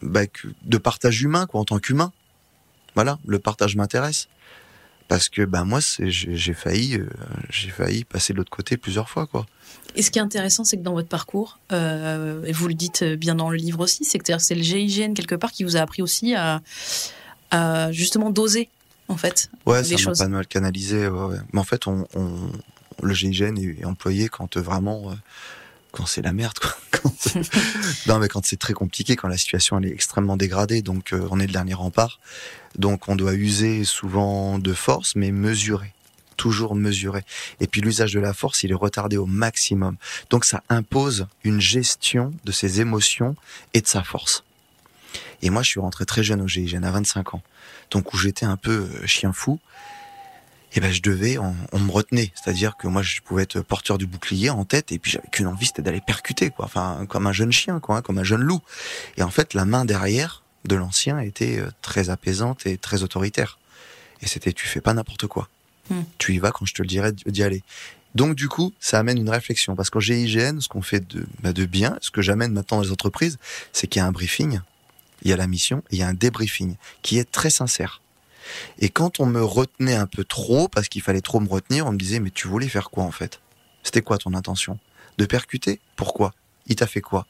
bah, 0.03 0.27
que- 0.27 0.49
de 0.65 0.77
partage 0.79 1.23
humain 1.23 1.47
quoi 1.47 1.61
en 1.61 1.65
tant 1.65 1.79
qu'humain. 1.79 2.13
Voilà 2.95 3.19
le 3.27 3.39
partage 3.39 3.77
m'intéresse. 3.77 4.29
Parce 5.07 5.29
que 5.29 5.43
bah 5.43 5.65
moi 5.65 5.81
j'ai 6.01 6.55
failli 6.55 6.97
euh, 6.97 7.09
j'ai 7.51 7.69
failli 7.71 8.05
passer 8.05 8.33
de 8.33 8.39
l'autre 8.39 8.51
côté 8.51 8.77
plusieurs 8.77 9.09
fois 9.11 9.27
quoi. 9.27 9.47
Et 9.97 10.03
ce 10.03 10.11
qui 10.11 10.19
est 10.19 10.23
intéressant, 10.23 10.65
c'est 10.65 10.77
que 10.79 10.83
dans 10.83 10.95
votre 10.95 11.09
parcours, 11.09 11.59
euh, 11.71 12.43
et 12.45 12.53
vous 12.53 12.67
le 12.69 12.75
dites 12.75 13.05
bien 13.05 13.35
dans 13.35 13.51
le 13.51 13.57
livre 13.57 13.81
aussi, 13.81 14.05
c'est 14.05 14.19
que 14.19 14.39
c'est 14.39 14.55
le 14.55 14.63
GIGN 14.63 15.13
quelque 15.15 15.35
part 15.37 15.53
qui 15.53 15.63
vous 15.63 15.77
a 15.77 15.81
appris 15.81 16.03
aussi 16.03 16.35
à, 16.35 16.63
à 17.51 17.93
justement 17.93 18.31
doser, 18.31 18.69
en 19.09 19.17
fait. 19.17 19.51
Ouais, 19.67 19.83
des 19.83 19.89
ça 19.89 19.95
m'a 19.95 19.99
choses. 19.99 20.19
pas 20.19 20.29
mal 20.29 20.47
canalisé. 20.47 21.07
ouais, 21.09 21.25
ouais. 21.27 21.39
Mais 21.53 21.61
en 21.61 21.65
fait, 21.65 21.87
on, 21.87 22.07
on- 22.15 22.51
le 23.03 23.13
GIGN 23.15 23.57
est 23.59 23.85
employé 23.85 24.29
quand 24.29 24.57
euh, 24.57 24.61
vraiment, 24.61 25.11
euh, 25.11 25.15
quand 25.93 26.07
c'est 26.07 26.23
la 26.23 26.33
merde, 26.33 26.59
quoi. 26.59 26.75
Quand 27.03 27.13
non, 28.07 28.19
mais 28.19 28.29
quand 28.29 28.47
c'est 28.47 28.57
très 28.57 28.73
compliqué, 28.73 29.15
quand 29.17 29.29
la 29.29 29.37
situation 29.37 29.79
elle 29.79 29.87
est 29.87 29.93
extrêmement 29.93 30.37
dégradée, 30.37 30.81
donc 30.81 31.13
euh, 31.13 31.27
on 31.31 31.39
est 31.41 31.47
le 31.47 31.53
dernier 31.53 31.75
rempart. 31.75 32.19
Donc 32.79 33.09
on 33.09 33.17
doit 33.17 33.35
user 33.35 33.85
souvent 33.85 34.59
de 34.59 34.73
force, 34.73 35.15
mais 35.17 35.31
mesurer. 35.33 35.93
Toujours 36.37 36.75
mesurer. 36.75 37.23
Et 37.61 37.67
puis 37.67 37.81
l'usage 37.81 38.13
de 38.15 38.21
la 38.21 38.33
force, 38.33 38.63
il 38.63 38.71
est 38.71 38.75
retardé 38.77 39.17
au 39.17 39.27
maximum. 39.27 39.97
Donc 40.31 40.45
ça 40.45 40.63
impose 40.69 41.27
une 41.45 41.61
gestion 41.61 42.33
de 42.45 42.53
ses 42.53 42.81
émotions 42.81 43.37
et 43.75 43.81
de 43.81 43.87
sa 43.87 44.03
force. 44.03 44.45
Et 45.45 45.51
moi, 45.51 45.63
je 45.63 45.69
suis 45.69 45.81
rentré 45.81 46.07
très 46.07 46.25
jeune 46.25 46.41
au 46.41 46.49
GIGN, 46.49 46.83
à 46.83 46.91
25 46.91 47.35
ans. 47.35 47.43
Donc 47.91 48.15
où 48.15 48.17
j'étais 48.17 48.47
un 48.47 48.57
peu 48.57 48.89
euh, 48.91 49.07
chien 49.07 49.33
fou, 49.33 49.61
et 50.73 50.81
ben 50.81 50.91
je 50.91 51.03
devais, 51.03 51.39
on, 51.39 51.55
on 51.71 51.79
me 51.79 51.93
retenait, 51.93 52.33
c'est-à-dire 52.35 52.77
que 52.77 52.89
moi 52.89 53.03
je 53.03 53.21
pouvais 53.21 53.45
être 53.45 53.61
porteur 53.61 53.97
du 53.97 54.07
bouclier 54.07 54.51
en 54.51 54.65
tête, 54.65 54.91
et 54.91 54.99
puis 54.99 55.13
j'avais 55.13 55.29
qu'une 55.29 55.47
envie, 55.47 55.67
c'était 55.67 55.83
d'aller 55.83 56.01
percuter, 56.01 56.51
quoi, 56.51 56.65
enfin 56.65 57.07
comme 57.09 57.29
un 57.29 57.33
jeune 57.33 57.53
chien, 57.53 57.79
quoi, 57.79 57.99
hein, 57.99 58.03
comme 58.03 58.19
un 58.19 58.25
jeune 58.25 58.41
loup. 58.41 58.61
Et 59.17 59.23
en 59.23 59.31
fait, 59.31 59.55
la 59.55 59.67
main 59.67 59.85
derrière 59.85 60.43
de 60.65 60.75
l'ancien 60.75 61.21
était 61.21 61.61
euh, 61.61 61.69
très 61.83 62.11
apaisante 62.11 62.67
et 62.67 62.79
très 62.79 63.03
autoritaire. 63.03 63.59
Et 64.23 64.27
c'était, 64.27 64.53
tu 64.53 64.67
fais 64.67 64.81
pas 64.81 64.95
n'importe 64.95 65.27
quoi. 65.27 65.49
Hmm. 65.91 66.03
Tu 66.17 66.35
y 66.35 66.39
vas 66.39 66.51
quand 66.51 66.65
je 66.65 66.73
te 66.73 66.81
le 66.81 66.89
dirai 66.89 67.13
d'y 67.13 67.43
aller. 67.43 67.63
Donc 68.15 68.35
du 68.35 68.49
coup, 68.49 68.73
ça 68.81 68.99
amène 68.99 69.19
une 69.19 69.31
réflexion, 69.31 69.77
parce 69.77 69.91
qu'au 69.91 70.01
GIGN, 70.01 70.61
ce 70.61 70.69
qu'on 70.69 70.83
fait 70.83 71.07
de, 71.07 71.27
bah, 71.43 71.53
de 71.53 71.67
bien, 71.67 71.99
ce 72.01 72.11
que 72.11 72.23
j'amène 72.23 72.53
maintenant 72.53 72.79
dans 72.79 72.85
les 72.85 72.93
entreprises, 72.93 73.39
c'est 73.73 73.87
qu'il 73.87 74.01
y 74.01 74.03
a 74.03 74.07
un 74.07 74.13
briefing 74.13 74.61
il 75.25 75.31
y 75.31 75.33
a 75.33 75.37
la 75.37 75.47
mission, 75.47 75.83
il 75.91 75.99
y 75.99 76.03
a 76.03 76.09
un 76.09 76.15
débriefing 76.15 76.77
qui 77.03 77.19
est 77.19 77.31
très 77.31 77.51
sincère. 77.51 78.01
Et 78.79 78.91
quand 78.91 79.21
on 79.21 79.27
me 79.27 79.43
retenait 79.43 79.95
un 79.95 80.07
peu 80.07 80.23
trop, 80.23 80.69
parce 80.69 80.89
qu'il 80.89 81.03
fallait 81.03 81.23
trop 81.23 81.41
me 81.41 81.49
retenir, 81.49 81.87
on 81.87 81.93
me 81.93 81.99
disait, 81.99 82.21
mais 82.21 82.31
tu 82.31 82.47
voulais 82.47 82.69
faire 82.69 82.91
quoi 82.91 83.05
en 83.05 83.11
fait? 83.11 83.41
C'était 83.83 84.03
quoi 84.03 84.19
ton 84.19 84.35
intention? 84.35 84.79
De 85.19 85.27
percuter? 85.27 85.81
Pourquoi? 85.97 86.35
Il 86.67 86.77
t'a 86.77 86.87
fait 86.87 87.01
quoi? 87.01 87.27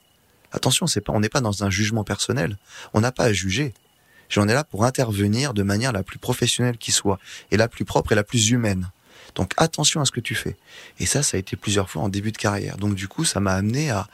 Attention, 0.52 0.86
c'est 0.86 1.00
pas, 1.00 1.12
on 1.12 1.20
n'est 1.20 1.28
pas 1.28 1.40
dans 1.40 1.64
un 1.64 1.70
jugement 1.70 2.04
personnel. 2.04 2.58
On 2.94 3.00
n'a 3.00 3.12
pas 3.12 3.24
à 3.24 3.32
juger. 3.32 3.74
J'en 4.28 4.48
ai 4.48 4.54
là 4.54 4.64
pour 4.64 4.84
intervenir 4.84 5.54
de 5.54 5.62
manière 5.62 5.92
la 5.92 6.02
plus 6.02 6.18
professionnelle 6.18 6.78
qui 6.78 6.92
soit, 6.92 7.18
et 7.50 7.56
la 7.56 7.68
plus 7.68 7.84
propre 7.84 8.12
et 8.12 8.14
la 8.14 8.24
plus 8.24 8.50
humaine. 8.50 8.90
Donc 9.34 9.52
attention 9.56 10.00
à 10.00 10.04
ce 10.04 10.10
que 10.10 10.20
tu 10.20 10.34
fais. 10.34 10.56
Et 10.98 11.06
ça, 11.06 11.22
ça 11.22 11.36
a 11.36 11.40
été 11.40 11.56
plusieurs 11.56 11.90
fois 11.90 12.02
en 12.02 12.08
début 12.08 12.32
de 12.32 12.38
carrière. 12.38 12.76
Donc 12.76 12.94
du 12.94 13.08
coup, 13.08 13.24
ça 13.24 13.40
m'a 13.40 13.52
amené 13.52 13.90
à, 13.90 14.08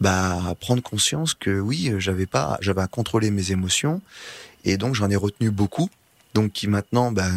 bah, 0.00 0.54
prendre 0.60 0.82
conscience 0.82 1.34
que 1.34 1.58
oui, 1.58 1.92
j'avais 1.98 2.26
pas, 2.26 2.58
j'avais 2.60 2.82
à 2.82 2.86
contrôler 2.86 3.30
mes 3.30 3.52
émotions, 3.52 4.00
et 4.64 4.76
donc 4.76 4.94
j'en 4.94 5.10
ai 5.10 5.16
retenu 5.16 5.50
beaucoup 5.50 5.88
donc 6.34 6.52
qui 6.52 6.68
maintenant 6.68 7.10
bah, 7.10 7.30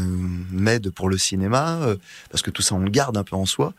m'aide 0.51 0.91
pour 0.91 1.09
le 1.09 1.17
cinéma, 1.17 1.79
euh, 1.81 1.95
parce 2.29 2.43
que 2.43 2.51
tout 2.51 2.61
ça 2.61 2.75
on 2.75 2.79
le 2.79 2.89
garde 2.89 3.17
un 3.17 3.23
peu 3.23 3.35
en 3.35 3.45
soi, 3.45 3.73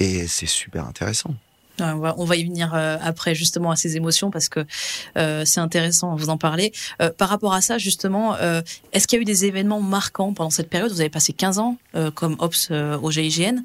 et 0.00 0.26
c'est 0.26 0.46
super 0.46 0.86
intéressant. 0.86 1.34
On 1.80 2.24
va, 2.24 2.36
y 2.36 2.44
venir 2.44 2.72
euh, 2.74 2.96
après 3.02 3.34
justement 3.34 3.70
à 3.70 3.76
ces 3.76 3.96
émotions 3.96 4.30
parce 4.30 4.48
que 4.48 4.64
euh, 5.16 5.44
c'est 5.44 5.60
intéressant 5.60 6.14
vous 6.16 6.30
en 6.30 6.38
parler. 6.38 6.72
Euh, 7.02 7.10
par 7.10 7.28
rapport 7.28 7.54
à 7.54 7.60
ça 7.60 7.78
justement, 7.78 8.36
est-ce 8.92 9.06
qu'il 9.06 9.18
y 9.18 9.20
a 9.20 9.22
eu 9.22 9.24
des 9.24 9.44
événements 9.44 9.80
marquants 9.80 10.32
pendant 10.32 10.50
cette 10.50 10.68
période? 10.68 10.90
Vous 10.90 11.00
avez 11.00 11.10
passé 11.10 11.32
15 11.32 11.58
ans 11.58 11.76
comme 12.14 12.36
Ops 12.38 12.70
au 12.70 13.10
GIGN. 13.10 13.62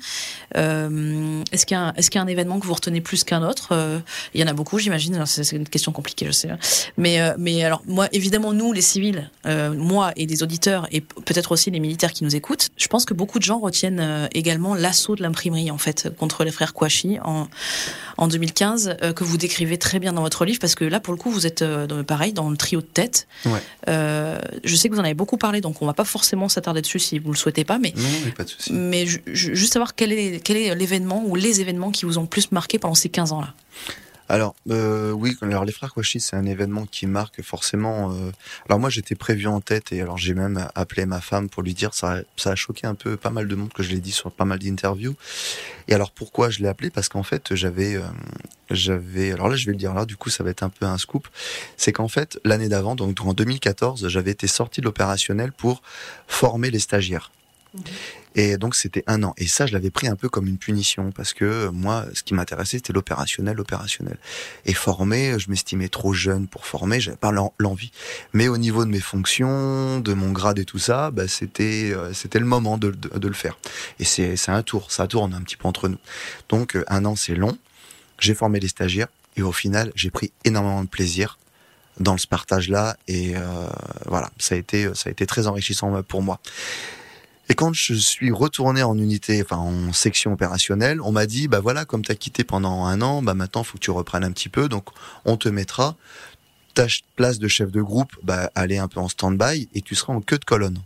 est-ce 0.56 1.65
qu'il 1.65 1.78
y, 1.78 1.80
a, 1.80 1.93
est 1.97 2.13
y 2.13 2.17
a 2.17 2.21
un 2.21 2.28
événement 2.28 2.60
que 2.60 2.65
vous 2.65 2.74
retenez 2.74 3.02
plus 3.02 3.24
qu'un 3.24 3.43
autre? 3.43 4.02
Il 4.34 4.41
y 4.41 4.43
en 4.43 4.47
a 4.47 4.54
beaucoup 4.54 4.80
j'imagine, 4.80 5.26
c'est 5.26 5.56
une 5.56 5.67
question 5.67 5.91
compliquée 5.91 6.26
je 6.26 6.32
sais. 6.32 6.50
Hein. 6.50 6.60
Mais, 6.97 7.19
mais 7.38 7.63
alors 7.63 7.82
moi 7.86 8.08
évidemment 8.12 8.54
nous 8.54 8.74
les 8.74 8.82
civils, 8.82 9.30
moi 9.45 10.12
et 10.15 10.26
les 10.26 10.43
auditeurs 10.43 10.88
et 10.91 11.02
peut-être 11.02 11.52
aussi 11.52 11.71
les 11.71 11.80
militaires 11.80 12.13
qui 12.13 12.24
nous 12.24 12.36
écoutent, 12.36 12.69
je 12.78 12.88
pense 12.88 13.06
que 13.06 13.13
beaucoup 13.13 13.39
de 13.39 13.43
gens 13.43 13.60
retiennent 13.60 14.30
également 14.34 14.76
l'assaut 14.76 15.15
de 15.15 15.21
l'imprimerie 15.21 15.71
en 15.71 15.78
fait 15.78 16.10
contre 16.17 16.43
les 16.43 16.52
frères 16.52 16.74
Kouachi 16.74 17.19
en 17.24 17.47
en 18.21 18.27
2015 18.27 18.97
euh, 19.01 19.13
que 19.13 19.23
vous 19.23 19.38
décrivez 19.38 19.79
très 19.79 19.97
bien 19.99 20.13
dans 20.13 20.21
votre 20.21 20.45
livre 20.45 20.60
parce 20.60 20.75
que 20.75 20.86
là 20.86 20.99
pour 20.99 21.12
le 21.12 21.17
coup 21.17 21.31
vous 21.31 21.47
êtes 21.47 21.63
euh, 21.63 22.03
pareil 22.03 22.34
dans 22.34 22.51
le 22.51 22.55
trio 22.55 22.79
de 22.79 22.86
tête. 22.86 23.27
Euh, 23.88 24.39
je 24.63 24.75
sais 24.75 24.89
que 24.89 24.93
vous 24.93 24.99
en 24.99 25.03
avez 25.03 25.15
beaucoup 25.15 25.38
parlé 25.38 25.60
donc 25.60 25.81
on 25.81 25.88
va 25.88 25.93
pas 25.93 26.05
forcément 26.05 26.47
s'attarder 26.47 26.81
dessus 26.81 26.99
si 26.99 27.17
vous 27.17 27.31
le 27.31 27.38
souhaitez 27.38 27.65
pas 27.65 27.79
mais 27.79 27.93
non, 27.97 28.31
pas 28.38 28.43
de 28.43 28.49
souci. 28.49 28.71
mais 28.73 29.07
juste 29.07 29.73
savoir 29.73 29.95
quel 29.95 30.13
est 30.13 30.39
quel 30.43 30.55
est 30.55 30.75
l'événement 30.75 31.23
ou 31.25 31.36
les 31.36 31.62
événements 31.62 31.89
qui 31.89 32.05
vous 32.05 32.19
ont 32.19 32.21
le 32.21 32.27
plus 32.27 32.51
marqué 32.51 32.77
pendant 32.77 32.95
ces 32.95 33.10
15 33.10 33.31
ans 33.31 33.41
là. 33.41 33.53
Alors 34.32 34.56
euh, 34.70 35.12
oui, 35.12 35.36
alors 35.41 35.65
les 35.65 35.74
frères 35.74 35.94
Kouachi, 35.94 36.22
c'est 36.22 36.38
un 36.38 36.46
événement 36.46 36.86
qui 36.86 37.06
marque 37.06 37.41
forcément. 37.41 38.13
Euh... 38.13 38.32
Alors 38.70 38.80
moi, 38.80 38.89
j'étais 38.89 39.13
prévu 39.13 39.46
en 39.48 39.60
tête 39.60 39.91
et 39.91 40.00
alors 40.00 40.17
j'ai 40.17 40.34
même 40.34 40.70
appelé 40.74 41.06
ma 41.06 41.20
femme 41.20 41.50
pour 41.50 41.63
lui 41.63 41.74
dire 41.74 41.94
ça. 41.94 42.22
Ça 42.38 42.52
a 42.52 42.56
choqué 42.56 42.88
un 42.88 42.96
peu 42.96 43.17
pas 43.17 43.30
mal 43.30 43.50
de 43.50 43.56
monde 43.56 43.74
que 43.74 43.84
je 43.84 43.91
l'ai 43.91 44.00
dit 44.00 44.13
sur 44.13 44.32
pas 44.32 44.46
mal 44.46 44.60
d'interviews. 44.60 45.17
Et 45.89 45.94
alors 45.94 46.12
pourquoi 46.12 46.50
je 46.50 46.60
l'ai 46.60 46.70
appelé? 46.70 46.89
Parce 46.89 47.10
qu'en 47.10 47.24
fait, 47.24 47.54
j'avais, 47.56 47.96
euh, 47.96 48.04
j'avais. 48.70 49.34
Alors 49.34 49.50
là, 49.50 49.58
je 49.58 49.65
vais 49.65 49.74
le 49.74 49.78
dire 49.78 49.94
là. 49.94 50.06
Du 50.06 50.15
coup, 50.15 50.30
ça 50.30 50.46
va 50.46 50.50
être 50.52 50.63
un 50.63 50.70
peu 50.70 50.86
un 50.86 50.98
scoop. 50.98 51.28
C'est 51.76 51.91
qu'en 51.91 52.08
fait, 52.08 52.39
l'année 52.46 52.70
d'avant, 52.70 52.96
donc 52.96 53.20
en 53.20 53.34
2014, 53.34 54.08
j'avais 54.08 54.32
été 54.32 54.48
sorti 54.48 54.80
de 54.80 54.86
l'opérationnel 54.86 55.52
pour 55.52 55.82
former 56.28 56.72
les 56.72 56.80
stagiaires. 56.80 57.32
Et 58.36 58.57
donc 58.57 58.75
c'était 58.75 59.03
un 59.07 59.23
an. 59.23 59.34
Et 59.38 59.47
ça, 59.47 59.65
je 59.65 59.73
l'avais 59.73 59.91
pris 59.91 60.07
un 60.07 60.15
peu 60.15 60.29
comme 60.29 60.47
une 60.47 60.57
punition 60.57 61.12
parce 61.12 61.34
que 61.34 61.67
moi, 61.69 62.05
ce 62.13 62.23
qui 62.23 62.34
m'intéressait, 62.34 62.77
c'était 62.77 62.93
l'opérationnel, 62.93 63.55
l'opérationnel. 63.55 64.17
Et 64.65 64.73
former, 64.73 65.38
je 65.38 65.49
m'estimais 65.49 65.89
trop 65.89 66.13
jeune 66.13 66.47
pour 66.47 66.65
former, 66.65 66.99
j'avais 66.99 67.17
pas 67.17 67.31
l'envie. 67.31 67.91
Mais 68.34 68.47
au 68.47 68.57
niveau 68.57 68.86
de 68.86 68.89
mes 68.89 68.99
fonctions, 68.99 69.99
de 69.99 70.13
mon 70.13 70.31
grade 70.31 70.60
et 70.60 70.65
tout 70.65 70.79
ça, 70.79 71.12
bah, 71.12 71.27
c'était 71.27 71.91
euh, 71.93 72.13
c'était 72.13 72.39
le 72.39 72.45
moment 72.45 72.77
de, 72.77 72.93
le 73.21 73.34
faire. 73.34 73.57
Et 73.99 74.05
c'est 74.05 74.36
c'est 74.36 74.51
un 74.51 74.63
tour, 74.63 74.91
ça 74.91 75.07
tourne 75.07 75.34
un 75.34 75.41
petit 75.41 75.57
peu 75.57 75.67
entre 75.67 75.88
nous. 75.88 75.99
Donc 76.49 76.75
euh, 76.75 76.84
un 76.88 77.05
an, 77.05 77.15
c'est 77.15 77.36
long. 77.36 77.57
J'ai 78.19 78.36
formé 78.36 78.60
les 78.60 78.67
stagiaires 78.67 79.07
et 79.36 79.41
au 79.41 79.51
final, 79.51 79.91
j'ai 79.95 80.12
pris 80.12 80.31
énormément 80.45 80.84
de 80.84 80.89
plaisir 80.89 81.38
dans 81.99 82.17
ce 82.17 82.27
partage-là 82.27 82.97
et 83.07 83.36
euh, 83.36 83.67
voilà, 84.07 84.29
ça 84.38 84.55
a 84.55 84.57
été 84.57 84.93
ça 84.95 85.10
a 85.10 85.12
été 85.12 85.25
très 85.25 85.47
enrichissant 85.47 86.01
pour 86.03 86.21
moi. 86.21 86.39
Et 87.52 87.54
quand 87.54 87.74
je 87.74 87.96
suis 87.96 88.32
retourné 88.32 88.82
en 88.82 88.98
unité, 88.98 89.44
enfin 89.44 89.58
en 89.58 89.92
section 89.92 90.32
opérationnelle, 90.32 91.02
on 91.02 91.12
m'a 91.12 91.26
dit, 91.26 91.50
bah 91.50 91.60
voilà, 91.60 91.84
comme 91.84 92.02
tu 92.02 92.10
as 92.10 92.16
quitté 92.16 92.46
pendant 92.46 92.86
un 92.86 93.02
an, 93.02 93.22
bah 93.22 93.34
maintenant 93.34 93.66
faut 93.66 93.78
que 93.78 93.84
tu 93.84 93.92
reprennes 93.92 94.24
un 94.24 94.32
petit 94.32 94.48
peu, 94.48 94.70
donc 94.70 94.86
on 95.26 95.36
te 95.36 95.50
mettra 95.50 95.98
ta 96.76 96.86
place 97.18 97.40
de 97.40 97.50
chef 97.50 97.70
de 97.70 97.82
groupe, 97.82 98.14
bah 98.24 98.50
aller 98.56 98.78
un 98.78 98.88
peu 98.88 99.02
en 99.02 99.10
stand-by 99.10 99.68
et 99.74 99.82
tu 99.82 99.96
seras 99.96 100.14
en 100.14 100.22
queue 100.22 100.38
de 100.38 100.46
colonne. 100.46 100.80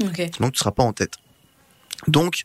Okay. 0.00 0.32
Donc 0.40 0.54
tu 0.54 0.58
seras 0.58 0.72
pas 0.72 0.82
en 0.82 0.92
tête. 0.92 1.18
Donc 2.08 2.42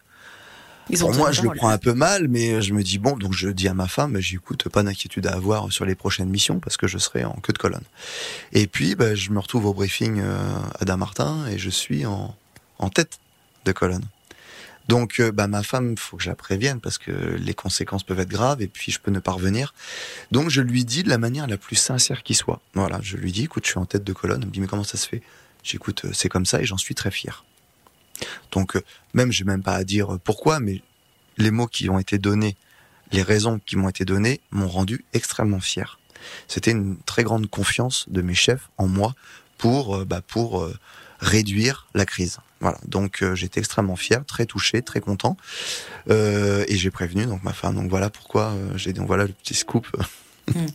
pour 1.00 1.12
moi, 1.16 1.32
je 1.32 1.42
le 1.42 1.50
prends 1.56 1.70
un 1.70 1.80
peu 1.80 1.96
mal, 1.96 2.28
mais 2.28 2.62
je 2.62 2.76
me 2.76 2.84
dis 2.84 3.00
bon, 3.00 3.18
donc 3.18 3.34
je 3.34 3.50
dis 3.50 3.68
à 3.68 3.74
ma 3.74 3.88
femme, 3.88 4.20
j'écoute, 4.20 4.70
pas 4.70 4.84
d'inquiétude 4.84 5.26
à 5.26 5.34
avoir 5.34 5.72
sur 5.74 5.86
les 5.86 5.96
prochaines 5.96 6.30
missions 6.30 6.60
parce 6.60 6.78
que 6.78 6.86
je 6.86 7.00
serai 7.00 7.26
en 7.26 7.40
queue 7.42 7.54
de 7.54 7.58
colonne. 7.58 7.86
Et 8.52 8.68
puis, 8.68 8.94
bah, 8.94 9.16
je 9.16 9.32
me 9.32 9.40
retrouve 9.40 9.66
au 9.66 9.74
briefing 9.74 10.20
euh, 10.20 10.38
à 10.80 10.86
Damartin 10.86 11.48
et 11.48 11.58
je 11.58 11.72
suis 11.72 12.06
en, 12.06 12.36
en 12.78 12.90
tête 12.90 13.18
de 13.66 13.72
colonne. 13.72 14.06
Donc, 14.88 15.20
euh, 15.20 15.32
bah, 15.32 15.48
ma 15.48 15.64
femme, 15.64 15.98
faut 15.98 16.18
que 16.18 16.24
je 16.24 16.30
la 16.30 16.36
prévienne 16.36 16.82
parce 16.82 16.98
que 16.98 17.12
les 17.12 17.54
conséquences 17.54 18.04
peuvent 18.04 18.20
être 18.20 18.30
graves 18.30 18.62
et 18.62 18.68
puis 18.68 18.92
je 18.92 19.00
peux 19.00 19.12
ne 19.12 19.20
pas 19.20 19.32
revenir. 19.32 19.74
Donc, 20.32 20.50
je 20.50 20.62
lui 20.62 20.84
dis 20.84 21.04
de 21.04 21.10
la 21.10 21.18
manière 21.18 21.48
la 21.48 21.58
plus 21.58 21.76
sincère 21.76 22.24
qui 22.24 22.34
soit. 22.34 22.62
Voilà, 22.74 23.00
je 23.02 23.18
lui 23.18 23.32
dis, 23.32 23.44
écoute, 23.44 23.66
je 23.66 23.72
suis 23.72 23.80
en 23.80 23.86
tête 23.86 24.04
de 24.04 24.14
colonne. 24.14 24.42
Elle 24.42 24.48
me 24.48 24.52
dit, 24.52 24.60
mais 24.60 24.68
comment 24.68 24.84
ça 24.84 24.98
se 24.98 25.08
fait? 25.08 25.22
J'écoute, 25.64 26.06
euh, 26.06 26.12
c'est 26.14 26.30
comme 26.30 26.46
ça 26.46 26.62
et 26.62 26.66
j'en 26.66 26.78
suis 26.78 26.96
très 26.96 27.12
fier. 27.12 27.46
Donc, 28.52 28.76
euh, 28.76 28.84
même, 29.14 29.32
j'ai 29.32 29.46
même 29.46 29.64
pas 29.64 29.76
à 29.76 29.84
dire 29.84 30.20
pourquoi, 30.24 30.60
mais 30.60 30.82
les 31.38 31.52
mots 31.52 31.68
qui 31.68 31.90
ont 31.90 32.00
été 32.00 32.18
donnés, 32.18 32.58
les 33.12 33.24
raisons 33.24 33.60
qui 33.66 33.78
m'ont 33.78 33.90
été 33.90 34.04
données, 34.04 34.42
m'ont 34.52 34.68
rendu 34.68 35.06
extrêmement 35.14 35.62
fier. 35.62 36.00
C'était 36.48 36.72
une 36.72 36.98
très 36.98 37.24
grande 37.24 37.50
confiance 37.50 38.06
de 38.10 38.22
mes 38.22 38.34
chefs 38.34 38.70
en 38.78 38.88
moi 38.88 39.16
pour, 39.58 40.06
bah, 40.06 40.22
pour 40.22 40.70
réduire 41.24 41.88
la 41.94 42.06
crise. 42.06 42.38
Voilà, 42.60 42.78
donc 42.88 43.24
euh, 43.24 43.36
j'étais 43.36 43.60
extrêmement 43.60 43.96
fier, 43.96 44.24
très 44.26 44.46
touché, 44.46 44.82
très 44.82 45.00
content, 45.00 45.36
euh, 46.10 46.64
et 46.68 46.76
j'ai 46.78 46.92
prévenu 46.92 47.26
donc 47.26 47.44
ma 47.44 47.54
femme. 47.54 47.76
Donc 47.76 47.90
voilà 47.90 48.10
pourquoi 48.10 48.52
euh, 48.52 48.72
j'ai 48.76 48.94
dit 48.94 49.02
voilà 49.06 49.26
le 49.26 49.34
petit 49.34 49.56
scoop. 49.56 49.88
Mm. 50.54 50.66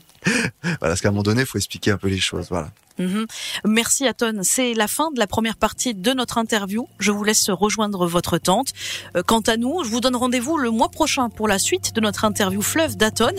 Voilà, 0.62 0.76
parce 0.80 1.00
qu'à 1.00 1.08
un 1.08 1.12
moment 1.12 1.22
donné, 1.22 1.42
il 1.42 1.46
faut 1.46 1.58
expliquer 1.58 1.90
un 1.90 1.98
peu 1.98 2.08
les 2.08 2.20
choses. 2.20 2.46
Voilà. 2.50 2.70
Mhm. 2.98 3.26
Merci 3.64 4.06
Aton. 4.06 4.40
C'est 4.42 4.74
la 4.74 4.88
fin 4.88 5.10
de 5.12 5.18
la 5.18 5.26
première 5.26 5.56
partie 5.56 5.94
de 5.94 6.12
notre 6.12 6.38
interview. 6.38 6.88
Je 6.98 7.12
vous 7.12 7.22
laisse 7.22 7.48
rejoindre 7.48 8.06
votre 8.06 8.38
tante. 8.38 8.72
Euh, 9.16 9.22
quant 9.24 9.40
à 9.40 9.56
nous, 9.56 9.84
je 9.84 9.88
vous 9.88 10.00
donne 10.00 10.16
rendez-vous 10.16 10.58
le 10.58 10.70
mois 10.70 10.88
prochain 10.88 11.30
pour 11.30 11.46
la 11.46 11.58
suite 11.58 11.94
de 11.94 12.00
notre 12.00 12.24
interview 12.24 12.60
fleuve 12.60 12.96
d'Aton. 12.96 13.32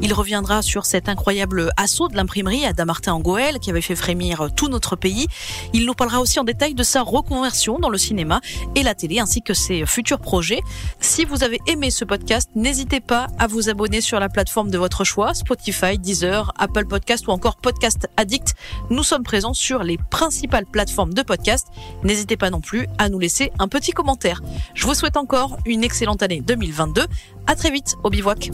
Il 0.00 0.14
reviendra 0.14 0.62
sur 0.62 0.86
cet 0.86 1.08
incroyable 1.08 1.70
assaut 1.76 2.08
de 2.08 2.16
l'imprimerie 2.16 2.64
à 2.64 2.72
Damartin 2.72 3.12
en 3.12 3.20
Goël 3.20 3.58
qui 3.58 3.68
avait 3.68 3.82
fait 3.82 3.96
frémir 3.96 4.48
tout 4.56 4.68
notre 4.68 4.96
pays. 4.96 5.26
Il 5.74 5.84
nous 5.84 5.94
parlera 5.94 6.20
aussi 6.20 6.40
en 6.40 6.44
détail 6.44 6.74
de 6.74 6.82
sa 6.82 7.02
reconversion 7.02 7.78
dans 7.78 7.90
le 7.90 7.98
cinéma 7.98 8.40
et 8.74 8.82
la 8.82 8.94
télé 8.94 9.18
ainsi 9.18 9.42
que 9.42 9.52
ses 9.52 9.84
futurs 9.84 10.20
projets. 10.20 10.60
Si 11.00 11.24
vous 11.26 11.44
avez 11.44 11.60
aimé 11.66 11.90
ce 11.90 12.04
podcast, 12.04 12.48
n'hésitez 12.54 13.00
pas 13.00 13.26
à 13.38 13.46
vous 13.46 13.68
abonner 13.68 14.00
sur 14.00 14.18
la 14.20 14.30
plateforme 14.30 14.70
de 14.70 14.78
votre 14.78 15.04
choix, 15.04 15.34
Spotify, 15.34 15.98
Deezer, 15.98 16.31
Apple 16.58 16.86
Podcast 16.86 17.26
ou 17.26 17.30
encore 17.30 17.56
Podcast 17.56 18.08
Addict. 18.16 18.54
Nous 18.90 19.02
sommes 19.02 19.22
présents 19.22 19.54
sur 19.54 19.82
les 19.82 19.98
principales 20.10 20.66
plateformes 20.66 21.12
de 21.12 21.22
podcast. 21.22 21.68
N'hésitez 22.02 22.36
pas 22.36 22.50
non 22.50 22.60
plus 22.60 22.86
à 22.98 23.08
nous 23.08 23.18
laisser 23.18 23.52
un 23.58 23.68
petit 23.68 23.92
commentaire. 23.92 24.42
Je 24.74 24.86
vous 24.86 24.94
souhaite 24.94 25.16
encore 25.16 25.58
une 25.66 25.84
excellente 25.84 26.22
année 26.22 26.40
2022. 26.40 27.04
À 27.46 27.54
très 27.54 27.70
vite 27.70 27.96
au 28.02 28.10
Bivouac. 28.10 28.50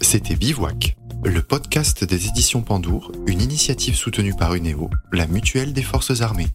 C'était 0.00 0.36
Bivouac, 0.36 0.96
le 1.24 1.42
podcast 1.42 2.04
des 2.04 2.28
éditions 2.28 2.62
Pandour, 2.62 3.12
une 3.26 3.40
initiative 3.40 3.94
soutenue 3.94 4.34
par 4.34 4.54
UNEO, 4.54 4.90
la 5.12 5.26
mutuelle 5.26 5.72
des 5.72 5.82
forces 5.82 6.20
armées. 6.20 6.48